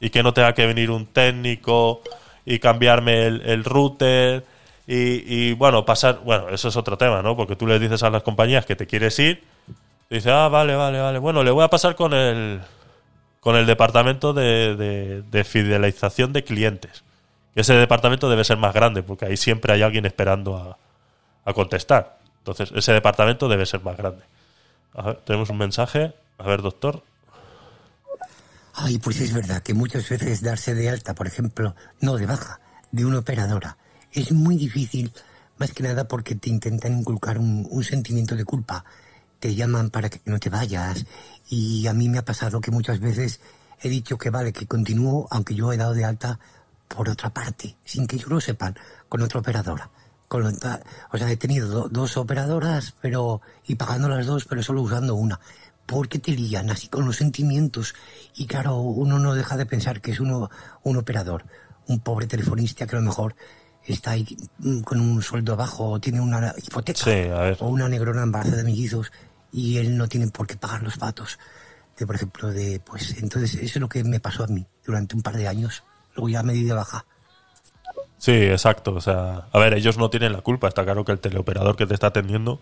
[0.00, 2.02] y que no tenga que venir un técnico
[2.44, 4.44] y cambiarme el, router
[4.86, 7.36] y, bueno, pasar, bueno, eso es otro tema, ¿no?
[7.36, 9.42] Porque tú le dices a las compañías que te quieres ir,
[10.08, 12.60] y dice, ah, vale, vale, vale, bueno, le voy a pasar con el
[13.40, 17.04] con el departamento de, de- de fidelización de clientes.
[17.54, 20.76] Ese departamento debe ser más grande, porque ahí siempre hay alguien esperando a,
[21.48, 22.18] a contestar.
[22.38, 24.24] Entonces, ese departamento debe ser más grande.
[24.94, 26.12] A ver, tenemos un mensaje.
[26.38, 27.02] A ver, doctor.
[28.78, 32.60] Ay, pues es verdad que muchas veces darse de alta, por ejemplo, no de baja,
[32.92, 33.78] de una operadora,
[34.12, 35.12] es muy difícil,
[35.58, 38.84] más que nada porque te intentan inculcar un, un sentimiento de culpa.
[39.40, 41.06] Te llaman para que no te vayas.
[41.48, 43.40] Y a mí me ha pasado que muchas veces
[43.82, 46.38] he dicho que vale, que continúo, aunque yo he dado de alta
[46.88, 48.76] por otra parte, sin que ellos lo sepan,
[49.08, 49.90] con otra operadora.
[51.12, 55.14] O sea, he tenido do- dos operadoras, pero y pagando las dos, pero solo usando
[55.14, 55.40] una.
[55.86, 57.94] Porque te lían así con los sentimientos.
[58.34, 60.50] Y claro, uno no deja de pensar que es uno
[60.82, 61.44] un operador,
[61.86, 63.36] un pobre telefonista que a lo mejor
[63.86, 64.26] está ahí
[64.58, 67.56] mm, con un sueldo bajo o tiene una hipoteca Sí, a ver.
[67.60, 69.12] o una negrona embarazada de mellizos
[69.52, 71.38] y él no tiene por qué pagar los patos
[71.96, 75.14] de por ejemplo de pues entonces eso es lo que me pasó a mí durante
[75.14, 75.84] un par de años
[76.16, 77.06] luego ya me di de baja
[78.18, 78.94] Sí, exacto.
[78.94, 80.68] O sea, a ver, ellos no tienen la culpa.
[80.68, 82.60] Está claro que el teleoperador que te está atendiendo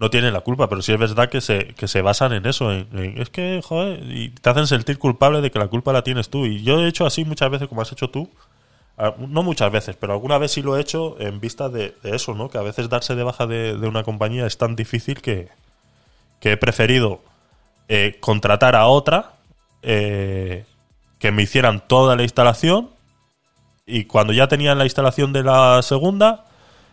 [0.00, 2.72] no tiene la culpa, pero sí es verdad que se, que se basan en eso.
[2.72, 6.46] es que, joder, y te hacen sentir culpable de que la culpa la tienes tú.
[6.46, 8.30] Y yo he hecho así muchas veces, como has hecho tú.
[9.18, 12.34] No muchas veces, pero alguna vez sí lo he hecho en vista de, de eso,
[12.34, 12.50] ¿no?
[12.50, 15.48] Que a veces darse de baja de, de una compañía es tan difícil que,
[16.40, 17.20] que he preferido
[17.88, 19.32] eh, contratar a otra
[19.82, 20.64] eh,
[21.18, 22.90] que me hicieran toda la instalación
[23.86, 26.46] y cuando ya tenían la instalación de la segunda,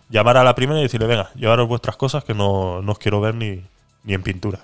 [0.10, 3.20] llamar a la primera y decirle, venga, llevaros vuestras cosas que no, no os quiero
[3.22, 3.62] ver ni,
[4.04, 4.60] ni en pintura.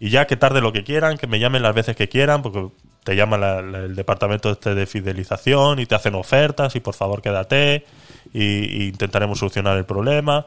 [0.00, 2.66] Y ya que tarde lo que quieran, que me llamen las veces que quieran, porque
[3.04, 6.94] te llama la- la- el departamento este de fidelización y te hacen ofertas y por
[6.94, 7.84] favor quédate
[8.32, 10.46] y, intentaremos solucionar el problema,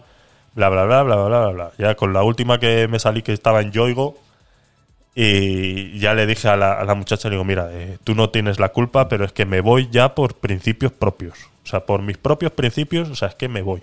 [0.54, 1.72] bla, bla, bla, bla, bla, bla.
[1.78, 4.18] Ya con la última que me salí que estaba en Yoigo,
[5.16, 9.08] y ya le dije a la, muchacha, digo, mira, eh, tú no tienes la culpa,
[9.10, 11.38] pero es que me voy ya por principios propios.
[11.64, 13.82] O sea, por mis propios principios, o sea, es que me voy.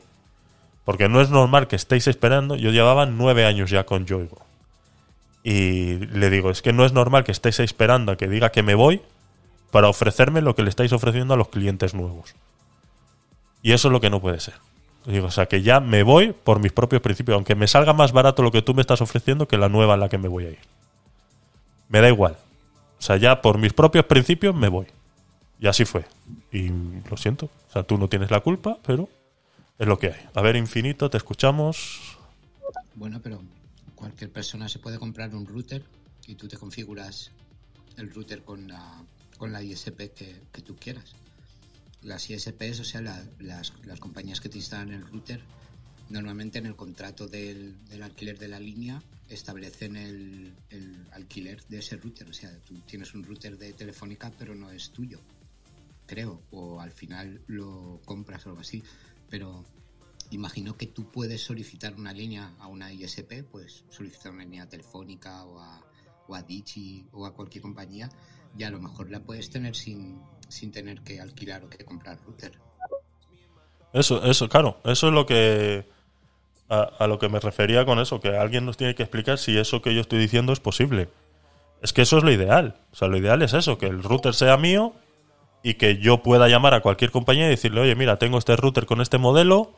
[0.84, 2.56] Porque no es normal que estéis esperando.
[2.56, 4.44] Yo llevaba nueve años ya con Yoigo.
[5.42, 8.62] Y le digo, es que no es normal que estéis esperando a que diga que
[8.62, 9.02] me voy
[9.70, 12.34] para ofrecerme lo que le estáis ofreciendo a los clientes nuevos.
[13.62, 14.54] Y eso es lo que no puede ser.
[15.06, 18.12] Digo, o sea, que ya me voy por mis propios principios, aunque me salga más
[18.12, 20.46] barato lo que tú me estás ofreciendo que la nueva en la que me voy
[20.46, 20.58] a ir.
[21.88, 22.38] Me da igual.
[22.98, 24.86] O sea, ya por mis propios principios me voy.
[25.60, 26.06] Y así fue.
[26.52, 26.70] Y
[27.10, 27.46] lo siento.
[27.68, 29.08] O sea, tú no tienes la culpa, pero
[29.78, 30.20] es lo que hay.
[30.34, 32.16] A ver, infinito, te escuchamos.
[32.94, 33.42] Bueno, pero
[33.94, 35.84] cualquier persona se puede comprar un router
[36.26, 37.30] y tú te configuras
[37.96, 39.02] el router con la,
[39.38, 41.12] con la ISP que, que tú quieras.
[42.02, 45.40] Las ISPs, o sea, la- las, las compañías que te instalan el router,
[46.10, 51.78] normalmente en el contrato del, del alquiler de la línea establecen el, el alquiler de
[51.78, 52.28] ese router.
[52.28, 55.18] O sea, tú tienes un router de Telefónica, pero no es tuyo,
[56.06, 58.82] creo, o al final lo compras o algo así.
[59.34, 59.64] Pero
[60.30, 65.44] imagino que tú puedes solicitar una línea a una ISP, pues solicitar una línea telefónica
[65.44, 65.82] o a,
[66.28, 68.08] o a Digi o a cualquier compañía
[68.56, 72.20] y a lo mejor la puedes tener sin, sin tener que alquilar o que comprar
[72.24, 72.60] router.
[73.92, 75.84] Eso, eso, claro, eso es lo que
[76.68, 79.58] a, a lo que me refería con eso, que alguien nos tiene que explicar si
[79.58, 81.08] eso que yo estoy diciendo es posible.
[81.82, 82.76] Es que eso es lo ideal.
[82.92, 84.94] O sea, lo ideal es eso, que el router sea mío
[85.64, 88.86] y que yo pueda llamar a cualquier compañía y decirle, oye, mira, tengo este router
[88.86, 89.72] con este modelo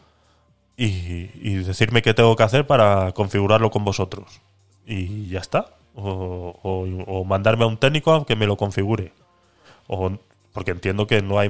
[0.77, 4.43] y, y decirme qué tengo que hacer para configurarlo con vosotros.
[4.87, 5.71] Y ya está.
[5.95, 9.13] O, o- o mandarme a un técnico a que me lo configure.
[9.89, 10.13] O,
[10.53, 11.49] porque entiendo que no hay.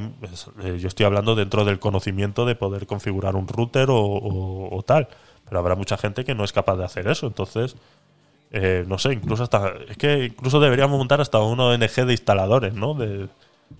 [0.64, 4.82] eh, Yo estoy hablando dentro del conocimiento de poder configurar un router o, o- o
[4.82, 5.08] tal.
[5.48, 7.26] Pero habrá mucha gente que no es capaz de hacer eso.
[7.26, 7.76] Entonces,
[8.52, 9.72] eh, no sé, incluso hasta.
[9.88, 12.94] Es que incluso deberíamos montar hasta una ONG de instaladores, ¿no?
[12.94, 13.28] De,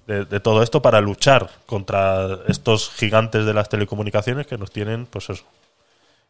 [0.06, 5.30] de- todo esto para luchar contra estos gigantes de las telecomunicaciones que nos tienen, pues
[5.30, 5.44] eso.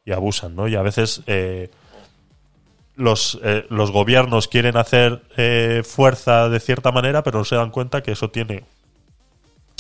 [0.05, 0.69] Y abusan, ¿no?
[0.69, 1.23] Y a veces.
[1.27, 1.71] eh,
[2.97, 7.71] los, eh, los gobiernos quieren hacer eh, fuerza de cierta manera, pero no se dan
[7.71, 8.65] cuenta que eso tiene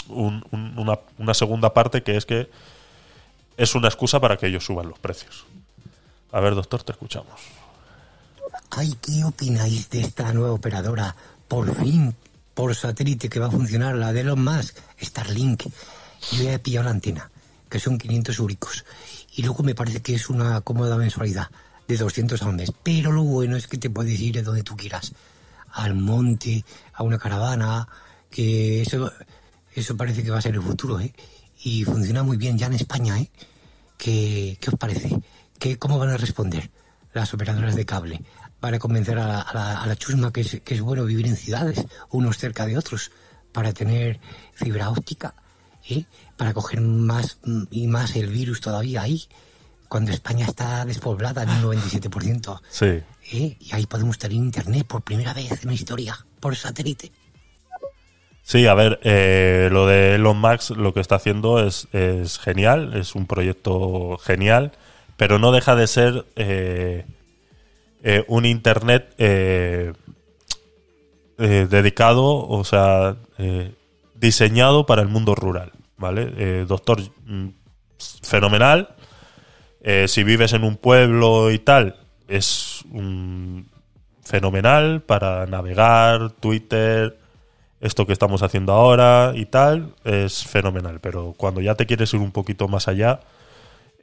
[0.09, 2.49] un- un- una, una segunda parte que es que
[3.57, 5.45] es una excusa para que ellos suban los precios.
[6.33, 7.41] A ver, doctor, te escuchamos.
[8.71, 11.15] Ay, ¿qué opináis de esta nueva operadora?
[11.49, 12.15] Por fin,
[12.57, 15.65] por satélite que va a funcionar, la de Elon Musk, Starlink.
[16.33, 17.31] Yo ya he pillado la antena,
[17.69, 18.87] que son 500 euricos.
[19.37, 21.51] Y luego me parece que es una cómoda mensualidad
[21.87, 22.73] de 200 al mes.
[22.83, 25.13] Pero lo bueno es que te puedes ir de donde tú quieras.
[25.75, 26.65] Al monte,
[26.95, 27.87] a una caravana,
[28.31, 29.13] que eso,
[29.75, 31.13] eso parece que va a ser el futuro, ¿eh?
[31.63, 33.31] Y funciona muy bien ya en España, ¿eh?
[33.99, 35.15] ¿Qué, qué os parece?
[35.59, 36.71] ¿Qué, ¿Cómo van a responder
[37.13, 38.23] las operadoras de cable?
[38.67, 41.29] Para convencer a la, a la- a la chusma que es, que es bueno vivir
[41.29, 43.13] en ciudades, unos cerca de otros,
[43.53, 44.19] para tener
[44.55, 45.35] fibra óptica,
[45.89, 46.03] ¿eh?
[46.37, 47.39] para coger más
[47.71, 49.23] y más el virus todavía ahí,
[49.87, 52.61] cuando España está despoblada en un 97%.
[52.69, 52.87] Sí.
[52.87, 53.57] ¿eh?
[53.61, 57.13] Y ahí podemos tener internet por primera vez en la historia, por satélite.
[58.43, 62.95] Sí, a ver, eh, lo de Elon Musk lo que está haciendo es, es genial,
[62.97, 64.73] es un proyecto genial,
[65.17, 67.07] pero no deja de ser eh,
[68.09, 69.93] eh, un Internet eh,
[71.39, 73.17] eh, dedicado, o sea,
[74.15, 76.65] diseñado para el mundo rural, ¿vale?
[76.67, 77.49] Doctor, mm,
[78.23, 78.95] fenomenal.
[80.07, 81.97] Si vives en un pueblo y tal,
[82.29, 83.69] es un
[84.23, 87.19] fenomenal para navegar, Twitter,
[87.81, 91.01] esto que estamos haciendo ahora y tal, es fenomenal.
[91.01, 93.19] Pero cuando ya te quieres ir un poquito más allá,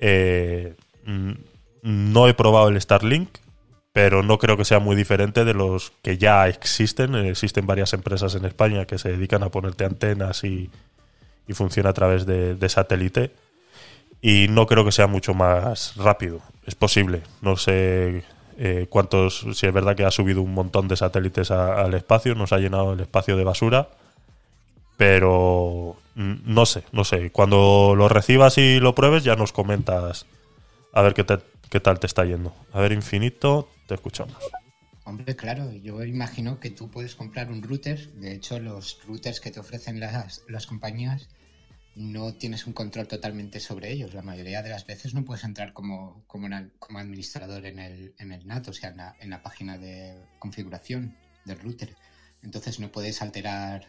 [0.02, 1.32] mm,
[1.84, 3.43] no he probado el Starlink,
[3.94, 7.14] pero no creo que sea muy diferente de los que ya existen.
[7.16, 10.72] Existen varias empresas en España que se dedican a ponerte antenas y,
[11.48, 13.32] y funciona a través de, satélite.
[14.20, 16.40] Y no creo que sea mucho más rápido.
[16.66, 17.22] Es posible.
[17.42, 18.24] No sé
[18.58, 19.46] eh, cuántos.
[19.54, 22.94] Si es verdad que ha subido un montón de satélites al espacio, nos ha llenado
[22.94, 23.90] el espacio de basura.
[24.98, 27.32] Pero no sé, no sé.
[27.32, 30.26] Cuando lo recibas y lo pruebes, ya nos comentas
[30.94, 31.40] a ver qué, te-
[31.74, 32.54] qué tal te está yendo.
[32.72, 34.38] A ver, Infinito, te escuchamos.
[35.06, 38.14] Hombre, claro, yo imagino que tú puedes comprar un router.
[38.14, 41.30] De hecho, los routers que te ofrecen las, las compañías
[41.96, 44.14] no tienes un control totalmente sobre ellos.
[44.14, 46.48] La mayoría de las veces no puedes entrar como, como,
[47.00, 51.18] administrador en el, en el NAT, o sea, en la, en la página de configuración
[51.44, 51.96] del router.
[52.44, 53.88] Entonces no puedes alterar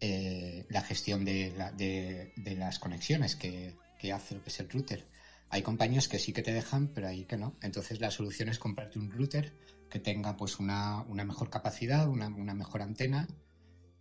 [0.00, 3.74] eh, la gestión de, la- de- de las conexiones que
[4.14, 5.04] hace lo que es el router.
[5.48, 7.54] Hay compañías que sí que te dejan, pero hay que no.
[7.62, 9.52] Entonces la solución es comprarte un router
[9.88, 13.26] que tenga pues una, una mejor capacidad, una, una mejor antena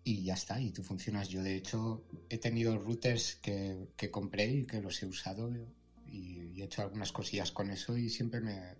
[0.04, 1.30] y ya está, y tú funcionas.
[1.30, 5.52] Yo de hecho he tenido routers que, que compré y que los he usado
[6.06, 8.76] y, y he hecho algunas cosillas con eso y siempre me,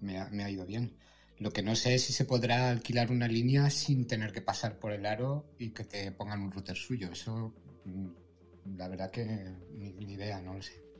[0.00, 0.94] me ha, me ha ido bien.
[1.38, 4.78] Lo que no sé es si se podrá alquilar una línea sin tener que pasar
[4.78, 7.10] por el aro y que te pongan un router suyo.
[7.10, 7.52] Eso,
[7.84, 9.24] mm, la verdad que
[9.72, 10.91] ni, ni idea, no lo sé.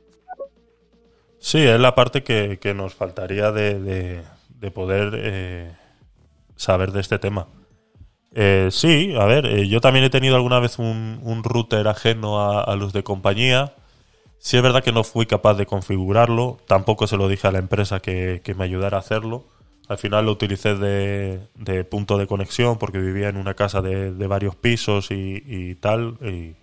[1.43, 4.23] Sí, es la parte que, que nos faltaría de, de-
[4.59, 5.71] de poder eh,
[6.55, 7.47] saber de este tema.
[8.33, 12.41] Eh, sí, a ver, eh, yo también he tenido alguna vez un, un router ajeno
[12.41, 13.73] a, a los de compañía.
[14.39, 17.59] Sí es verdad que no fui capaz de configurarlo, tampoco se lo dije a la
[17.59, 19.45] empresa que, que me ayudara a hacerlo.
[19.89, 24.13] Al final lo utilicé de, de punto de conexión porque vivía en una casa de,
[24.13, 26.55] de varios pisos y, y tal, y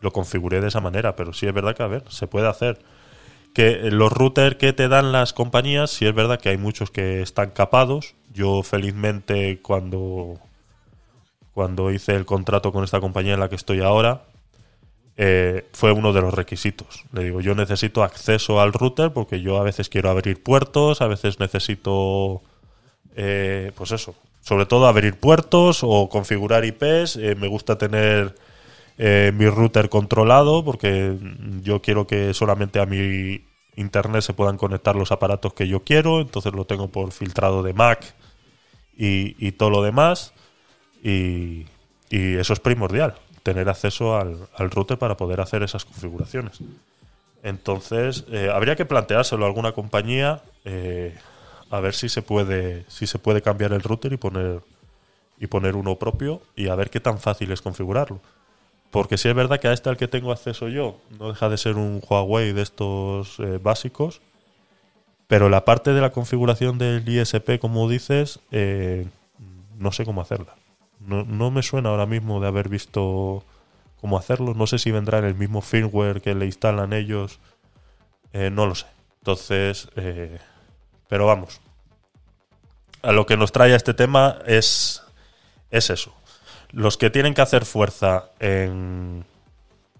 [0.00, 2.78] lo configuré de esa manera, pero sí es verdad que, a ver, se puede hacer
[3.54, 7.22] que los routers que te dan las compañías, sí es verdad que hay muchos que
[7.22, 8.14] están capados.
[8.32, 10.38] Yo felizmente cuando,
[11.52, 14.22] cuando hice el contrato con esta compañía en la que estoy ahora,
[15.16, 17.04] eh, fue uno de los requisitos.
[17.12, 21.06] Le digo, yo necesito acceso al router porque yo a veces quiero abrir puertos, a
[21.06, 22.40] veces necesito,
[23.14, 27.16] eh, pues eso, sobre todo abrir puertos o configurar IPs.
[27.16, 28.34] Eh, me gusta tener
[28.98, 31.16] eh, mi router controlado porque
[31.62, 33.44] yo quiero que solamente a mi
[33.76, 37.72] internet se puedan conectar los aparatos que yo quiero, entonces lo tengo por filtrado de
[37.72, 38.14] Mac
[38.96, 40.32] y, todo lo demás
[41.02, 41.66] y,
[42.10, 46.60] eso es primordial, tener acceso al, al router para poder hacer esas configuraciones.
[47.42, 51.16] Entonces, eh, habría que planteárselo a alguna compañía eh,
[51.70, 54.60] a ver si se puede si se puede cambiar el router y poner
[55.38, 58.20] y poner uno propio y a ver qué tan fácil es configurarlo.
[58.92, 61.56] Porque si es verdad que a este al que tengo acceso yo no deja de
[61.56, 64.20] ser un Huawei de estos eh, básicos,
[65.28, 69.06] pero la parte de la configuración del ISP, como dices, eh,
[69.78, 70.56] no sé cómo hacerla.
[71.00, 73.42] No, no me suena ahora mismo de haber visto
[73.98, 74.52] cómo hacerlo.
[74.52, 77.40] No sé si vendrá en el mismo firmware que le instalan ellos.
[78.34, 78.86] Eh, no lo sé.
[79.20, 79.88] Entonces,
[81.08, 81.62] pero vamos.
[83.00, 85.02] A lo que nos trae a este tema es,
[85.70, 86.14] es eso.
[86.72, 89.24] Los que tienen que hacer fuerza en,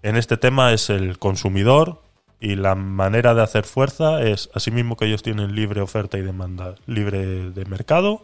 [0.01, 2.01] en este tema es el consumidor
[2.39, 6.75] y la manera de hacer fuerza es, asimismo que ellos tienen libre oferta y demanda,
[6.87, 8.23] libre de mercado,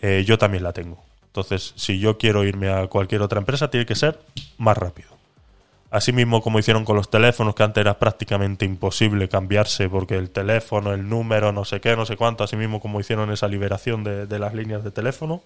[0.00, 1.02] eh, yo también la tengo.
[1.26, 4.18] Entonces, si yo quiero irme a cualquier otra empresa, tiene que ser
[4.56, 5.10] más rápido.
[5.90, 10.94] Asimismo, como hicieron con los teléfonos, que antes era prácticamente imposible cambiarse porque el teléfono,
[10.94, 14.38] el número, no sé qué, no sé cuánto, asimismo como hicieron esa liberación de, de
[14.38, 15.42] las líneas de teléfono,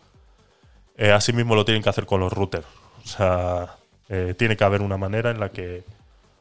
[0.96, 2.66] eh, asimismo lo tienen que hacer con los routers.
[3.04, 3.76] O sea,
[4.08, 5.84] eh, tiene que haber una manera en la que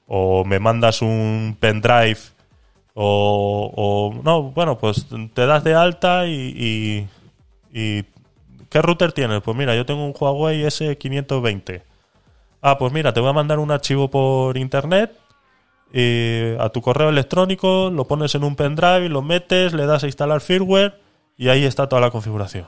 [0.07, 2.19] o me mandas un pendrive
[2.93, 7.07] o, no, bueno, pues te das de alta y, y,
[7.73, 8.05] y
[8.69, 9.41] ¿qué router tienes?
[9.41, 11.81] Pues mira, yo tengo un Huawei S520.
[12.61, 15.17] Ah, pues mira, te voy a mandar un archivo por internet
[15.91, 20.07] y a tu correo electrónico, lo pones en un pendrive, lo metes, le das a
[20.07, 20.99] instalar firmware
[21.37, 22.67] y ahí está toda la configuración.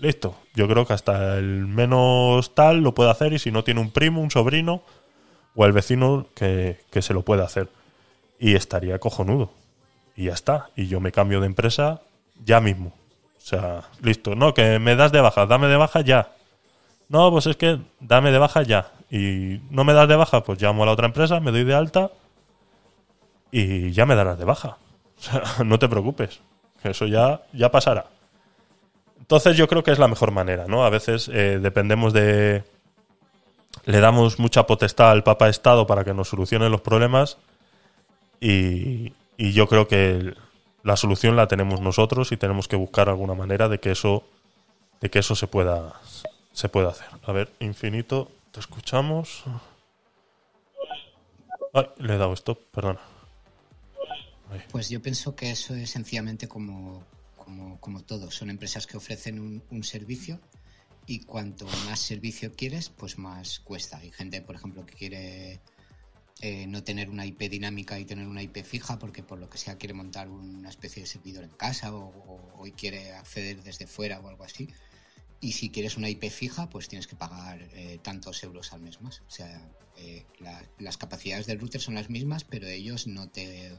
[0.00, 0.34] Listo.
[0.54, 3.90] Yo creo que hasta el menos tal lo puede hacer y si no tiene un
[3.90, 4.82] primo, un sobrino
[5.54, 7.68] o el vecino que, que se lo pueda hacer.
[8.38, 9.52] Y estaría cojonudo.
[10.16, 10.70] Y ya está.
[10.74, 12.00] Y yo me cambio de empresa
[12.42, 12.94] ya mismo.
[13.36, 14.34] O sea, listo.
[14.34, 15.44] No, que me das de baja.
[15.44, 16.32] Dame de baja ya.
[17.10, 18.92] No, pues es que dame de baja ya.
[19.10, 21.74] Y no me das de baja, pues llamo a la otra empresa, me doy de
[21.74, 22.12] alta
[23.50, 24.78] y ya me darás de baja.
[25.20, 26.40] O sea, no te preocupes.
[26.82, 28.06] Eso ya, ya pasará.
[29.30, 30.84] Entonces yo creo que es la mejor manera, ¿no?
[30.84, 32.64] A veces eh, dependemos de...
[33.84, 37.38] Le damos mucha potestad al Papa Estado para que nos solucione los problemas
[38.40, 40.34] y, y yo creo que
[40.82, 44.24] la solución la tenemos nosotros y tenemos que buscar alguna manera de que eso,
[45.00, 45.92] de que eso se pueda,
[46.52, 47.06] se pueda hacer.
[47.22, 49.44] A ver, infinito, te escuchamos.
[51.72, 52.98] Ay, le he dado stop, perdona.
[54.72, 57.04] Pues yo pienso que eso es sencillamente como,
[57.50, 58.30] como, como todo.
[58.30, 60.40] Son empresas que ofrecen un, servicio
[61.06, 63.98] y cuanto más servicio quieres, pues más cuesta.
[63.98, 65.60] Hay gente, por ejemplo, que quiere
[66.42, 69.58] eh, no tener una IP dinámica y tener una IP fija porque por lo que
[69.58, 74.20] sea quiere montar una especie de servidor en casa o, o- quiere acceder desde fuera
[74.20, 74.68] o algo así.
[75.40, 79.00] Y si quieres una IP fija, pues tienes que pagar eh, tantos euros al mes
[79.00, 79.22] más.
[79.26, 83.72] O sea, eh, la- las capacidades del router son las mismas, pero ellos no te,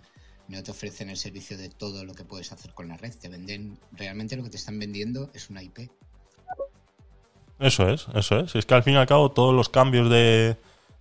[0.52, 3.14] no te ofrecen el servicio de todo lo que puedes hacer con la red.
[3.14, 5.90] Te venden, realmente lo que te están vendiendo es una IP.
[7.60, 8.56] Eso es, eso es.
[8.56, 10.58] Es que al fin y al cabo todos los cambios de,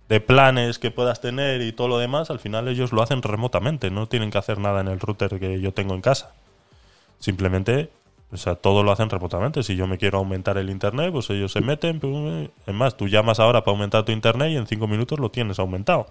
[0.07, 3.89] de planes que puedas tener y todo lo demás, al final ellos lo hacen remotamente,
[3.91, 6.31] no tienen que hacer nada en el router que yo tengo en casa.
[7.19, 7.89] Simplemente,
[8.31, 9.63] o sea, todo lo hacen remotamente.
[9.63, 11.99] Si yo me quiero aumentar el internet, pues ellos se meten.
[11.99, 15.29] pum, Es más, tú llamas ahora para aumentar tu internet y en cinco minutos lo
[15.29, 16.07] tienes aumentado.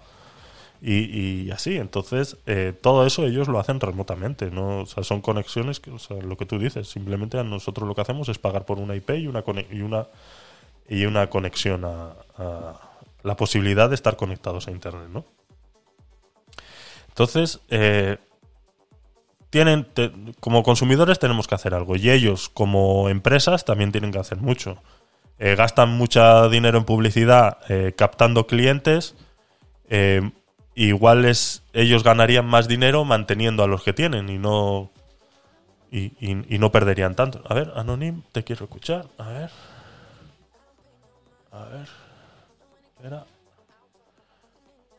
[0.83, 4.79] Y, así, entonces, eh, todo eso ellos lo hacen remotamente, ¿no?
[4.79, 7.93] O sea, son conexiones, que, o sea, lo que tú dices, simplemente a nosotros lo
[7.93, 10.07] que hacemos es pagar por una IP y una, y una,
[10.89, 12.15] y una conexión a,
[13.21, 15.23] la posibilidad de estar conectados a Internet, ¿no?
[17.09, 18.17] Entonces, eh,
[19.51, 19.85] tienen,
[20.39, 24.81] como consumidores tenemos que hacer algo y ellos como empresas también tienen que hacer mucho.
[25.37, 27.59] Eh, gastan mucho dinero en publicidad
[27.95, 29.13] captando clientes.
[29.87, 30.31] eh,
[30.75, 34.91] igual es, ellos ganarían más dinero manteniendo a los que tienen y no
[35.91, 37.41] y, no perderían tanto.
[37.47, 39.07] A ver, Anonim, te quiero escuchar.
[39.17, 39.49] A ver.
[41.51, 41.87] A ver.
[42.95, 43.25] Espera.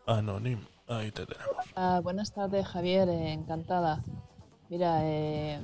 [0.06, 1.64] Anonim, ahí te tenemos.
[1.76, 4.02] Ah, buenas tardes, Javier, eh, encantada.
[4.68, 5.60] Mira, eh,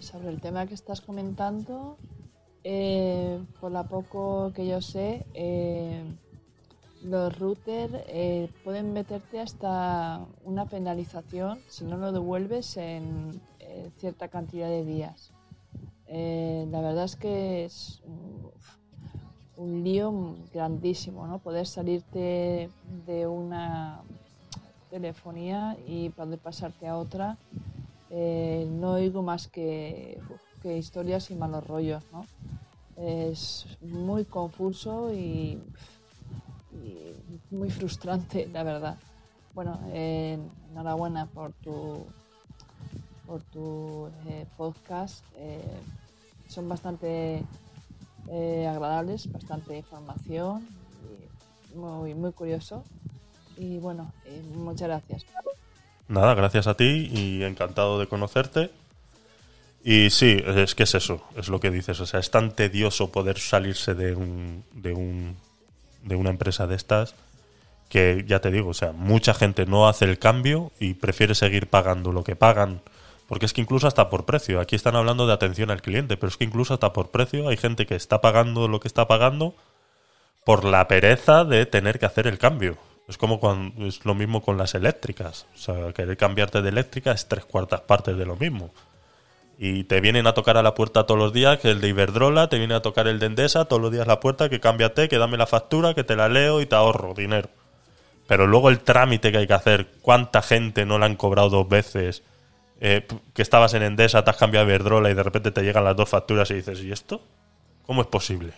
[0.00, 1.96] sobre el tema que estás comentando,
[2.64, 6.02] eh, por lo poco que yo sé, eh,
[7.06, 14.28] los routers eh, pueden meterte hasta una penalización si no lo devuelves en eh, cierta
[14.28, 15.30] cantidad de días.
[16.08, 18.02] Eh, la verdad es que es
[19.56, 21.38] un, lío grandísimo, ¿no?
[21.38, 22.68] Poder salirte
[23.06, 24.02] de una
[24.90, 27.38] telefonía y poder pasarte a otra.
[28.10, 30.20] No oigo más que
[30.64, 32.26] historias y malos rollos, ¿no?
[32.96, 35.58] Es muy confuso y,
[36.84, 38.96] y muy frustrante, la verdad.
[39.54, 40.38] Bueno, eh,
[40.70, 42.06] enhorabuena por tu
[43.26, 45.24] por tu eh, podcast.
[45.36, 45.60] eh,
[46.48, 47.42] son bastante
[48.28, 50.64] eh, agradables, bastante información,
[51.74, 52.84] y muy, muy curioso.
[53.56, 54.12] Y bueno,
[54.54, 55.26] muchas gracias.
[56.08, 58.70] Nada, gracias a ti y encantado de conocerte.
[59.82, 61.98] Y sí, es que es eso, es lo que dices.
[62.00, 65.36] O sea, es tan tedioso poder salirse de un, de un,
[66.06, 67.14] de una empresa de estas
[67.88, 71.68] que ya te digo, o sea, mucha gente no hace el cambio y prefiere seguir
[71.68, 72.80] pagando lo que pagan.
[73.28, 76.28] Porque es que incluso hasta por precio, aquí están hablando de atención al cliente, pero
[76.28, 79.54] es que incluso hasta por precio hay gente que está pagando lo que está pagando
[80.44, 82.78] por la pereza de tener que hacer el cambio.
[83.08, 85.46] Es como cuando es lo mismo con las eléctricas.
[85.54, 88.72] O sea, querer cambiarte de eléctrica es tres cuartas partes de lo mismo.
[89.58, 92.48] Y te vienen a tocar a la puerta todos los días, que el de Iberdrola,
[92.48, 95.16] te viene a tocar el de Endesa todos los días la puerta, que cámbiate, que
[95.18, 97.48] dame la factura, que te la leo y te ahorro dinero.
[98.26, 101.68] Pero luego el trámite que hay que hacer, cuánta gente no la han cobrado dos
[101.68, 102.22] veces,
[102.80, 105.84] eh, que estabas en Endesa, te has cambiado a Iberdrola y de repente te llegan
[105.84, 107.22] las dos facturas y dices, ¿y esto?
[107.86, 108.52] ¿Cómo es posible?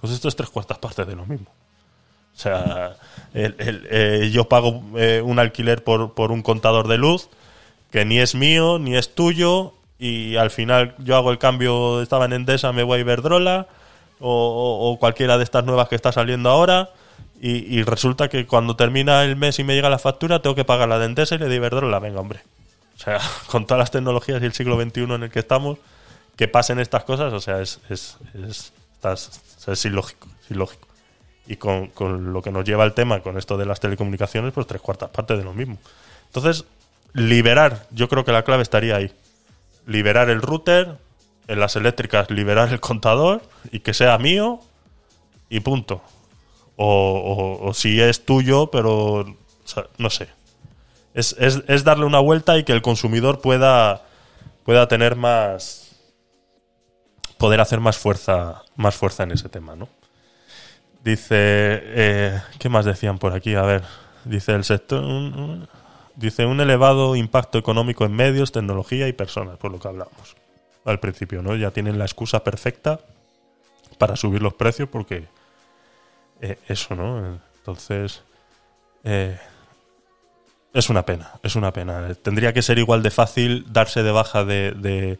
[0.00, 1.48] Pues esto es tres cuartas partes de lo mismo.
[1.48, 2.94] O sea,
[3.34, 7.28] el- el- eh, yo pago eh, un alquiler por, por un contador de luz
[7.90, 12.26] que ni es mío, ni es tuyo, y al final yo hago el cambio, estaba
[12.26, 13.66] en Endesa, me voy a Iberdrola,
[14.18, 16.90] o, cualquiera de estas nuevas que está saliendo ahora,
[17.38, 20.88] y, resulta que cuando termina el mes y me llega la factura, tengo que pagar
[20.88, 22.40] la de Endesa y la de Iberdrola, venga, hombre.
[22.96, 25.78] O sea, con todas las tecnologías y el siglo XXI en el que estamos,
[26.34, 30.88] que pasen estas cosas, o sea, es, es, es, estás- es ilógico, ilógico.
[31.46, 34.66] Y con, con lo que nos lleva el tema, con esto de las telecomunicaciones, pues
[34.66, 35.78] tres cuartas partes de lo mismo.
[36.26, 36.64] Entonces,
[37.12, 39.12] liberar, yo creo que la clave estaría ahí.
[39.86, 40.98] Liberar el router,
[41.48, 43.40] en las eléctricas liberar el contador
[43.70, 44.60] y que sea mío
[45.48, 46.02] y punto.
[46.76, 49.24] O, si es tuyo, pero
[49.98, 50.28] no sé.
[51.14, 54.02] Es, es- es darle una vuelta y que el consumidor pueda,
[54.64, 55.96] pueda tener más.
[57.38, 59.88] poder hacer más fuerza, más fuerza en ese tema, ¿no?
[61.04, 61.36] Dice.
[61.38, 63.54] eh, ¿Qué más decían por aquí?
[63.54, 63.82] A ver.
[64.24, 65.02] Dice el sector.
[66.16, 70.36] Dice un elevado impacto económico en medios, tecnología y personas, por lo que hablamos
[70.84, 71.56] al principio, ¿no?
[71.56, 73.00] Ya tienen la excusa perfecta
[73.98, 75.26] para subir los precios porque.
[76.40, 77.40] eh, eso, ¿no?
[77.58, 78.22] Entonces.
[79.04, 79.38] eh,
[80.72, 82.14] es una pena, es una pena.
[82.22, 85.18] Tendría que ser igual de fácil darse de baja de, de,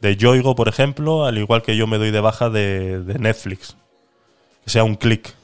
[0.00, 3.76] de Yoigo, por ejemplo, al igual que yo me doy de baja de, de Netflix.
[4.64, 5.34] Que sea un clic.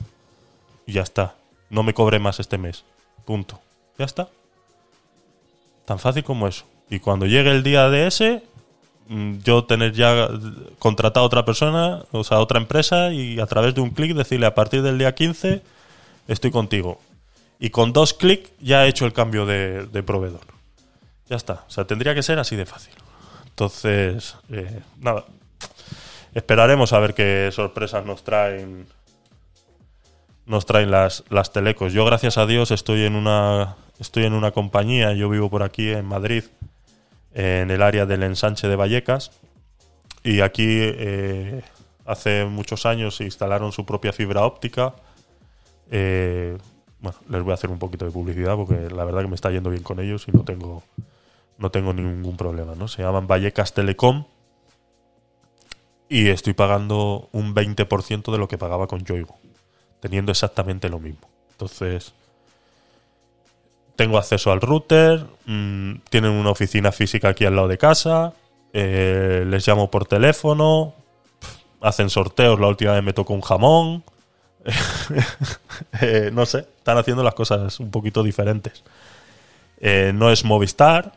[0.87, 1.35] Y ya está.
[1.69, 2.85] No me cobre más este mes.
[3.27, 3.61] Punto.
[3.99, 4.29] Ya está.
[5.91, 6.67] Tan fácil como eso.
[6.89, 8.45] Y cuando llegue el día de ese,
[9.09, 10.29] mm, yo tener ya
[10.79, 14.47] contratado a otra persona, o sea, otra empresa, y a través de un clic decirle
[14.47, 15.63] a partir del día 15
[16.29, 17.01] estoy contigo.
[17.59, 20.47] Y con dos clics ya he hecho el cambio de, de proveedor.
[21.29, 21.65] Ya está.
[21.67, 22.95] O sea, tendría que ser así de fácil.
[23.49, 25.25] Entonces, eh, nada.
[26.35, 28.87] Esperaremos a ver qué sorpresas nos traen.
[30.51, 31.93] Nos traen las, las telecos.
[31.93, 33.77] Yo, gracias a Dios, estoy en una.
[34.01, 35.13] Estoy en una compañía.
[35.13, 36.43] Yo vivo por aquí en Madrid.
[37.33, 39.31] En el área del ensanche de Vallecas.
[40.25, 41.63] Y aquí eh,
[42.05, 44.97] hace muchos años se instalaron su propia fibra óptica.
[45.89, 46.59] Eh,
[46.99, 49.53] bueno, les voy a hacer un poquito de publicidad porque la verdad que me está
[49.53, 50.83] yendo bien con ellos y no tengo,
[51.59, 52.89] no tengo ningún problema, ¿no?
[52.89, 54.25] Se llaman Vallecas Telecom
[56.09, 59.39] y estoy pagando un 20% de lo que pagaba con Yoigo,
[60.01, 61.29] teniendo exactamente lo mismo.
[61.53, 62.13] Entonces,
[63.97, 68.33] tengo acceso al router, mm, tienen una oficina física aquí al lado de casa,
[68.73, 70.95] eh, les llamo por teléfono,
[71.81, 74.05] hacen sorteos, la última vez me tocó un jamón.
[76.03, 78.85] Eh, no sé, están haciendo las cosas un poquito diferentes.
[79.81, 81.13] Eh, no es Movistar,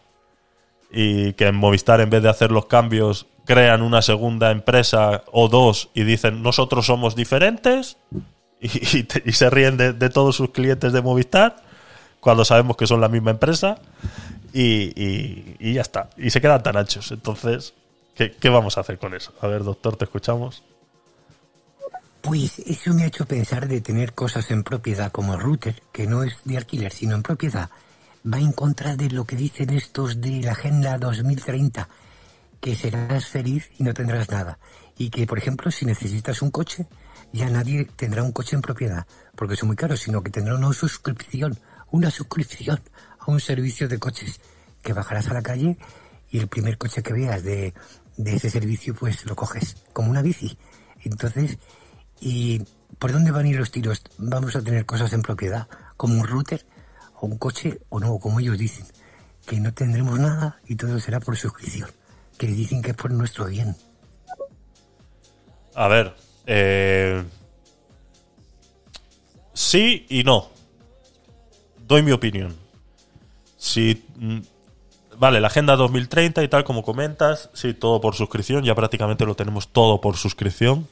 [0.94, 5.50] y que en Movistar en vez de hacer los cambios crean una segunda empresa o
[5.50, 7.98] dos y dicen nosotros somos diferentes
[8.64, 11.58] y, te- se ríen de, todos sus clientes de Movistar
[12.20, 13.78] cuando sabemos que son la misma empresa
[14.54, 14.64] y,
[15.02, 16.10] y- y ya está.
[16.18, 17.12] Y se quedan tan anchos.
[17.12, 17.74] Entonces,
[18.16, 19.34] ¿qué, qué vamos a hacer con eso?
[19.42, 20.64] A ver, doctor, te escuchamos.
[22.22, 26.08] Pues eso me ha hecho pensar de tener cosas en propiedad como el router, que
[26.08, 27.70] no es de alquiler, sino en propiedad.
[28.26, 31.90] Va en contra de lo que dicen estos de la Agenda 2030,
[32.62, 34.58] que serás feliz y no tendrás nada.
[34.98, 36.88] Y que, por ejemplo, si necesitas un coche,
[37.34, 39.06] ya nadie tendrá un coche en propiedad,
[39.36, 41.58] porque son muy caros, sino que tendrá una suscripción,
[41.92, 42.80] una suscripción
[43.20, 44.40] a un servicio de coches,
[44.84, 45.78] que bajarás a la calle
[46.30, 47.74] y el primer coche que veas de,
[48.18, 50.58] de ese servicio, pues lo coges, como una bici.
[51.04, 51.58] Entonces,
[52.22, 52.62] ¿y
[53.00, 54.04] por dónde van a ir los tiros?
[54.18, 56.66] ¿Vamos a tener cosas en propiedad, como un router
[57.20, 58.86] o un coche, o no, como ellos dicen?
[59.46, 61.90] Que no tendremos nada y todo será por suscripción,
[62.38, 63.76] que dicen que es por nuestro bien.
[65.76, 66.16] A ver,
[66.46, 67.24] eh,
[69.54, 70.50] sí y no.
[71.88, 72.56] Doy mi opinión.
[73.58, 74.40] Si, mm,
[75.18, 79.36] vale, la Agenda 2030 y tal, como comentas, sí, todo por suscripción, ya prácticamente lo
[79.36, 80.88] tenemos todo por suscripción.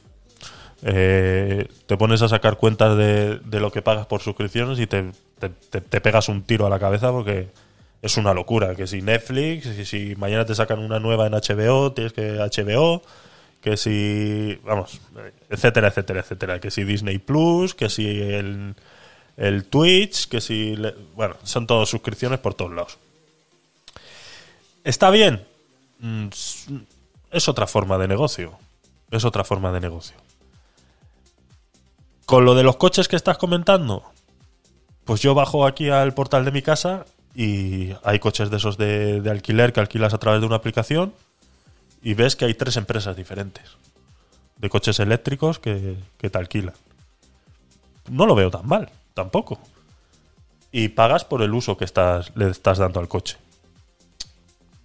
[0.84, 5.12] Eh, te pones a sacar cuentas de, lo que pagas por suscripciones y te,
[6.00, 7.48] pegas un tiro a la cabeza porque
[8.00, 8.74] es una locura.
[8.74, 13.02] Que si Netflix, que si mañana te sacan una nueva en HBO, tienes que HBO,
[13.62, 15.00] que si, vamos,
[15.48, 16.60] etcétera, etcétera, etcétera.
[16.60, 18.74] Que si Disney Plus, que si el,
[19.36, 20.74] el Twitch, que si,
[21.14, 22.98] bueno, son todas suscripciones por todos lados.
[24.82, 25.46] ¿Está bien?
[26.00, 26.26] Mm,
[27.30, 28.58] Es otra forma de negocio.
[29.12, 30.16] Es otra forma de negocio.
[32.26, 34.02] Con lo de los coches que estás comentando,
[35.04, 39.22] pues yo bajo aquí al portal de mi casa y hay coches de esos de
[39.30, 41.14] alquiler que alquilas a través de una aplicación
[42.02, 43.64] y ves que hay tres empresas diferentes
[44.56, 46.74] de coches eléctricos que, que te alquilan.
[48.10, 49.58] No lo veo tan mal, tampoco.
[50.70, 53.36] Y pagas por el uso que estás, le estás dando al coche.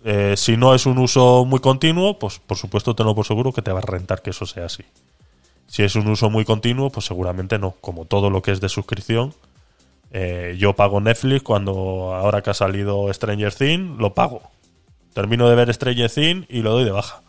[0.04, 3.62] Eh, si no es un uso muy continuo, pues por supuesto tenlo por seguro que
[3.62, 4.84] te va a rentar que eso sea así.
[5.68, 7.72] Si es un uso muy continuo, pues seguramente no.
[7.82, 9.34] Como todo lo que es de suscripción,
[10.12, 14.42] eh, yo pago Netflix cuando ahora que ha salido Stranger Things, lo pago.
[15.18, 17.24] Termino de ver Stranger Things y lo doy de baja.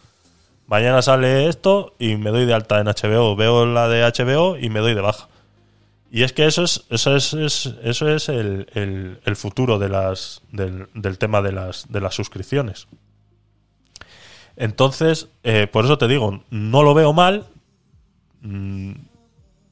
[0.67, 3.35] Mañana sale esto y me doy de alta en HBO.
[3.35, 5.27] Veo la de HBO y me doy de baja.
[6.11, 9.89] Y es que eso es, eso es, es- eso es el, el- el futuro de
[9.89, 12.89] las, del, del tema de las, de las suscripciones.
[14.57, 17.47] Entonces, eh, por eso te digo, no lo veo mal.
[18.43, 18.93] Mm,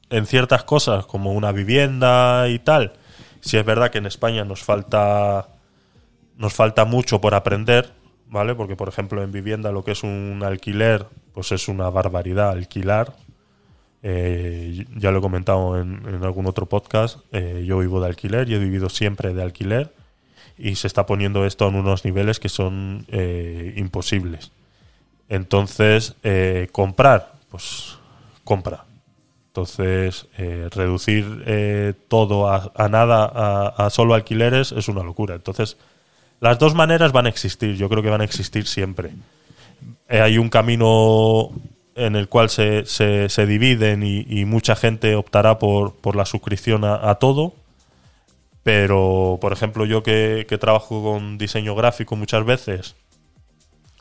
[0.09, 2.93] en ciertas cosas, como una vivienda y tal,
[3.41, 5.49] si es verdad que en España nos falta
[6.37, 7.91] nos falta mucho por aprender,
[8.29, 8.55] ¿vale?
[8.55, 13.15] Porque, por ejemplo, en vivienda lo que es un alquiler, pues es una barbaridad alquilar.
[14.03, 17.19] Eh, ya lo he comentado en, en algún otro podcast.
[17.31, 19.93] eh, yo vivo de alquiler y he vivido siempre de alquiler.
[20.57, 24.51] Y se está poniendo esto en unos niveles que son eh, imposibles.
[25.29, 27.97] Entonces, eh, comprar, pues
[28.43, 28.85] compra.
[29.49, 35.35] Entonces, eh, reducir eh, todo a, a nada, a, a solo alquileres, es una locura.
[35.35, 35.77] Entonces,
[36.39, 39.11] las dos maneras van a existir, yo creo que van a existir siempre.
[40.09, 41.49] Eh, hay un camino
[41.95, 46.83] en el cual se, se, se dividen y, mucha gente optará por, por la suscripción
[46.85, 47.53] a, a todo.
[48.63, 52.95] Pero, por ejemplo, yo que, que trabajo con diseño gráfico muchas veces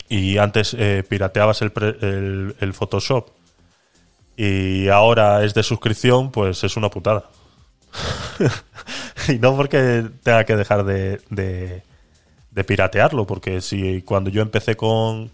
[0.08, 3.28] y antes eh, pirateabas el, pre- el, el Photoshop
[4.36, 7.30] y ahora es de suscripción, pues es una putada.
[9.28, 11.82] y no porque tenga que dejar de, de,
[12.56, 15.30] de piratearlo, porque si cuando yo empecé con,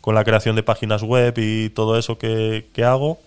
[0.00, 3.20] con la creación de páginas web y todo eso que, que hago,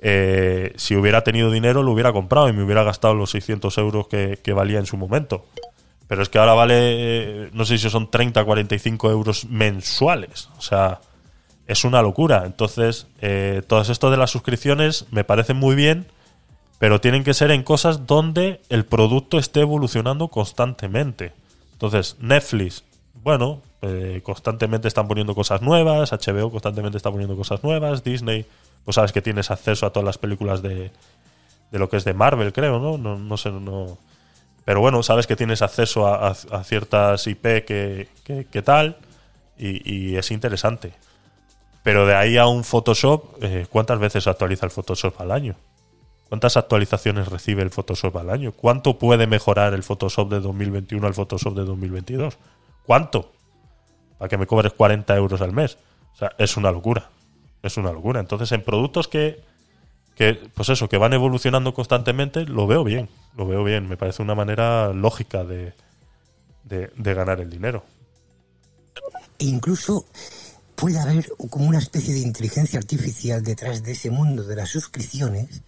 [0.00, 4.06] eh, si hubiera tenido dinero lo hubiera comprado y me hubiera gastado los 600 euros
[4.08, 5.46] que, valía en su momento.
[6.08, 10.50] Pero es que ahora vale, no sé si son 30, 45 euros mensuales.
[10.58, 11.00] O sea,
[11.66, 12.44] es una locura.
[12.44, 16.06] Entonces, eh, todo esto de las suscripciones me parecen muy bien,
[16.78, 21.32] pero tienen que ser en cosas donde el producto esté evolucionando constantemente.
[21.76, 22.84] Entonces, Netflix,
[23.22, 28.46] bueno, eh, constantemente están poniendo cosas nuevas, HBO constantemente está poniendo cosas nuevas, Disney,
[28.84, 30.90] pues sabes que tienes acceso a todas las películas de,
[31.70, 32.96] de lo que es de Marvel, creo, ¿no?
[32.96, 33.98] No, no sé, no.
[34.64, 36.34] Pero bueno, sabes que tienes acceso a,
[36.64, 38.96] ciertas IP que, que- que tal
[39.58, 40.92] y, es interesante.
[41.82, 45.54] Pero de ahí a un Photoshop, eh, ¿cuántas veces actualiza el Photoshop al año?
[46.28, 48.52] ¿Cuántas actualizaciones recibe el Photoshop al año?
[48.52, 52.36] ¿Cuánto puede mejorar el Photoshop de 2021 al Photoshop de 2022?
[52.84, 53.32] ¿Cuánto?
[54.18, 55.78] Para que me cobres 40 euros al mes.
[56.14, 57.10] O sea, es una locura.
[57.62, 58.18] Es una locura.
[58.18, 59.40] Entonces, en productos que,
[60.16, 63.08] que, pues eso, que van evolucionando constantemente, lo veo bien.
[63.36, 63.88] Lo veo bien.
[63.88, 65.74] Me parece una manera lógica de,
[66.64, 67.84] de, de ganar el dinero.
[69.38, 70.06] E incluso
[70.74, 75.62] puede haber como una especie de inteligencia artificial detrás de ese mundo de las suscripciones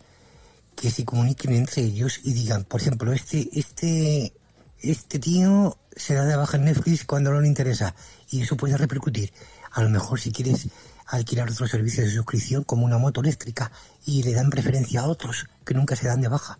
[0.80, 4.32] que se comuniquen entre ellos y digan, por ejemplo, este, este,
[4.80, 7.94] este tío se da de baja en Netflix cuando no le interesa
[8.30, 9.32] y eso puede repercutir.
[9.72, 10.68] A lo mejor si quieres
[11.06, 13.72] alquilar otros servicios de suscripción como una moto eléctrica
[14.06, 16.58] y le dan preferencia a otros que nunca se dan de baja.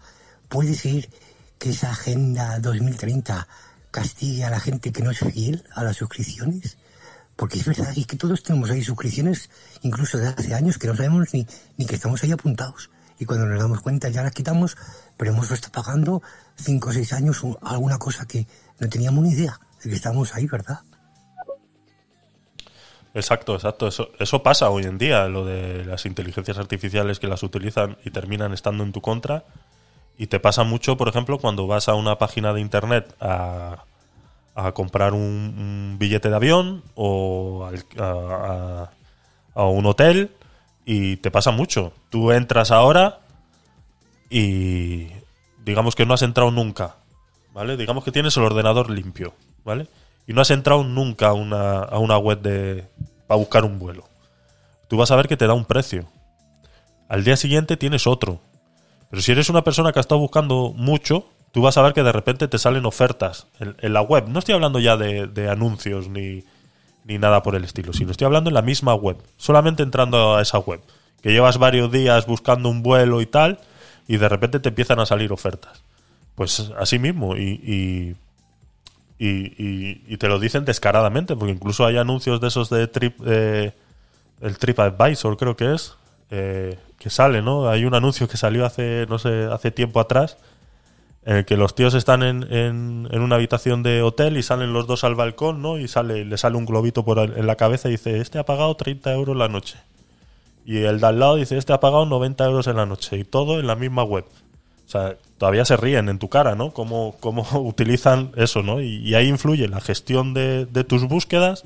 [0.48, 1.08] Puede ser
[1.58, 3.46] que esa agenda 2030
[3.92, 6.76] castigue a la gente que no es fiel a las suscripciones.
[7.36, 9.48] Porque es verdad, y que todos tenemos ahí suscripciones,
[9.82, 11.46] incluso de hace años, que no sabemos ni,
[11.76, 12.90] ni que estamos ahí apuntados.
[13.18, 14.76] Y cuando nos damos cuenta ya las quitamos,
[15.16, 16.22] pero hemos estado pagando
[16.56, 18.46] cinco o seis años o alguna cosa que
[18.78, 20.80] no teníamos ni idea de que estamos ahí, ¿verdad?
[23.14, 23.88] Exacto, exacto.
[23.88, 28.10] Eso, eso pasa hoy en día, lo de las inteligencias artificiales que las utilizan y
[28.10, 29.44] terminan estando en tu contra.
[30.16, 33.84] Y te pasa mucho, por ejemplo, cuando vas a una página de internet a,
[34.54, 38.90] a comprar un, billete de avión o al- a-
[39.54, 40.30] a un hotel
[40.90, 41.92] y te pasa mucho.
[42.08, 43.20] Tú entras ahora
[44.30, 45.08] y
[45.62, 46.96] digamos que no has entrado nunca,
[47.52, 47.76] ¿vale?
[47.76, 49.34] Digamos que tienes el ordenador limpio,
[49.66, 49.86] ¿vale?
[50.26, 52.88] Y no has entrado nunca a una, a una web de
[53.26, 54.08] para buscar un vuelo.
[54.88, 56.08] Tú vas a ver que te da un precio.
[57.10, 58.40] Al día siguiente tienes otro.
[59.10, 62.02] Pero si eres una persona que ha estado buscando mucho, tú vas a ver que
[62.02, 64.26] de repente te salen ofertas en, en la web.
[64.28, 66.44] No estoy hablando ya de, de anuncios ni,
[67.08, 69.16] ni nada por el estilo, sino estoy hablando en la misma web.
[69.36, 70.80] Solamente entrando a esa web.
[71.22, 73.58] Que llevas varios días buscando un vuelo y tal,
[74.06, 75.82] y de repente te empiezan a salir ofertas.
[76.36, 78.14] Pues así mismo, y,
[79.18, 83.18] y, y- y- te lo dicen descaradamente, porque incluso hay anuncios de esos de Trip,
[83.26, 83.72] eh,
[84.40, 85.94] el TripAdvisor creo que es,
[86.30, 87.68] eh, que sale, ¿no?
[87.68, 90.36] Hay un anuncio que salió hace, no sé, hace tiempo atrás,
[91.28, 94.86] en el que los tíos están en, en- una habitación de hotel y salen los
[94.86, 95.76] dos al balcón, ¿no?
[95.78, 98.74] Y sale, le sale un globito por en la cabeza y dice, este ha pagado
[98.76, 99.76] 30 euros la noche.
[100.64, 103.18] Y el de al lado dice, este ha pagado 90 euros en la noche.
[103.18, 104.24] Y todo en la misma web.
[104.86, 106.72] O sea, todavía se ríen en tu cara, ¿no?
[106.72, 108.80] Cómo, cómo utilizan eso, ¿no?
[108.80, 111.64] Y, y ahí influye la gestión de, de tus búsquedas,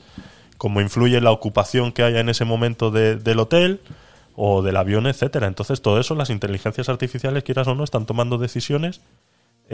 [0.58, 3.80] cómo influye la ocupación que haya en ese momento de- del hotel
[4.34, 5.46] o del avión, etcétera.
[5.46, 9.00] Entonces, todo eso, las inteligencias artificiales, quieras o no, están tomando decisiones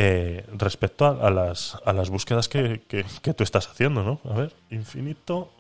[0.01, 4.21] eh, respecto a, las, a las búsquedas que, que- que tú estás haciendo, ¿no?
[4.31, 5.51] A ver, infinito.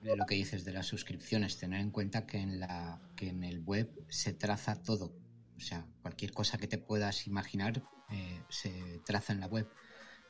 [0.00, 3.44] de lo que dices de las suscripciones, tener en cuenta que en la que en
[3.44, 5.16] el web se traza todo.
[5.56, 9.72] O sea, cualquier cosa que te puedas imaginar eh, se traza en la web.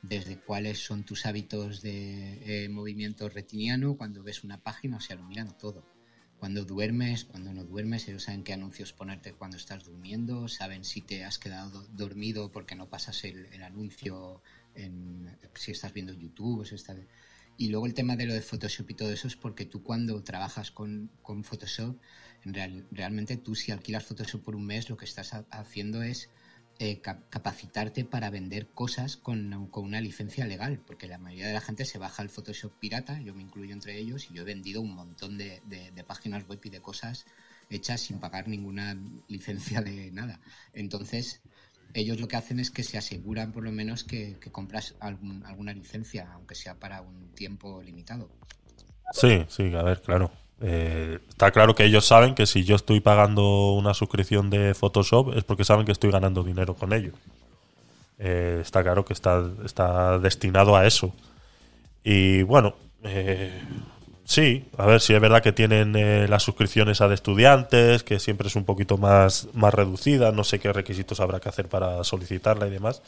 [0.03, 5.17] Desde cuáles son tus hábitos de eh, movimiento retiniano cuando ves una página, o sea,
[5.17, 5.92] lo miran todo.
[6.43, 11.01] Cuando duermes, cuando no duermes, ellos saben qué anuncios ponerte cuando estás durmiendo, saben si
[11.01, 14.43] te has quedado dormido porque no pasas el, anuncio
[14.75, 16.99] en, si estás viendo YouTube si estás...
[17.57, 20.21] Y luego el tema de lo de Photoshop y todo eso es porque tú cuando
[20.25, 21.97] trabajas con, con Photoshop,
[22.45, 26.03] en real- realmente tú si alquilas Photoshop por un mes, lo que estás ha- haciendo
[26.03, 26.29] es
[26.85, 31.53] eh, cap- capacitarte para vender cosas con, con una licencia legal, porque la mayoría de
[31.55, 34.45] la gente se baja el Photoshop pirata, yo me incluyo entre ellos, y yo he
[34.45, 37.25] vendido un montón de, de- páginas web y de cosas
[37.71, 38.97] hechas sin pagar ninguna
[39.29, 40.41] licencia de nada.
[40.73, 41.41] Entonces,
[41.95, 46.29] ellos lo que hacen es que se aseguran por lo menos que, compras alguna licencia,
[46.33, 48.29] aunque sea para un tiempo limitado.
[49.13, 50.33] Sí, sí, a ver, claro.
[50.65, 55.37] Eh, está claro que ellos saben que si yo estoy pagando una suscripción de Photoshop
[55.37, 57.13] es porque saben que estoy ganando dinero con ello.
[58.19, 61.13] Eh, está claro que está, está destinado a eso.
[62.05, 63.61] Y bueno, eh,
[64.25, 68.47] sí, a ver si es verdad que tienen las suscripciones a de estudiantes, que siempre
[68.47, 72.69] es un poquito más, más reducida, no sé qué requisitos habrá que hacer para solicitarla
[72.69, 73.03] y demás.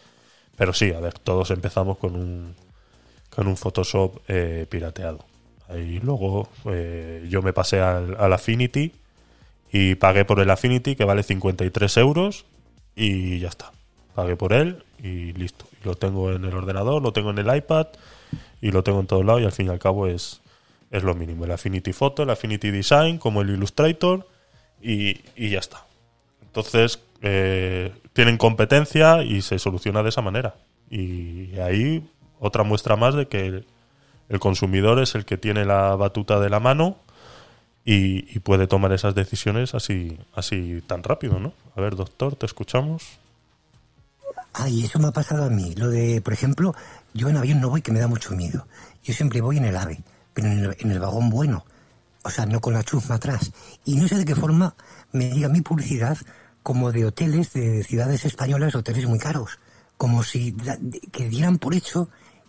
[0.56, 2.54] Pero sí, a ver, todos empezamos con un,
[3.30, 4.20] con un Photoshop
[4.68, 5.24] pirateado.
[5.68, 8.92] Ahí luego eh, yo me pasé al, al Affinity
[9.72, 12.44] y pagué por el Affinity que vale 53 euros
[12.94, 13.72] y ya está.
[14.14, 15.66] Pagué por él y listo.
[15.82, 17.88] Y lo tengo en el ordenador, lo tengo en el iPad
[18.60, 20.40] y lo tengo en todos lados y al fin y al cabo es,
[20.90, 21.44] es lo mínimo.
[21.44, 24.28] El Affinity Photo, el Affinity Design como el Illustrator
[24.80, 25.84] y, y ya está.
[26.42, 30.54] Entonces, eh, tienen competencia y se soluciona de esa manera.
[30.90, 32.06] Y ahí
[32.38, 33.64] otra muestra más de que
[34.28, 36.98] el consumidor es el que tiene la batuta de la mano
[37.84, 41.52] y, puede tomar esas decisiones así, así tan rápido, ¿no?
[41.76, 43.18] A ver, doctor, te escuchamos.
[44.54, 45.74] Ay, eso me ha pasado a mí.
[45.74, 46.74] Lo de, por ejemplo,
[47.12, 48.66] yo en avión no voy que me da mucho miedo.
[49.02, 50.02] Yo siempre voy en el AVE,
[50.32, 51.66] pero en el, vagón bueno.
[52.22, 53.52] O sea, no con la chusma atrás.
[53.84, 54.74] Y no sé de qué forma
[55.12, 56.16] me llega mi publicidad
[56.62, 59.58] como de hoteles de ciudades españolas, hoteles muy caros.
[59.98, 60.56] Como si
[61.12, 62.08] que dieran por hecho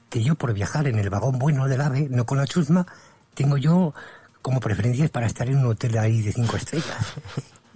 [0.09, 2.85] que yo por viajar en el vagón bueno del AVE, no con la chusma,
[3.33, 3.93] tengo yo
[4.41, 7.13] como preferencias para estar en un hotel ahí de cinco estrellas.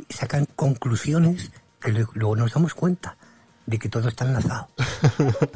[0.10, 1.52] Sacan conclusiones
[1.82, 3.18] que lu- luego nos damos cuenta
[3.66, 4.68] de que todo está enlazado.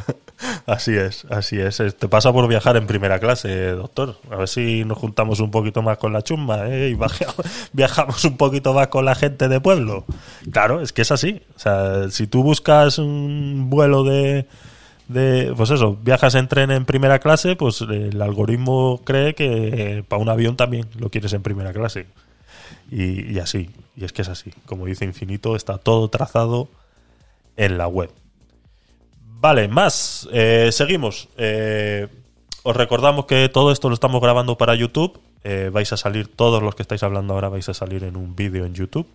[0.65, 1.79] Así es, así es.
[1.79, 4.17] Eh, Te pasa por viajar en primera clase, doctor.
[4.29, 6.89] A ver si nos juntamos un poquito más con la chumba ¿eh?
[6.89, 6.97] y
[7.73, 10.05] viajamos un poquito más con la gente de pueblo.
[10.51, 11.41] Claro, es que es así.
[11.55, 14.47] O sea, si tú buscas un vuelo de,
[15.13, 20.03] de pues eso, viajas en tren en primera clase, pues el algoritmo cree que eh,
[20.03, 22.07] para un avión también lo quieres en primera clase.
[22.91, 24.51] Y, así, y es que es así.
[24.65, 26.67] Como dice Infinito, está todo trazado
[27.57, 28.11] en la web.
[29.39, 30.27] Vale, más.
[30.31, 31.29] Eh, seguimos.
[31.37, 32.07] Eh,
[32.63, 35.19] os recordamos que todo esto lo estamos grabando para YouTube.
[35.71, 38.65] Vais a salir, todos los que estáis hablando ahora vais a salir en un vídeo
[38.65, 39.07] en YouTube.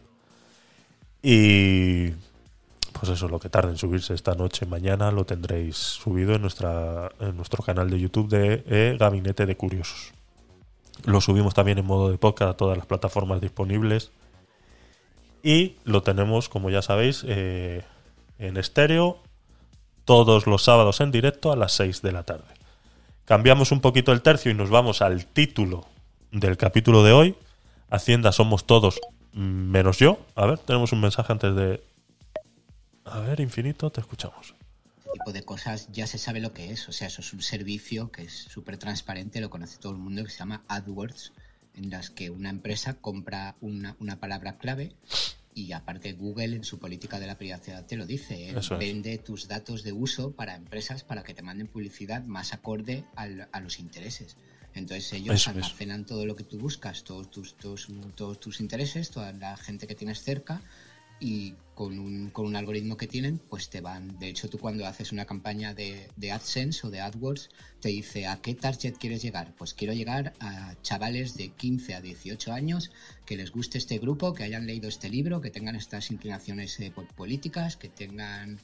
[1.22, 2.10] Y
[2.98, 7.10] pues eso, lo que tarde en subirse esta noche, mañana, lo tendréis subido en, nuestra,
[7.20, 10.12] en nuestro canal de YouTube de eh, Gabinete de Curiosos.
[11.04, 14.10] Lo subimos también en modo de podcast a todas las plataformas disponibles.
[15.42, 17.84] Y lo tenemos, como ya sabéis, eh,
[18.38, 19.18] en estéreo
[20.04, 22.46] todos los sábados en directo a las 6 de la tarde.
[23.24, 25.86] Cambiamos un poquito el tercio y nos vamos al título
[26.32, 27.34] del capítulo de hoy.
[27.90, 29.00] Hacienda somos todos
[29.34, 30.18] mm, menos yo.
[30.34, 31.82] A ver, tenemos un mensaje antes de...
[33.10, 34.54] A ver, infinito, te escuchamos.
[35.12, 36.88] tipo de cosas ya se sabe lo que es.
[36.88, 40.22] O sea, eso es un servicio que es súper transparente, lo conoce todo el mundo,
[40.24, 41.32] que se llama AdWords,
[41.74, 44.94] en las que una empresa compra una, una palabra clave
[45.54, 48.50] y aparte Google en su política de la privacidad te lo dice.
[48.50, 48.80] Él Eso es.
[48.80, 53.48] vende tus datos de uso para empresas para que te manden publicidad más acorde al-
[53.50, 54.36] a los intereses.
[54.74, 55.56] Entonces ellos Eso es.
[55.56, 59.86] almacenan todo lo que tú buscas, todos tus, todos, todos tus intereses, toda la gente
[59.86, 60.60] que tienes cerca
[61.20, 64.18] y con un, con un algoritmo que tienen, pues te van.
[64.18, 67.50] De hecho, tú cuando haces una campaña de, de AdSense o de AdWords,
[67.80, 69.54] te dice a qué target quieres llegar.
[69.56, 72.90] Pues quiero llegar a chavales de 15 a 18 años
[73.24, 76.90] que les guste este grupo, que hayan leído este libro, que tengan estas inclinaciones eh,
[76.94, 78.60] po- políticas, que tengan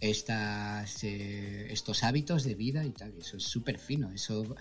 [0.00, 3.14] estas, eh, estos hábitos de vida y tal.
[3.18, 4.10] Eso es súper fino.
[4.10, 4.56] Eso,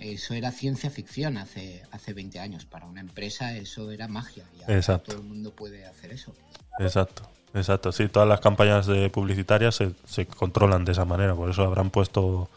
[0.00, 2.64] eso era ciencia ficción hace, hace 20 años.
[2.64, 4.44] Para una empresa eso era magia.
[4.58, 5.12] Y ahora Exacto.
[5.12, 6.34] todo el mundo puede hacer eso.
[6.78, 7.22] Exacto,
[7.54, 7.92] exacto.
[7.92, 11.34] Sí, todas las campañas de publicitarias se, se controlan de esa manera.
[11.34, 12.48] Por eso habrán puesto...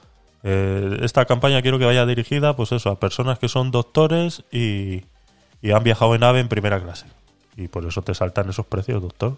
[0.44, 5.04] eh, esta campaña quiero que vaya dirigida, pues eso, a personas que son doctores y,
[5.62, 7.06] y han viajado en ave en primera clase.
[7.58, 9.38] Y por eso te saltan esos precios, doctor.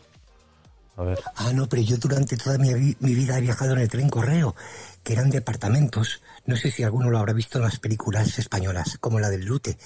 [0.96, 1.20] A ver.
[1.38, 2.70] Ah, no, pero yo durante toda mi,
[3.00, 4.56] mi vida he viajado en el tren correo,
[5.04, 6.22] que eran departamentos.
[6.46, 9.78] No sé si alguno lo habrá visto en las películas españolas, como la del Lute.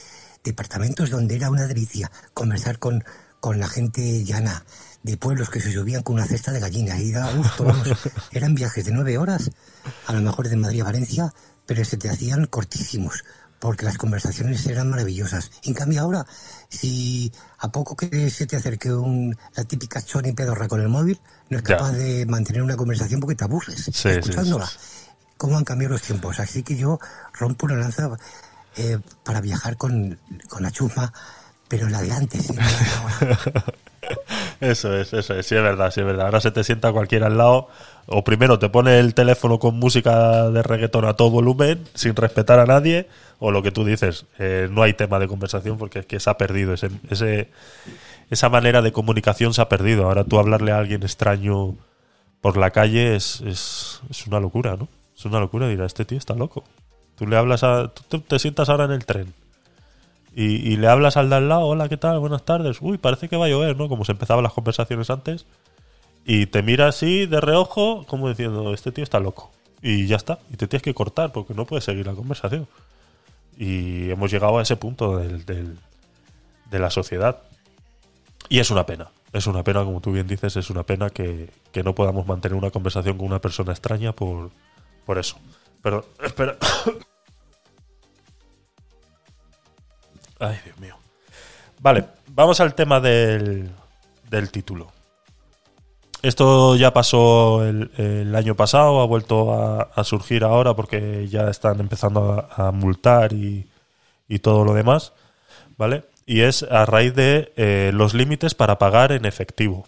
[0.43, 3.03] Departamentos donde era una delicia conversar con,
[3.39, 4.63] con la gente llana,
[5.03, 7.87] de pueblos que se subían con una cesta de gallinas y daba gusto, vamos.
[8.31, 9.51] Eran viajes de nueve horas,
[10.05, 11.33] a lo mejor de Madrid a Valencia,
[11.65, 13.23] pero se te hacían cortísimos,
[13.59, 15.51] porque las conversaciones eran maravillosas.
[15.63, 16.25] En cambio ahora,
[16.69, 21.19] si a poco que se te acerque un, la típica choni pedorra con el móvil,
[21.49, 21.77] no es Ya.
[21.77, 24.67] capaz de mantener una conversación porque te aburres Sí, sí, escuchándola.
[24.67, 24.77] sí,
[25.37, 26.39] ¿Cómo han cambiado los tiempos?
[26.39, 26.99] Así que yo
[27.33, 28.09] rompo una lanza
[28.75, 30.19] eh, para viajar con,
[30.49, 31.13] con la chusma,
[31.67, 32.51] pero la de antes.
[34.59, 36.25] Eso es, eso es, sí es verdad, sí es verdad.
[36.27, 37.67] Ahora se te sienta cualquiera al lado,
[38.07, 42.59] o primero te pone el teléfono con música de reggaetón a todo volumen, sin respetar
[42.59, 43.07] a nadie,
[43.39, 46.29] o lo que tú dices, eh, no hay tema de conversación porque es que se
[46.29, 47.49] ha perdido, ese,
[48.29, 50.05] esa manera de comunicación se ha perdido.
[50.05, 51.75] Ahora tú hablarle a alguien extraño
[52.41, 54.87] por la calle es, es una locura, ¿no?
[55.17, 56.63] Es una locura, dirá, este tío está loco.
[57.15, 57.87] Tú le hablas a...
[57.87, 59.33] Tú te, sientas ahora en el tren
[60.35, 62.19] y, y le hablas al de al lado, hola, ¿qué tal?
[62.19, 62.77] Buenas tardes.
[62.81, 63.89] Uy, parece que va a llover, ¿no?
[63.89, 65.45] Como se empezaban las conversaciones antes.
[66.25, 69.49] Y te mira así de reojo, como diciendo, este tío está loco.
[69.81, 70.37] Y ya está.
[70.53, 72.67] Y te tienes que cortar porque no puedes seguir la conversación.
[73.57, 75.79] Y hemos llegado a ese punto del, del-
[76.69, 77.39] de la sociedad.
[78.49, 79.07] Y es una pena.
[79.33, 82.55] Es una pena, como tú bien dices, es una pena que, que no podamos mantener
[82.57, 84.51] una conversación con una persona extraña por,
[85.07, 85.39] por eso.
[85.81, 86.55] Pero, espera.
[90.39, 90.95] Ay, Dios mío.
[91.79, 93.71] Vale, vamos al tema del,
[94.29, 94.91] del título.
[96.21, 102.47] Esto ya pasó el, año pasado, ha vuelto a, surgir ahora porque ya están empezando
[102.57, 103.69] a, a multar y,
[104.27, 105.13] y todo lo demás,
[105.77, 106.03] ¿vale?
[106.25, 109.87] Y es a raíz de eh, los límites para pagar en efectivo.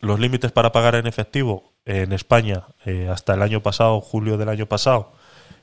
[0.00, 4.48] Los límites para pagar en efectivo en España eh, hasta el año pasado, julio del
[4.48, 5.12] año pasado,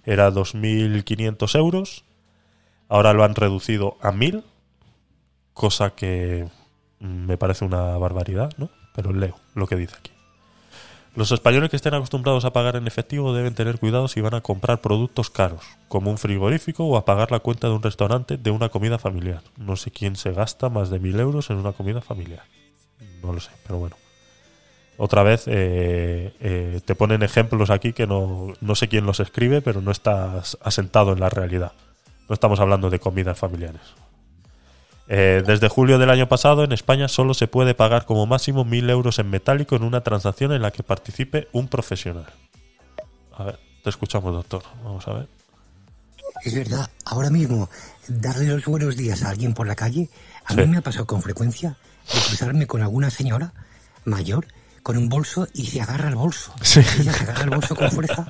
[0.06, 2.06] era 2.500 euros.
[2.88, 4.44] Ahora lo han reducido a 1.000,
[5.54, 6.48] cosa que
[7.00, 8.70] mm, me parece una barbaridad, ¿no?
[8.96, 10.12] Pero leo lo que dice aquí.
[11.16, 14.42] Los españoles que estén acostumbrados a pagar en efectivo deben tener cuidado si van a
[14.42, 18.52] comprar productos caros, como un frigorífico o a pagar la cuenta de un restaurante de
[18.52, 19.42] una comida familiar.
[19.58, 22.44] No sé quién se gasta más de 1.000 euros en una comida familiar.
[23.24, 23.96] No lo sé, pero bueno.
[24.98, 29.62] Otra vez eh, eh, te ponen ejemplos aquí que no, no sé quién los escribe,
[29.62, 31.74] pero no estás asentado en la realidad.
[32.28, 33.82] No estamos hablando de comidas familiares.
[35.08, 38.90] Eh, desde julio del año pasado, en España solo se puede pagar como máximo 1.000
[38.90, 42.26] euros en metálico en una transacción en la que participe un profesional.
[43.38, 44.64] A ver, te escuchamos, doctor.
[44.84, 45.28] Vamos a ver.
[46.44, 47.70] Es verdad, ahora mismo
[48.08, 50.10] darle los buenos días a alguien por la calle,
[50.44, 50.60] a Sí.
[50.60, 51.78] mí me ha pasado con frecuencia
[52.14, 53.54] de cruzarme con alguna señora
[54.06, 54.46] mayor
[54.88, 56.54] con un bolso y se agarra el bolso.
[56.62, 56.80] Sí.
[57.02, 58.26] Ella se agarra el bolso con fuerza,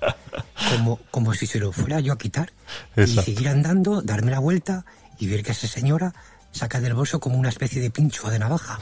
[0.71, 2.51] como, como si se lo fuera yo a quitar.
[2.95, 3.29] Exacto.
[3.29, 4.83] Y seguir andando, darme la vuelta
[5.19, 6.15] y ver que esa señora
[6.51, 8.79] saca del bolso como una especie de pincho de navaja.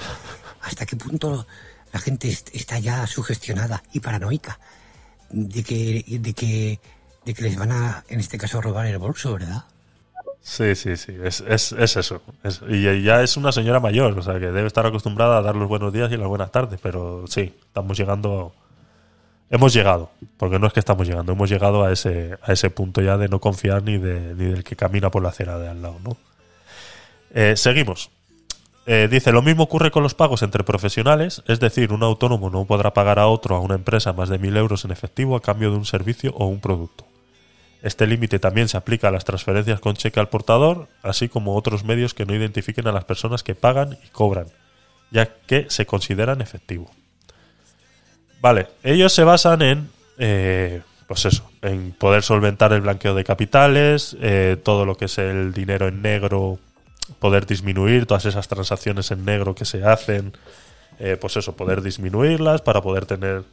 [0.61, 1.45] ¿Hasta qué punto
[1.91, 4.57] la gente est- está ya sugestionada y paranoica
[5.31, 6.79] de que, de que,
[7.25, 9.65] de que les van a, en este caso, robar el bolso, verdad?
[10.47, 12.21] Sí, sí, sí, es, es, es eso.
[12.43, 15.55] Es- y ya es una señora mayor, o sea que debe estar acostumbrada a dar
[15.55, 18.53] los buenos días y las buenas tardes, pero sí, estamos llegando.
[19.49, 23.01] Hemos llegado, porque no es que estamos llegando, hemos llegado a ese, a ese punto
[23.01, 25.81] ya de no confiar ni, de, ni del que camina por la acera de al
[25.81, 26.17] lado, ¿no?
[27.33, 28.09] Eh, seguimos.
[28.87, 32.65] Eh, dice, lo mismo ocurre con los pagos entre profesionales, es decir, un autónomo no
[32.65, 35.71] podrá pagar a otro, a una empresa, más de mil euros en efectivo a cambio
[35.71, 37.05] de un servicio o un producto.
[37.85, 41.83] Este límite también se aplica a las transferencias con cheque al portador, así como otros
[41.83, 44.47] medios que no identifiquen a las personas que pagan y cobran,
[45.11, 46.89] ya que se consideran efectivo.
[48.41, 54.17] Vale, ellos se basan en, eh, pues eso, en poder solventar el blanqueo de capitales,
[54.19, 56.57] eh, todo lo que es el dinero en negro,
[57.19, 60.33] poder disminuir todas esas transacciones en negro que se hacen,
[60.97, 63.43] eh, pues eso, poder disminuirlas para poder tener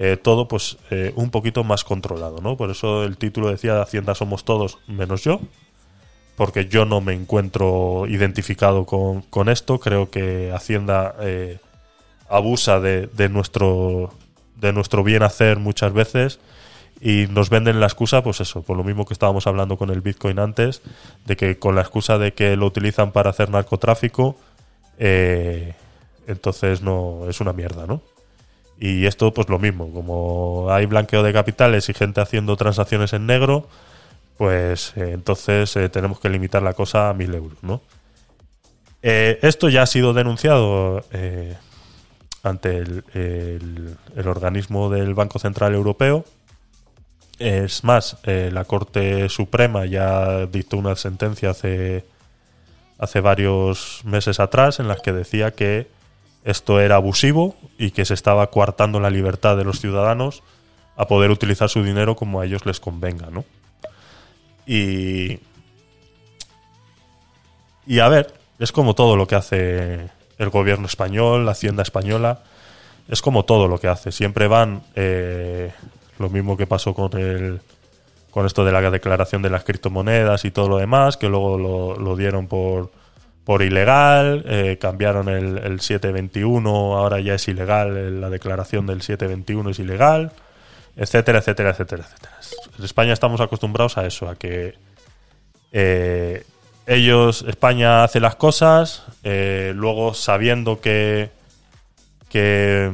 [0.00, 2.56] eh, todo pues eh, un poquito más controlado, ¿no?
[2.56, 5.40] Por eso el título decía Hacienda somos todos menos yo,
[6.36, 11.58] porque yo no me encuentro identificado con, con esto, creo que Hacienda eh,
[12.28, 14.14] abusa de, de nuestro
[14.54, 16.38] de nuestro bien hacer muchas veces
[17.00, 20.00] y nos venden la excusa, pues eso, por lo mismo que estábamos hablando con el
[20.00, 20.80] Bitcoin antes,
[21.26, 24.36] de que con la excusa de que lo utilizan para hacer narcotráfico,
[26.26, 28.02] entonces no es una mierda, ¿no?
[28.80, 33.26] Y esto, pues lo mismo, como hay blanqueo de capitales y gente haciendo transacciones en
[33.26, 33.68] negro,
[34.36, 37.80] pues eh, entonces eh, tenemos que limitar la cosa a mil euros, ¿no?
[39.02, 41.04] Eh, esto ya ha sido denunciado
[42.42, 46.24] ante el, el- organismo del Banco Central Europeo.
[47.38, 52.04] Es más, la Corte Suprema ya dictó una sentencia hace,
[52.98, 55.86] hace varios meses atrás en las que decía que
[56.44, 60.42] esto era abusivo y que se estaba coartando la libertad de los ciudadanos
[60.96, 63.44] a poder utilizar su dinero como a ellos les convenga, ¿no?
[64.66, 65.40] Y.
[67.86, 72.40] Y a ver, es como todo lo que hace el gobierno español, la hacienda española,
[73.08, 74.12] es como todo lo que hace.
[74.12, 75.72] Siempre van eh,
[76.18, 77.60] lo mismo que pasó con el
[78.30, 81.96] con esto de la declaración de las criptomonedas y todo lo demás, que luego lo,
[81.96, 82.90] lo dieron por,
[83.48, 86.68] por ilegal, eh, cambiaron el, el 721,
[86.98, 90.32] ahora ya es ilegal, eh, la declaración del 721 es ilegal,
[90.96, 92.36] etcétera, etcétera, etcétera, etcétera.
[92.78, 94.74] En España estamos acostumbrados a eso, a que
[95.72, 96.44] eh,
[96.86, 101.30] ellos, España hace las cosas, luego sabiendo que,
[102.28, 102.92] que,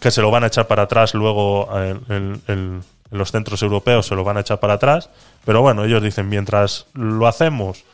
[0.00, 4.22] que se lo van a echar para atrás luego en los centros europeos, se lo
[4.22, 5.08] van a echar para atrás,
[5.46, 7.84] pero bueno, ellos dicen, mientras lo hacemos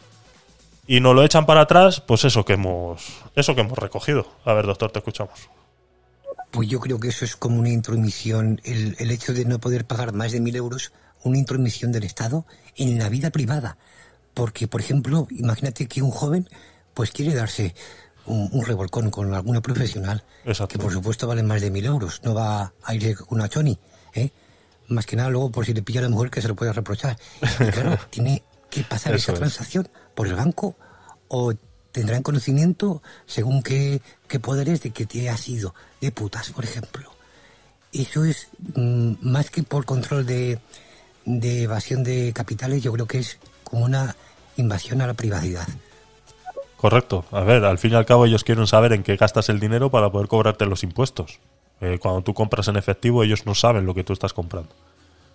[0.86, 3.02] y nos lo echan para atrás, pues eso que hemos,
[3.34, 4.26] eso que hemos recogido.
[4.44, 5.48] A ver, doctor, te escuchamos.
[6.50, 9.86] Pues yo creo que eso es como una intromisión, el, el hecho de no poder
[9.86, 10.92] pagar más de mil euros,
[11.22, 12.44] una intromisión del Estado
[12.76, 13.78] en la vida privada.
[14.34, 16.48] Porque, por ejemplo, imagínate que un joven
[16.94, 17.74] pues quiere darse
[18.26, 20.72] un, un revolcón con alguna profesional, Exacto.
[20.72, 23.78] que por supuesto vale más de mil euros, no va a irse con una choni,
[24.14, 24.30] ¿eh?
[24.88, 26.72] Más que nada luego por si le pilla a la mujer que se lo puede
[26.72, 27.16] reprochar.
[27.40, 29.70] Y claro, tiene que pasar Eso esa es.
[30.14, 30.76] Por el banco
[31.28, 31.52] o
[31.93, 37.10] tendrán conocimiento según qué, qué poderes de que te has ido, de putas, por ejemplo.
[37.93, 40.59] Eso es mm, más que por control de,
[41.24, 44.16] de evasión de capitales, yo creo que es como una
[44.56, 45.66] invasión a la privacidad.
[46.76, 47.24] Correcto.
[47.30, 49.90] A ver, al fin y al cabo ellos quieren saber en qué gastas el dinero
[49.90, 51.39] para poder cobrarte los impuestos.
[51.80, 54.70] Eh, cuando tú compras en efectivo, ellos no saben lo que tú estás comprando.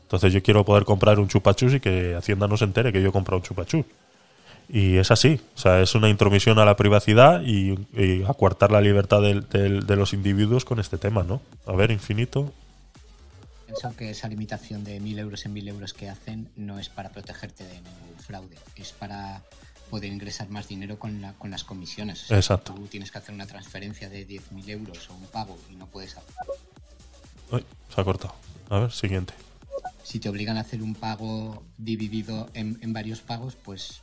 [0.01, 3.09] Entonces yo quiero poder comprar un chupachus y que Hacienda no se entere que yo
[3.09, 3.85] he comprado un chupachus.
[4.69, 5.39] Y es así.
[5.55, 10.13] O sea, es una intromisión a la privacidad y, y acuartar la libertad de los
[10.13, 11.41] individuos con este tema, ¿no?
[11.65, 12.51] A ver, infinito.
[13.65, 17.09] Pienso que esa limitación de 1.000 euros en 1.000 euros que hacen no es para
[17.09, 19.41] protegerte de ningún fraude, es para
[19.89, 22.23] poder ingresar más dinero con, la- con las comisiones.
[22.23, 22.73] O sea, Exacto.
[22.73, 26.17] Tú tienes que hacer una transferencia de 10.000 euros o un pago y no puedes
[26.17, 26.33] hacer.
[27.51, 27.63] Uy,
[27.93, 28.35] se ha cortado.
[28.69, 29.33] A ver, siguiente.
[30.03, 34.01] Si te obligan a hacer un pago dividido en, en varios pagos, pues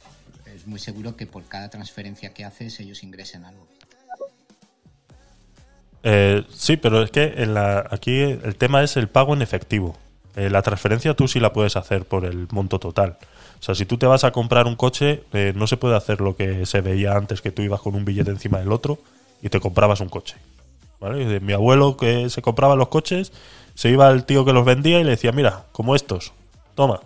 [0.54, 3.66] es muy seguro que por cada transferencia que haces ellos ingresen algo.
[6.02, 7.34] Eh, sí, pero es que
[7.90, 9.96] aquí el tema es el pago en efectivo.
[10.36, 13.16] Eh, la transferencia tú sí la puedes hacer por el monto total.
[13.58, 16.20] O sea, si tú te vas a comprar un coche, eh, no se puede hacer
[16.20, 18.98] lo que se veía antes, que tú ibas con un billete encima del otro
[19.40, 20.36] y te comprabas un coche.
[21.00, 21.40] ¿Vale?
[21.40, 23.32] Mi abuelo que se compraba los coches,
[23.74, 26.32] se iba al tío que los vendía y le decía, mira, como estos,
[26.74, 27.00] toma.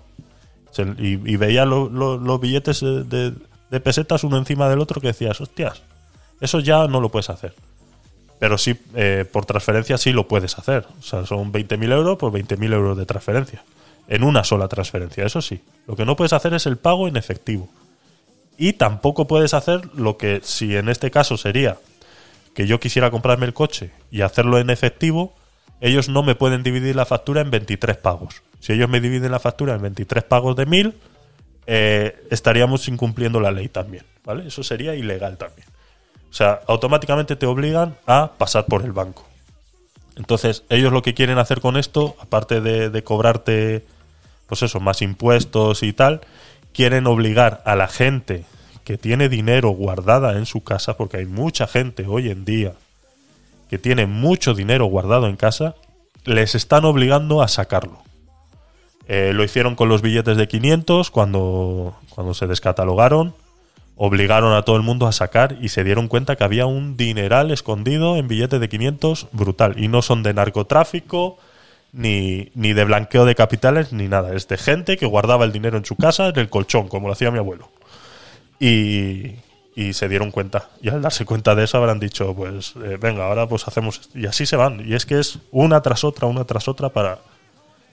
[0.78, 3.32] Se- y, veía lo- lo- los billetes de,
[3.80, 5.82] pesetas uno encima del otro que decías, hostias,
[6.40, 7.54] eso ya no lo puedes hacer.
[8.38, 10.86] Pero sí, eh, por transferencia sí lo puedes hacer.
[10.98, 13.64] O sea, son 20.000 euros por 20.000 euros de transferencia.
[14.06, 15.60] En una sola transferencia, eso sí.
[15.88, 17.68] Lo que no puedes hacer es el pago en efectivo.
[18.56, 21.76] Y tampoco puedes hacer lo que, si en este caso sería
[22.54, 25.34] que yo quisiera comprarme el coche y hacerlo en efectivo,
[25.80, 28.42] ellos no me pueden dividir la factura en 23 pagos.
[28.60, 30.94] Si ellos me dividen la factura en 23 pagos de 1000,
[31.66, 34.04] eh, estaríamos incumpliendo la ley también.
[34.24, 34.48] ¿vale?
[34.48, 35.66] Eso sería ilegal también.
[36.30, 39.26] O sea, automáticamente te obligan a pasar por el banco.
[40.16, 43.86] Entonces, ellos lo que quieren hacer con esto, aparte de, de cobrarte,
[44.46, 46.20] pues eso, más impuestos y tal,
[46.72, 48.44] quieren obligar a la gente
[48.84, 52.72] que tiene dinero guardada en su casa, porque hay mucha gente hoy en día
[53.68, 55.74] que tiene mucho dinero guardado en casa,
[56.24, 58.02] les están obligando a sacarlo.
[59.08, 63.34] Eh, lo hicieron con los billetes de 500 cuando, cuando se descatalogaron
[63.98, 67.50] obligaron a todo el mundo a sacar y se dieron cuenta que había un dineral
[67.50, 69.74] escondido en billetes de 500 brutal.
[69.76, 71.36] Y no son de narcotráfico,
[71.92, 74.34] ni, ni de blanqueo de capitales, ni nada.
[74.34, 77.14] Es de gente que guardaba el dinero en su casa, en el colchón, como lo
[77.14, 77.70] hacía mi abuelo.
[78.60, 79.34] Y,
[79.74, 80.70] y se dieron cuenta.
[80.80, 84.10] Y al darse cuenta de eso habrán dicho, pues eh, venga, ahora pues hacemos.
[84.14, 84.88] Y así se van.
[84.88, 87.18] Y es que es una tras otra, una tras otra para,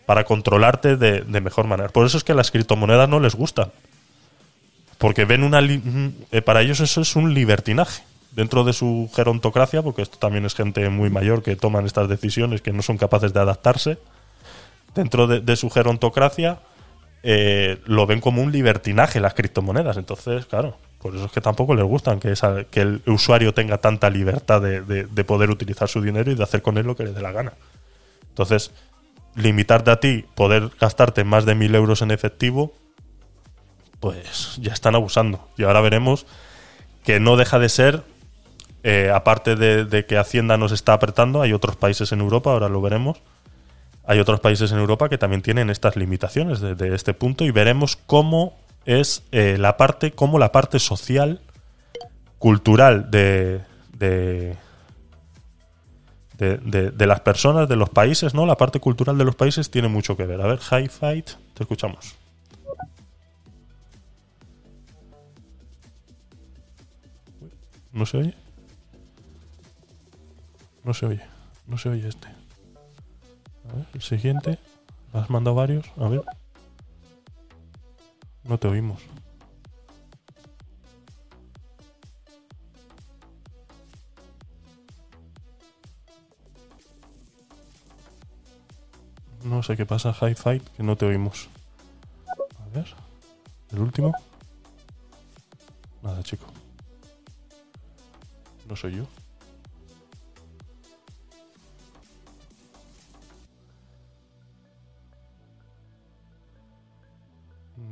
[0.06, 1.90] para controlarte de, mejor manera.
[1.90, 3.72] Por eso es que las criptomonedas no les gustan.
[4.98, 5.60] Porque ven una.
[5.62, 8.04] eh, para ellos eso es un libertinaje.
[8.32, 12.62] Dentro de su gerontocracia, porque esto también es gente muy mayor que toman estas decisiones,
[12.62, 13.98] que no son capaces de adaptarse.
[14.94, 16.60] Dentro de, su gerontocracia,
[17.24, 19.96] eh, lo ven como un libertinaje las criptomonedas.
[19.98, 23.78] Entonces, claro, por eso es que tampoco les gustan que, esa- que el usuario tenga
[23.78, 27.04] tanta libertad de- de poder utilizar su dinero y de hacer con él lo que
[27.06, 27.54] le dé la gana.
[28.30, 28.72] Entonces,
[29.36, 32.74] limitarte a ti, poder gastarte más de mil euros en efectivo,
[34.00, 35.48] pues ya están abusando.
[35.58, 36.26] Y ahora veremos
[37.04, 38.04] que no deja de ser,
[38.84, 42.82] eh, aparte de, que Hacienda nos está apretando, hay otros países en Europa, ahora lo
[42.82, 43.22] veremos,
[44.06, 47.52] hay otros países en Europa que también tienen estas limitaciones de, de este punto y
[47.52, 51.42] veremos cómo es eh, la parte, cómo la parte social,
[52.40, 53.62] cultural de,
[56.38, 58.46] de, de- de las personas, de los países, ¿no?
[58.46, 60.42] La parte cultural de los países tiene mucho que ver.
[60.42, 62.16] A ver, High Fight, te escuchamos.
[67.92, 68.34] ¿No se oye?
[70.84, 71.22] No se oye.
[71.68, 72.28] No se oye este.
[73.70, 74.60] A ver, el siguiente.
[75.14, 75.86] ¿Has mandado varios?
[75.98, 76.22] A ver.
[78.44, 79.02] No te oímos.
[89.46, 91.50] No sé qué pasa, High Fight, que no te oímos.
[92.60, 92.88] A ver.
[93.72, 94.12] ¿El último?
[96.02, 96.48] Nada, chico.
[98.68, 99.06] No soy yo.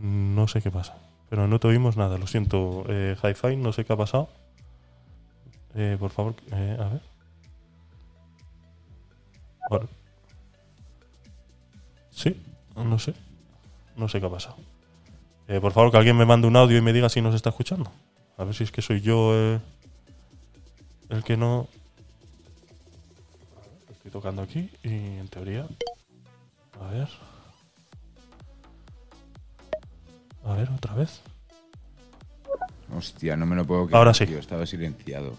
[0.01, 0.97] No sé qué pasa.
[1.29, 2.83] Pero no te oímos nada, lo siento.
[2.89, 4.27] Eh, Hi-Fi, no sé qué ha pasado.
[5.75, 7.01] Eh, por favor, eh, a ver.
[9.69, 10.02] Vale.
[12.23, 12.41] Sí,
[12.77, 13.13] no sé.
[13.97, 14.55] No sé qué ha pasado.
[15.49, 17.49] Eh, por favor, que alguien me mande un audio y me diga si nos está
[17.49, 17.91] escuchando.
[18.37, 19.59] A ver si es que soy yo eh,
[21.09, 21.67] el que no.
[23.91, 25.67] Estoy tocando aquí y en teoría.
[26.81, 27.09] A ver.
[30.45, 31.21] A ver, otra vez.
[32.95, 33.97] Hostia, no me lo puedo creer.
[33.97, 34.25] Ahora sí.
[34.25, 35.35] tío, estaba silenciado.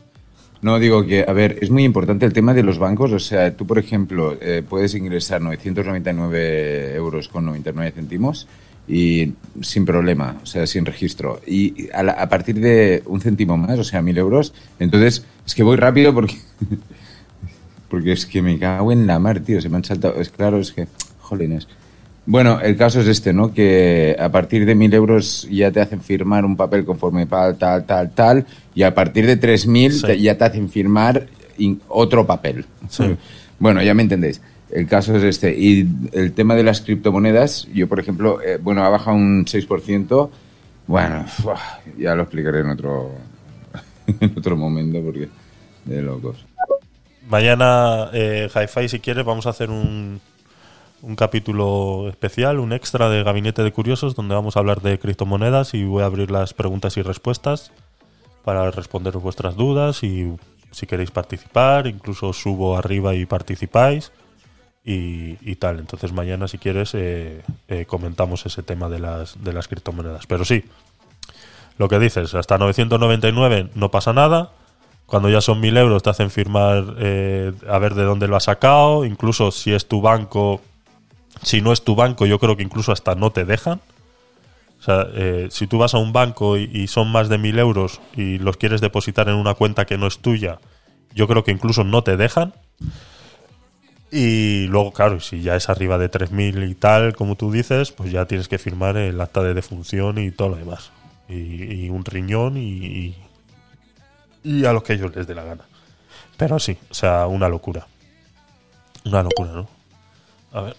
[0.64, 3.12] No, digo que, a ver, es muy importante el tema de los bancos.
[3.12, 8.48] O sea, tú, por ejemplo, eh, puedes ingresar 999 euros con 99 céntimos
[8.88, 11.40] y sin problema, o sea, sin registro.
[11.46, 15.54] Y a, la- a partir de un céntimo más, o sea, mil euros, entonces es
[15.54, 16.36] que voy rápido porque.
[17.90, 19.60] porque es que me cago en la mar, tío.
[19.60, 20.20] Se me han saltado.
[20.20, 20.86] Es claro, es que.
[21.20, 21.68] Jolines.
[22.26, 23.52] Bueno, el caso es este, ¿no?
[23.52, 27.84] Que a partir de mil euros ya te hacen firmar un papel conforme tal, tal,
[27.84, 30.06] tal, tal, y a partir de tres mil Sí.
[30.06, 31.26] te- ya te hacen firmar
[31.88, 32.64] otro papel.
[32.88, 33.04] Sí.
[33.56, 34.40] Bueno, ya me entendéis.
[34.68, 35.56] El caso es este.
[35.56, 40.28] Y el tema de las criptomonedas, yo, por ejemplo, eh, bueno, ha bajado un 6%.
[40.88, 41.24] Bueno,
[41.96, 43.12] ya lo explicaré en otro,
[44.20, 45.28] en otro momento porque
[45.84, 46.44] de locos.
[47.28, 50.20] Mañana, eh, Hi-Fi, si quieres, vamos a hacer un,
[51.04, 55.74] un capítulo especial, un extra de Gabinete de Curiosos, donde vamos a hablar de criptomonedas
[55.74, 57.72] y voy a abrir las preguntas y respuestas
[58.44, 60.34] para responder vuestras dudas y
[60.70, 64.12] si queréis participar, incluso subo arriba y participáis
[64.84, 65.78] y, y tal.
[65.78, 70.26] Entonces mañana, si quieres, eh, eh, comentamos ese tema de las, de las criptomonedas.
[70.26, 70.64] Pero sí,
[71.78, 74.52] lo que dices, hasta 999 no pasa nada.
[75.06, 78.44] Cuando ya son 1000 euros te hacen firmar eh, a ver de dónde lo has
[78.44, 79.04] sacado.
[79.04, 80.60] Incluso si es tu banco,
[81.42, 83.80] si no es tu banco, yo creo que incluso hasta no te dejan.
[84.80, 88.00] O sea, eh, si tú vas a un banco y, son más de 1000 euros
[88.14, 90.58] y los quieres depositar en una cuenta que no es tuya,
[91.14, 92.52] yo creo que incluso no te dejan.
[94.10, 98.12] Y luego, claro, si ya es arriba de 3000 y tal, como tú dices, pues
[98.12, 100.90] ya tienes que firmar el acta de defunción y todo lo demás.
[101.28, 103.16] Y, y un riñón y,
[104.44, 105.64] y a los que ellos les dé la gana.
[106.36, 107.86] Pero sí, o sea, una locura.
[109.04, 109.68] Una locura, ¿no?
[110.52, 110.76] A ver.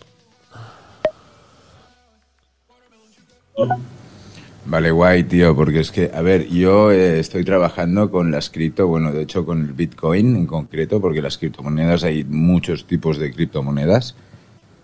[4.68, 8.88] Vale, guay, tío, porque es que, a ver, yo eh, estoy trabajando con las cripto,
[8.88, 13.32] bueno, de hecho con el Bitcoin en concreto, porque las criptomonedas hay muchos tipos de
[13.32, 14.16] criptomonedas.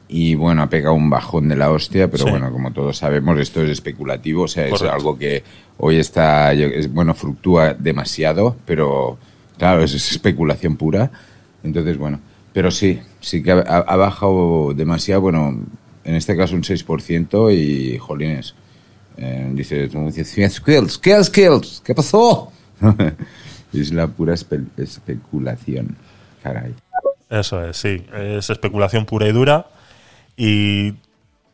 [0.08, 2.30] Y bueno, ha pegado un bajón de la hostia, pero Sí.
[2.30, 5.42] bueno, como todos sabemos, esto es especulativo, o sea, es algo que
[5.78, 6.52] hoy está,
[6.92, 9.18] bueno, fluctúa demasiado, pero
[9.58, 11.12] claro, es, es especulación pura.
[11.64, 12.20] Entonces, bueno,
[12.54, 15.58] pero sí, sí que ha, ha bajado demasiado, bueno,
[16.04, 18.54] en este caso un 6% y, jolines,
[19.22, 19.88] eh, dice,
[20.50, 22.52] skills, skills, skills, ¿qué pasó?
[23.74, 25.96] es la pura espe- especulación,
[26.44, 26.74] caray.
[27.30, 28.06] Eso es, sí.
[28.14, 29.68] Es especulación pura y dura.
[30.36, 30.94] Y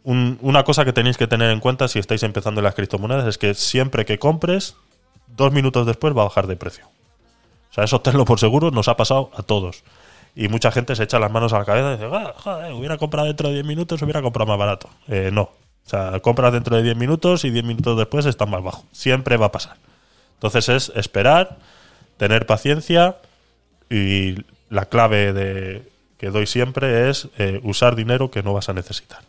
[0.03, 3.27] un- una cosa que tenéis que tener en cuenta si estáis empezando en las criptomonedas
[3.27, 4.75] es que siempre que compres,
[5.35, 6.85] dos minutos después va a bajar de precio.
[7.69, 9.83] O sea, eso tenlo por seguro, nos ha pasado a todos.
[10.35, 12.97] Y mucha gente se echa las manos a la cabeza y dice, "Ah, joder, hubiera
[12.97, 14.89] comprado dentro de 10 minutos, hubiera comprado más barato.
[15.07, 15.49] Eh, no.
[15.87, 18.85] O sea, compras dentro de 10 minutos y 10 minutos después está más bajo.
[18.91, 19.77] Siempre va a pasar.
[20.33, 21.57] Entonces es esperar,
[22.17, 23.15] tener paciencia
[23.89, 24.35] y
[24.69, 29.21] la clave de, que doy siempre es eh, usar dinero que no vas a necesitar.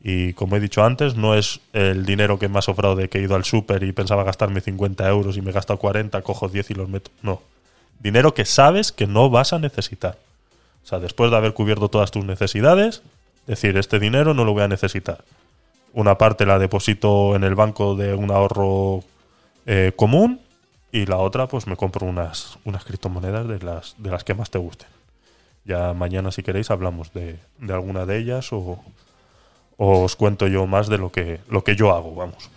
[0.00, 3.18] Y como he dicho antes, no es el dinero que me ha sobrado de que
[3.18, 6.48] he ido al súper y pensaba gastarme 50 euros y me he gastado 40, cojo
[6.48, 7.10] 10 y los meto.
[7.20, 7.42] No.
[7.98, 10.18] Dinero que sabes que no vas a necesitar.
[10.84, 13.02] O sea, después de haber cubierto todas tus necesidades,
[13.48, 15.24] decir, este dinero no lo voy a necesitar.
[15.94, 19.02] Una parte la deposito en el banco de un ahorro
[19.64, 20.40] eh, común
[20.92, 24.50] y la otra pues me compro unas, unas criptomonedas de las, de las que más
[24.50, 24.88] te gusten.
[25.64, 28.82] Ya mañana si queréis hablamos de, de alguna de ellas o,
[29.76, 32.50] o os cuento yo más de lo que, lo que yo hago, vamos.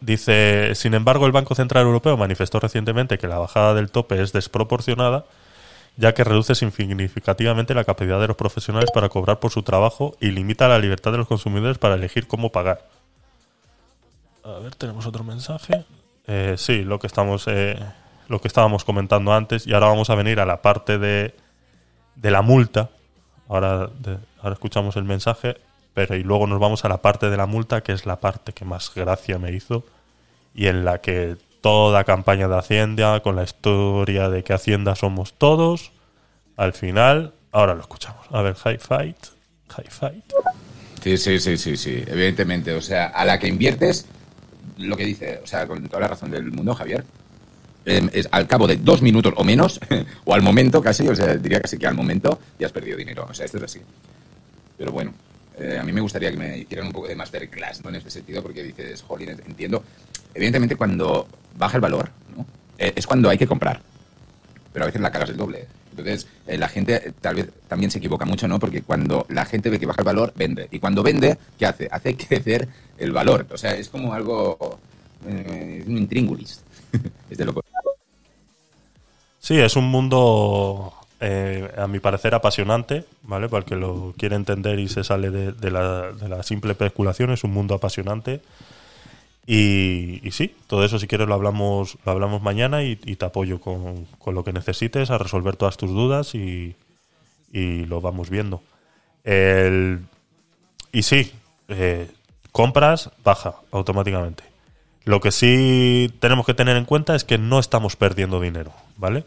[0.00, 4.32] Dice, sin embargo, el Banco Central Europeo manifestó recientemente que la bajada del tope es
[4.32, 5.24] desproporcionada,
[5.98, 10.30] ya que reduce significativamente la capacidad de los profesionales para cobrar por su trabajo y
[10.30, 12.88] limita la libertad de los consumidores para elegir cómo pagar.
[14.44, 15.84] A ver, tenemos otro mensaje.
[16.28, 17.76] Eh, sí, lo que estamos, eh,
[18.28, 21.34] lo que estábamos comentando antes, y ahora vamos a venir a la parte de,
[22.14, 22.90] de la multa.
[23.48, 25.56] Ahora, de- ahora escuchamos el mensaje,
[25.94, 28.52] pero y luego nos vamos a la parte de la multa, que es la parte
[28.52, 29.84] que más gracia me hizo
[30.54, 35.34] y en la que toda campaña de Hacienda, con la historia de que Hacienda somos
[35.34, 35.92] todos,
[36.56, 38.26] al final, ahora lo escuchamos.
[38.30, 39.16] A ver, High Fight,
[39.68, 40.24] High Fight.
[41.02, 42.72] Sí, sí, sí, sí, sí, evidentemente.
[42.74, 44.06] O sea, a la que inviertes,
[44.78, 47.04] lo que dice, o sea, con toda la razón del mundo, Javier,
[47.84, 49.80] eh, es al cabo de dos minutos o menos,
[50.24, 53.26] o al momento casi, o sea, diría casi que al momento, ya has perdido dinero.
[53.28, 53.80] O sea, esto es así.
[54.76, 55.12] Pero bueno,
[55.60, 57.90] eh, a mí me gustaría que me hicieran un poco de masterclass ¿no?
[57.90, 59.82] en este sentido, porque dices, jolín, entiendo.
[60.34, 61.26] Evidentemente, cuando
[61.56, 62.46] baja el valor, ¿no?
[62.78, 63.80] Eh, es cuando hay que comprar.
[64.72, 65.66] Pero a veces la cagas el doble.
[65.90, 68.60] Entonces, eh, la gente tal vez también se equivoca mucho, ¿no?
[68.60, 70.68] Porque cuando la gente ve que baja el valor, vende.
[70.70, 71.88] Y cuando vende, ¿qué hace?
[71.90, 72.68] Hace crecer
[72.98, 73.46] el valor.
[73.50, 74.78] O sea, es como algo...
[75.26, 76.62] es un intríngulis.
[77.30, 77.64] es de loco.
[79.40, 83.48] Sí, es un mundo, eh, a mi parecer, apasionante, ¿vale?
[83.48, 87.52] Para el que lo quiere entender y se sale de, la, simple especulación, es un
[87.52, 88.40] mundo apasionante.
[89.46, 94.06] Y, sí, todo eso si quieres lo hablamos, lo hablamos mañana y, te apoyo con,
[94.26, 96.76] lo que necesites a resolver todas tus dudas y,
[97.52, 98.62] y lo vamos viendo.
[99.24, 100.00] El,
[100.92, 101.32] y sí,
[101.68, 102.10] eh,
[102.52, 104.44] compras, baja automáticamente.
[105.04, 109.24] Lo que sí tenemos que tener en cuenta es que no estamos perdiendo dinero, ¿vale?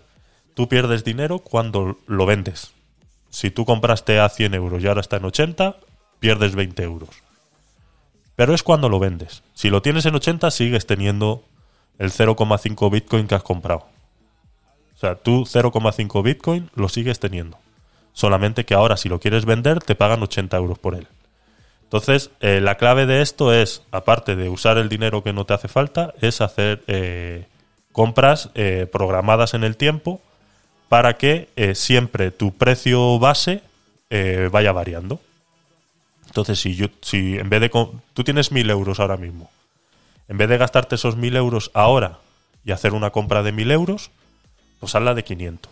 [0.53, 2.73] Tú pierdes dinero cuando lo vendes.
[3.29, 5.77] Si tú compraste a 100 euros y ahora está en 80,
[6.19, 7.09] pierdes 20 euros.
[8.35, 9.43] Pero es cuando lo vendes.
[9.53, 11.43] Si lo tienes en 80, sigues teniendo
[11.97, 13.87] el 0,5 Bitcoin que has comprado.
[14.95, 17.57] O sea, tú 0,5 Bitcoin lo sigues teniendo.
[18.13, 21.07] Solamente que ahora si lo quieres vender te pagan 80 euros por él.
[21.83, 25.53] Entonces, eh, la clave de esto es, aparte de usar el dinero que no te
[25.53, 27.47] hace falta, es hacer eh,
[27.91, 30.21] compras eh, programadas en el tiempo
[30.91, 33.63] para que eh, siempre tu precio base
[34.09, 35.21] eh, vaya variando.
[36.25, 37.69] Entonces, si, yo, en vez de...
[37.69, 39.49] Tú tienes 1000 euros ahora mismo.
[40.27, 42.19] En vez de gastarte esos 1000 euros ahora
[42.65, 44.11] y hacer una compra de 1000 euros,
[44.81, 45.71] pues hazla de 500.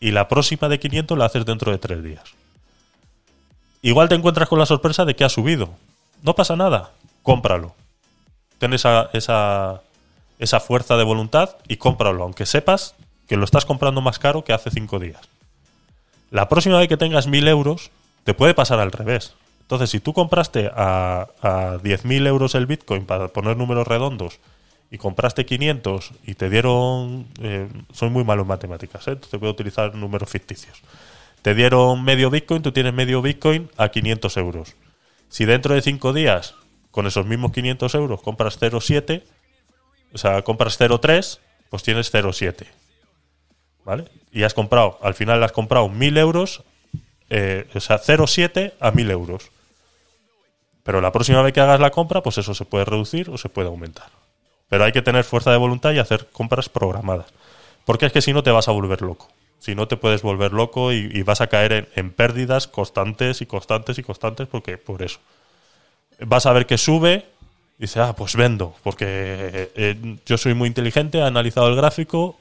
[0.00, 2.24] Y la próxima de 500 la haces dentro de 3 días.
[3.82, 5.70] Igual te encuentras con la sorpresa de que ha subido.
[6.24, 6.90] No pasa nada,
[7.22, 7.76] cómpralo.
[8.58, 9.80] Ten esa
[10.66, 12.96] fuerza de voluntad y cómpralo, aunque sepas
[13.28, 15.20] que lo estás comprando más caro que hace 5 días.
[16.30, 17.90] La próxima vez que tengas 1000 euros,
[18.24, 19.34] te puede pasar al revés.
[19.60, 24.40] Entonces, si tú compraste a, a 10.000 euros el Bitcoin para poner números redondos
[24.90, 27.26] y compraste 500 y te dieron.
[27.42, 29.12] eh, soy muy malo en matemáticas, ¿eh?
[29.12, 30.80] Entonces voy a utilizar números ficticios.
[31.42, 34.74] Te dieron medio Bitcoin, tú tienes medio Bitcoin a 500 euros.
[35.28, 36.54] Si dentro de 5 días,
[36.90, 39.22] con esos mismos 500 euros, compras 0,7,
[40.14, 41.38] o sea, compras 0,3,
[41.68, 42.66] pues tienes 0,7.
[43.88, 44.04] ¿Vale?
[44.32, 46.62] Y has comprado, al final has comprado 1000 euros,
[47.30, 49.50] eh, o sea, 0,7 a 1000 euros.
[50.82, 53.48] Pero la próxima vez que hagas la compra, pues eso se puede reducir o se
[53.48, 54.10] puede aumentar.
[54.68, 57.28] Pero hay que tener fuerza de voluntad y hacer compras programadas.
[57.86, 59.28] Porque es que si no te vas a volver loco.
[59.58, 63.98] Si no te puedes volver loco y, vas a caer en, pérdidas constantes y constantes
[63.98, 65.18] y constantes porque por eso.
[66.20, 67.24] Vas a ver que sube
[67.78, 68.74] y dices, ah, pues vendo.
[68.82, 72.36] Porque eh, eh, yo soy muy inteligente, he analizado el gráfico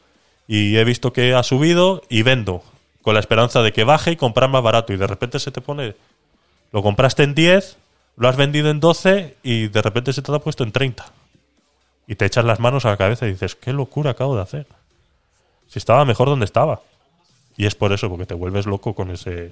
[0.48, 2.64] y he visto que ha subido y vendo.
[3.02, 4.94] Con la esperanza de que baje y comprar más barato.
[4.94, 5.96] Y de repente se te pone
[6.72, 7.78] lo compraste en 10,
[8.18, 11.06] lo has vendido en 12 y de repente se te ha puesto en 30.
[12.08, 14.68] Y te echas las manos a la cabeza y dices, qué locura acabo de hacer.
[15.68, 16.82] Si estaba mejor donde estaba.
[17.58, 19.52] Y es por eso, porque te vuelves loco con ese,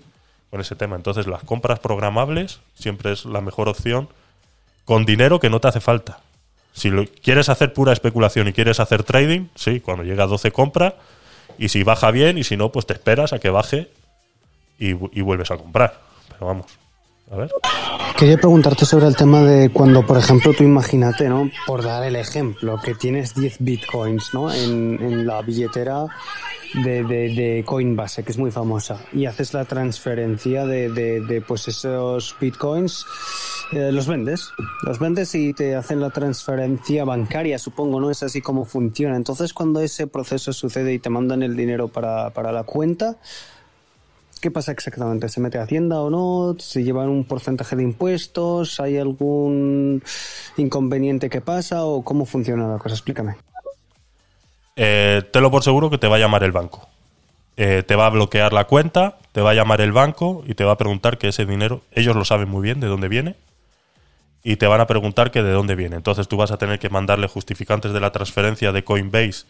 [0.50, 0.96] con ese tema.
[0.96, 4.08] Entonces las compras programables siempre es la mejor opción
[4.86, 6.20] con dinero que no te hace falta.
[6.76, 10.52] Si lo, quieres hacer pura especulación y quieres hacer trading, sí, cuando llega a 12
[10.52, 10.96] compra.
[11.58, 13.90] Y si baja bien, y si no, pues te esperas a que baje
[14.78, 16.02] y, y vuelves a comprar.
[16.28, 16.66] Pero vamos,
[17.32, 17.52] a ver.
[18.18, 21.52] Quería preguntarte sobre el tema de cuando, por ejemplo, tú imagínate, ¿no?
[21.68, 24.54] Por dar el ejemplo, que tienes 10 bitcoins, ¿no?
[24.54, 26.06] En, la billetera
[26.74, 31.42] de, de, de Coinbase, que es muy famosa, y haces la transferencia de, de, de,
[31.42, 33.06] pues esos bitcoins,
[33.74, 34.52] eh, los vendes,
[34.84, 38.12] los vendes y te hacen la transferencia bancaria, supongo, ¿no?
[38.12, 39.18] Es así como funciona.
[39.18, 43.18] Entonces, cuando ese proceso sucede y te mandan el dinero para, para la cuenta,
[44.46, 45.28] ¿Qué pasa exactamente?
[45.28, 46.56] ¿Se mete a Hacienda o no?
[46.60, 48.80] ¿Se llevan un porcentaje de impuestos?
[48.80, 50.04] ¿Hay algún
[50.56, 51.84] inconveniente que pasa?
[51.84, 52.94] ¿O cómo funciona la cosa?
[52.94, 53.38] Explícame.
[54.76, 56.88] Eh, lo por seguro que te va a llamar el banco.
[57.58, 60.64] Eh, te va a bloquear la cuenta, te va a llamar el banco y te
[60.64, 63.38] va a preguntar que ese dinero, ellos lo saben muy bien de dónde viene,
[64.44, 65.96] y te van a preguntar que de dónde viene.
[65.96, 69.48] Entonces tú vas a tener que mandarle justificantes de la transferencia de Coinbase,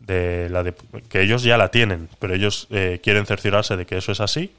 [0.00, 0.74] de la de-
[1.08, 4.52] que ellos ya la tienen, pero ellos eh, quieren cerciorarse de que eso es así.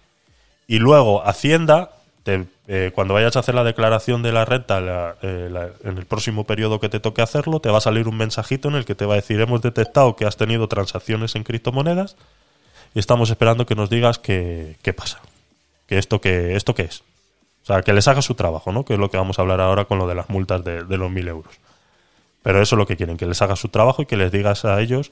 [0.67, 1.91] Y luego Hacienda,
[2.25, 6.05] eh, cuando vayas a hacer la declaración de la renta la- eh, la- en el
[6.05, 8.95] próximo periodo que te toque hacerlo, te va a salir un mensajito en el que
[8.95, 12.15] te va a decir hemos detectado que has tenido transacciones en criptomonedas
[12.93, 15.19] y estamos esperando que nos digas qué, qué pasa.
[15.87, 17.01] Que esto, que, esto qué es.
[17.63, 18.85] O sea, que les haga su trabajo, ¿no?
[18.85, 20.97] Que es lo que vamos a hablar ahora con lo de las multas de, de
[20.97, 21.53] los mil euros.
[22.43, 24.63] Pero eso es lo que quieren, que les haga su trabajo y que les digas
[24.65, 25.11] a ellos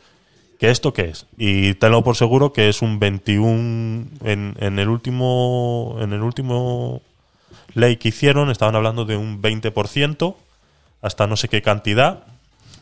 [0.60, 1.26] que esto qué es.
[1.38, 7.02] Y tenlo por seguro que es un 21 en, en el último en el último
[7.74, 10.36] ley que hicieron estaban hablando de un 20%
[11.02, 12.24] hasta no sé qué cantidad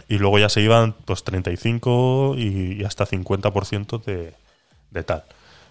[0.09, 4.33] y luego ya se iban pues 35 y, y hasta 50% de,
[4.91, 5.23] de tal.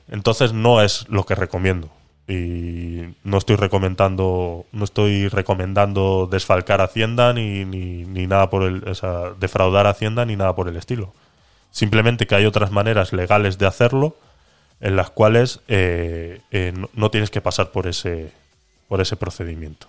[0.09, 1.91] Entonces no es lo que recomiendo.
[2.29, 8.87] Y no estoy recomendando, no estoy recomendando desfalcar Hacienda ni, ni, ni nada por el,
[8.89, 11.13] o sea, defraudar Hacienda ni nada por el estilo.
[11.81, 14.17] Simplemente que hay otras maneras legales de hacerlo
[14.81, 18.33] en las cuales eh, eh, no, no tienes que pasar por ese,
[18.89, 19.87] por ese procedimiento.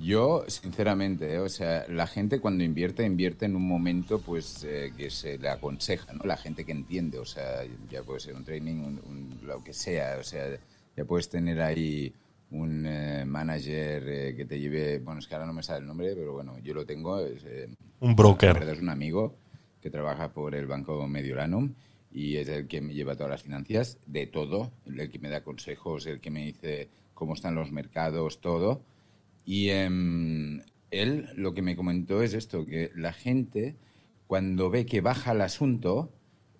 [0.00, 4.92] Yo, sinceramente, eh, o sea, la gente cuando invierte, invierte en un momento pues eh,
[4.96, 6.24] que se le aconseja, ¿no?
[6.24, 9.72] La gente que entiende, o sea, ya puede ser un training, un- un- lo que
[9.72, 10.48] sea, o sea,
[10.96, 12.12] ya puedes tener ahí
[12.50, 15.86] un eh, manager eh, que te lleve, bueno, es que ahora no me sale el
[15.86, 17.20] nombre, pero bueno, yo lo tengo.
[17.24, 17.68] Es, eh,
[18.00, 18.54] Un broker.
[18.54, 19.36] la verdad es un amigo
[19.80, 21.74] que trabaja por el Banco Mediolanum
[22.12, 25.42] y es el que me lleva todas las finanzas, de todo, el que me da
[25.44, 28.82] consejos, el que me dice cómo están los mercados, todo.
[29.44, 33.76] Y em, él lo que me comentó es esto, que la gente
[34.26, 36.12] cuando ve que baja el asunto,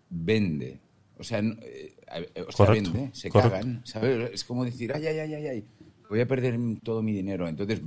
[0.08, 0.80] vende.
[1.18, 1.94] O sea, eh,
[2.34, 3.52] eh, o sea, Correcto, vende, se correcto.
[3.52, 3.82] cagan.
[3.84, 4.30] ¿sabes?
[4.32, 5.64] Es como decir, ay, ay, ay, ay, ay,
[6.08, 7.46] voy a perder todo mi dinero.
[7.46, 7.80] Entonces,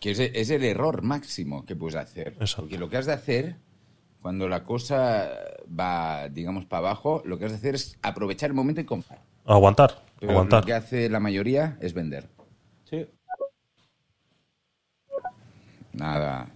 [0.00, 2.34] que es, es el error máximo que puedes hacer.
[2.40, 2.62] Exacto.
[2.62, 3.56] Porque lo que has de hacer,
[4.22, 5.30] cuando la cosa
[5.68, 9.22] va, digamos, para abajo, lo que has de hacer es aprovechar el momento y comprar.
[9.46, 10.60] Aguantar, Pero aguantar.
[10.62, 12.28] lo que hace la mayoría es vender.
[12.84, 13.06] Sí.
[15.92, 16.50] Nada.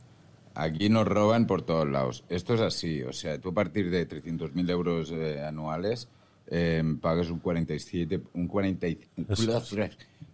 [0.55, 2.25] Aquí nos roban por todos lados.
[2.29, 3.03] Esto es así.
[3.03, 6.09] O sea, tú a partir de 300.000 euros eh, anuales
[6.47, 9.61] eh, pagas un 47, un 40, y- Eso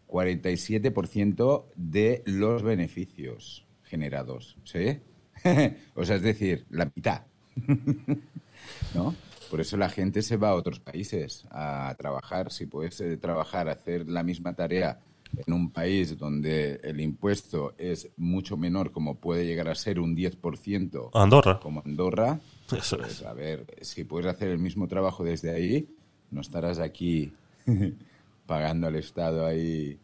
[0.09, 4.57] 47% de los beneficios generados.
[4.65, 4.99] ¿Sí?
[5.95, 7.23] o sea, es decir, la mitad.
[8.95, 9.15] ¿no?
[9.51, 12.53] Por eso la gente se va a otros países a trabajar.
[12.53, 15.01] Si puedes eh, trabajar, hacer la misma tarea
[15.47, 20.17] en un país donde el impuesto es mucho menor, como puede llegar a ser un
[20.17, 21.61] 10%, Andorra.
[21.61, 22.41] como Andorra,
[22.77, 23.23] Eso pues es.
[23.25, 25.89] a ver, si puedes hacer el mismo trabajo desde ahí,
[26.31, 27.33] no estarás aquí
[28.47, 29.99] pagando al Estado ahí.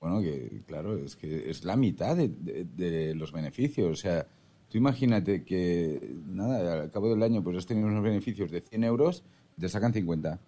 [0.00, 3.90] Bueno, que claro, es que es la mitad de, de- de los beneficios.
[3.90, 4.26] O sea,
[4.70, 8.84] tú imagínate que, nada, al cabo del año pues has tenido unos beneficios de 100
[8.84, 9.22] euros
[9.58, 10.38] te sacan 50.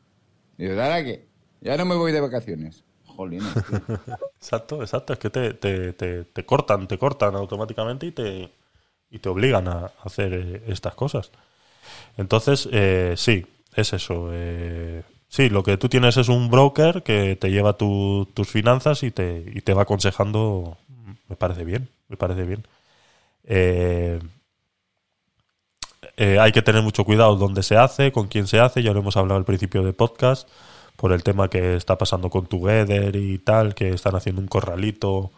[0.59, 1.27] Y dices, ¿ahora qué?
[1.63, 2.85] Ya no me voy de vacaciones.
[3.67, 3.81] Tío.
[4.41, 5.13] Exacto, exacto.
[5.13, 8.53] Es que te, te, te, te cortan, te cortan automáticamente y te,
[9.11, 11.31] y te obligan a hacer eh, estas cosas.
[12.17, 13.47] Entonces, eh, sí,
[13.77, 14.31] es eso.
[14.33, 19.03] eh, sí, lo que tú tienes es un broker que te lleva tu- tus finanzas
[19.03, 20.79] y te, y te va aconsejando.
[21.29, 22.65] Me parece bien, me parece bien.
[23.49, 24.21] Eh,
[26.19, 28.83] eh, hay que tener mucho cuidado dónde se hace, con quién se hace.
[28.83, 30.49] Ya lo hemos hablado al principio del podcast,
[30.97, 35.33] por el tema que está pasando con Together y tal, que están haciendo un corralito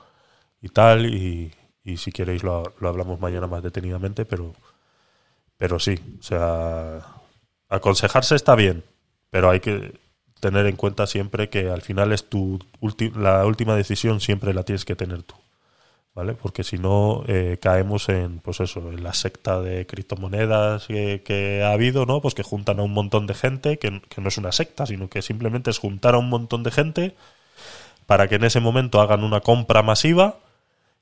[0.61, 1.07] y tal.
[1.07, 1.53] Y,
[1.97, 4.55] si queréis lo, lo hablamos mañana más detenidamente, pero,
[5.57, 7.01] pero sí, o sea,
[7.69, 8.85] aconsejarse está bien,
[9.31, 9.99] pero hay que
[10.41, 12.59] tener en cuenta siempre que al final es tu
[13.15, 15.35] la última decisión siempre la tienes que tener tú.
[16.15, 16.35] ¿Vale?
[16.35, 21.73] Porque si no eh, caemos en, pues eso, en la secta de criptomonedas que, ha
[21.73, 22.21] habido, ¿no?
[22.21, 25.09] Pues que juntan a un montón de gente, que, que no es una secta, sino
[25.09, 27.15] que simplemente es juntar a un montón de gente
[28.07, 30.37] para que en ese momento hagan una compra masiva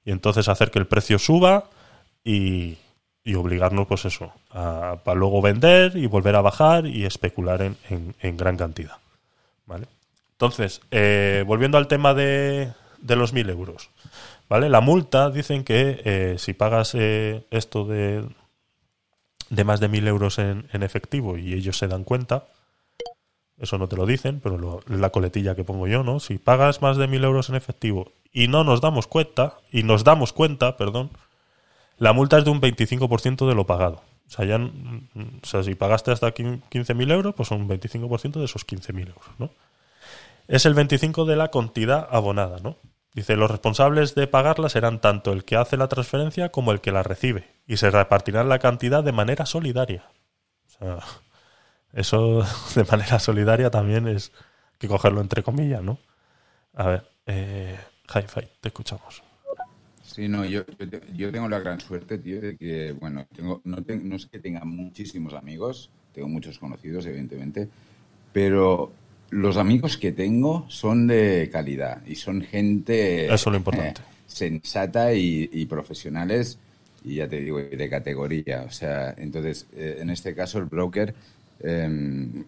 [0.05, 1.65] y entonces hacer que el precio suba
[2.25, 2.79] y,
[3.25, 7.77] y obligarnos, pues eso, a, para luego vender y volver a bajar y especular en,
[8.21, 8.97] en- gran cantidad.
[9.67, 9.87] ¿Vale?
[10.33, 13.91] Entonces, eh, volviendo al tema de, de los 1.000 euros.
[14.49, 14.69] ¿Vale?
[14.69, 18.27] La multa, dicen que eh, si pagas eh, esto de,
[19.51, 22.47] de más de 1.000 euros en, en efectivo y ellos se dan cuenta,
[23.59, 26.21] eso no te lo dicen, pero la coletilla que pongo yo, ¿no?
[26.21, 30.05] Si pagas más de 1.000 euros en efectivo y no nos damos cuenta, y nos
[30.05, 31.11] damos cuenta, perdón,
[31.99, 34.03] la multa es de un 25% de lo pagado.
[34.29, 38.39] O sea, ya, mm, o sea, si pagaste hasta 15.000 euros, pues son un 25%
[38.39, 39.51] de esos 15.000 euros, ¿no?
[40.47, 42.77] Es el 25% de la cantidad abonada, ¿no?
[43.15, 46.93] Dice, los responsables de pagarla serán tanto el que hace la transferencia como el que
[46.93, 50.05] la recibe, y se repartirán la cantidad de manera solidaria.
[50.67, 50.99] O sea,
[51.93, 52.43] eso
[52.75, 54.33] de manera solidaria también es
[54.79, 55.99] que cogerlo entre comillas, ¿no?
[56.75, 57.79] A ver, eh,
[58.15, 59.23] Hi-Fi, te escuchamos.
[60.03, 60.63] Sí, no, yo,
[61.15, 64.39] yo tengo la gran suerte, tío, de que, bueno, tengo, no, te- no es que
[64.39, 67.69] tenga muchísimos amigos, tengo muchos conocidos, evidentemente,
[68.33, 68.93] pero
[69.31, 74.01] los amigos que tengo son de calidad y son gente Eso es lo importante.
[74.01, 76.59] eh, sensata y, y profesionales
[77.05, 78.63] y ya te digo, de categoría.
[78.67, 81.15] O sea, entonces, eh, en este caso el broker
[81.61, 82.45] eh,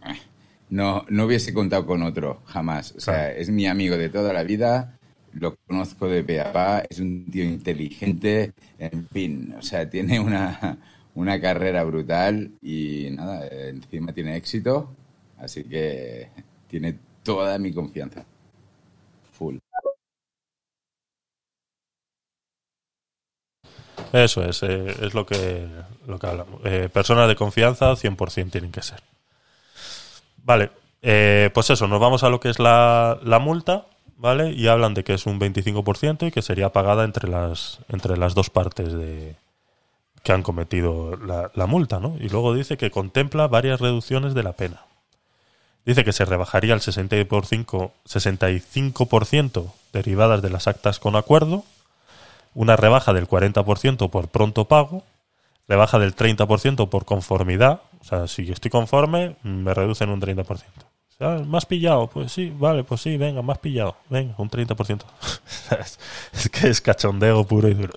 [0.71, 2.93] no, no hubiese contado con otro, jamás.
[2.97, 3.35] O sea, Claro.
[3.37, 4.99] es mi amigo de toda la vida,
[5.33, 10.21] lo conozco de pe a pa, es un tío inteligente, en fin, o sea, tiene
[10.21, 10.79] una,
[11.15, 14.95] una carrera brutal y nada, encima tiene éxito,
[15.39, 16.29] así que
[16.71, 18.25] tiene toda mi confianza.
[19.33, 19.59] Full.
[24.13, 25.69] Eso es, eh, es lo que,
[26.07, 26.61] lo que hablamos.
[26.65, 29.03] Eh, personas de confianza 100% tienen que ser.
[30.43, 30.71] Vale,
[31.03, 33.87] eh, pues eso, nos vamos a lo que es la, la multa,
[34.17, 34.53] ¿vale?
[34.53, 38.35] Y hablan de que es un 25% y que sería pagada entre las, entre las
[38.35, 39.37] dos partes de
[40.23, 42.17] que han cometido la, la multa, ¿no?
[42.21, 44.83] Y luego dice que contempla varias reducciones de la pena.
[45.87, 51.65] Dice que se rebajaría el 65%, 65% derivadas de las actas con acuerdo,
[52.55, 55.05] una rebaja del 40% por pronto pago,
[55.69, 60.45] rebaja del 30% por conformidad, o sea, si estoy conforme, me reducen un 30%.
[60.47, 60.65] O
[61.19, 62.07] sea, ¿Más pillado?
[62.09, 65.03] Pues sí, vale, pues sí, venga, más pillado, venga, un 30%.
[66.33, 67.93] es, que es cachondeo puro y duro.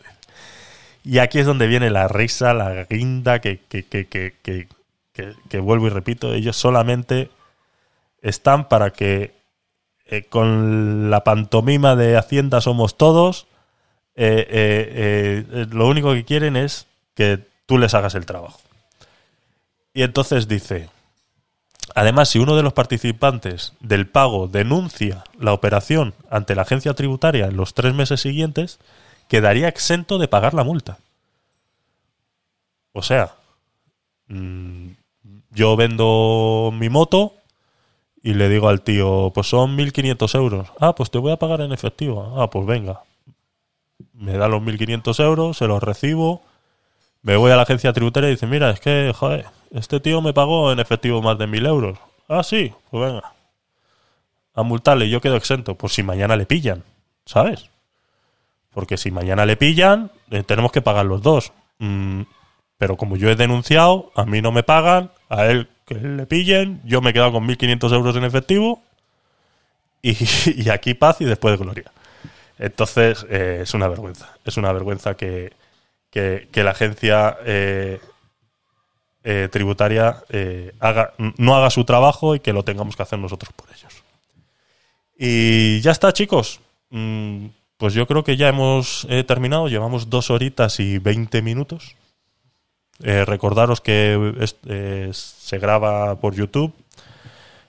[1.04, 4.68] Y aquí es donde viene la risa, la guinda, que, que, que-
[5.50, 7.30] que vuelvo y repito, ellos solamente
[8.24, 9.36] están para que
[10.06, 13.46] eh, con la pantomima de Hacienda somos todos,
[14.16, 18.60] eh, eh, lo único que quieren es que tú les hagas el trabajo.
[19.94, 20.90] Y entonces dice,
[21.94, 27.46] además, si uno de los participantes del pago denuncia la operación ante la agencia tributaria
[27.46, 28.80] en los tres meses siguientes,
[29.28, 30.98] quedaría exento de pagar la multa.
[32.94, 33.36] O sea,
[34.28, 34.90] mm,
[35.52, 37.34] yo vendo mi moto
[38.24, 40.72] y le digo al tío, pues son 1.500 euros.
[40.80, 42.34] Ah, pues te voy a pagar en efectivo.
[42.42, 43.02] Ah, pues venga.
[44.14, 46.42] Me da los 1.500 euros, se los recibo,
[47.22, 50.34] me voy a la agencia tributaria y dice, mira, es que, joder, este tío me
[50.34, 52.00] pagó en efectivo más de 1.000 euros.
[52.30, 53.34] Ah, sí, pues venga.
[54.56, 55.76] A multarle, yo quedo exento.
[55.76, 56.84] Pues si mañana le pillan,
[57.26, 57.70] ¿sabes?
[58.74, 61.52] Porque si mañana le pillan, eh, tenemos que pagar los dos.
[61.80, 62.22] Mm,
[62.78, 66.82] pero como yo he denunciado, a mí no me pagan, a él que le pillen,
[66.86, 68.82] yo me he quedado con 1.500 euros en efectivo
[70.02, 71.92] y, aquí paz y después de gloria.
[72.60, 74.38] Entonces, eh, es una vergüenza.
[74.46, 75.54] Es una vergüenza que,
[76.12, 78.00] que, la agencia eh,
[79.24, 80.24] eh, tributaria
[80.80, 84.04] haga, no haga su trabajo y que lo tengamos que hacer nosotros por ellos.
[85.18, 86.60] Y ya está, chicos.
[86.90, 87.48] Mm,
[87.78, 89.68] Pues yo creo que ya hemos terminado.
[89.68, 91.96] Llevamos dos horitas y 20 minutos.
[93.02, 96.74] Eh, recordaros que eh, se graba por YouTube.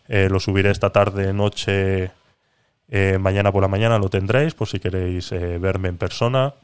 [0.09, 2.13] Eh, lo subiré esta tarde, noche,
[3.19, 6.55] mañana por la mañana lo tendréis, por si queréis verme en persona,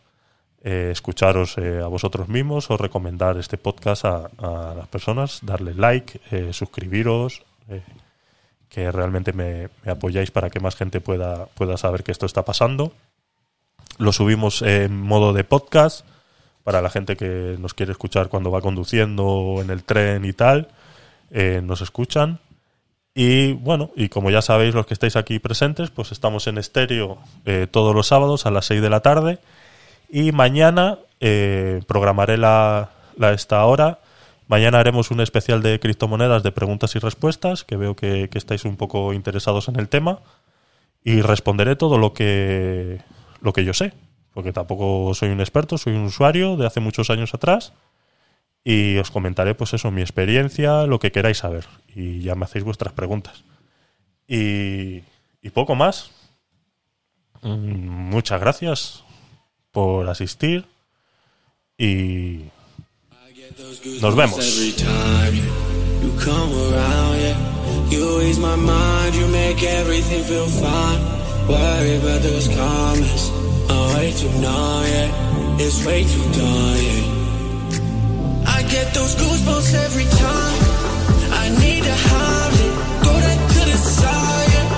[0.63, 4.31] escucharos a vosotros mismos o recomendar este podcast a,
[4.77, 7.43] las personas, darle like, suscribiros,
[8.69, 12.45] que realmente me, me apoyáis para que más gente pueda, pueda saber que esto está
[12.45, 12.93] pasando.
[13.99, 16.07] Lo subimos en modo de podcast
[16.65, 20.69] para la gente que nos quiere escuchar cuando va conduciendo en el tren y tal.
[21.31, 22.41] eh, nos escuchan.
[23.15, 27.19] Y bueno, y como ya sabéis los que estáis aquí presentes, pues estamos en estéreo
[27.45, 29.39] eh, todos los sábados a las 6 de la tarde.
[30.09, 34.01] Y mañana eh, programaré la, la esta hora.
[34.49, 38.65] Mañana haremos un especial de criptomonedas de preguntas y respuestas, que veo que, que estáis
[38.65, 40.21] un poco interesados en el tema.
[41.05, 43.01] Y responderé todo lo que,
[43.41, 43.93] lo que yo sé,
[44.35, 47.73] porque tampoco soy un experto, soy un usuario de hace muchos años atrás.
[48.63, 51.67] Y os comentaré, pues eso, mi experiencia, lo que queráis saber.
[51.95, 53.43] Y ya me hacéis vuestras preguntas.
[54.29, 55.03] Y,
[55.43, 56.11] y poco más.
[57.43, 59.03] Mm, Muchas gracias
[59.73, 60.67] por asistir.
[61.79, 62.41] Y
[64.01, 64.39] nos vemos.
[73.71, 75.61] I'm way too numb.
[75.61, 76.87] It's way too done.
[78.47, 80.61] I get those goosebumps every time.
[81.43, 82.73] I need to hide it.
[83.05, 84.69] Go that to the side, yeah.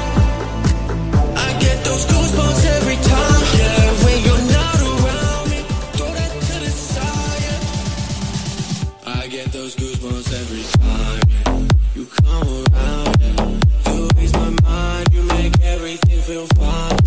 [1.46, 4.04] I get those goosebumps every time, yeah.
[4.04, 5.60] When you're not around me,
[6.00, 9.20] go that to the side, yeah.
[9.20, 11.96] I get those goosebumps every time yeah.
[11.96, 13.12] you come around.
[13.20, 13.94] Yeah.
[13.94, 17.01] You ease my mind, you make everything feel fine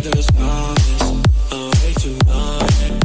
[0.00, 0.97] there's nothing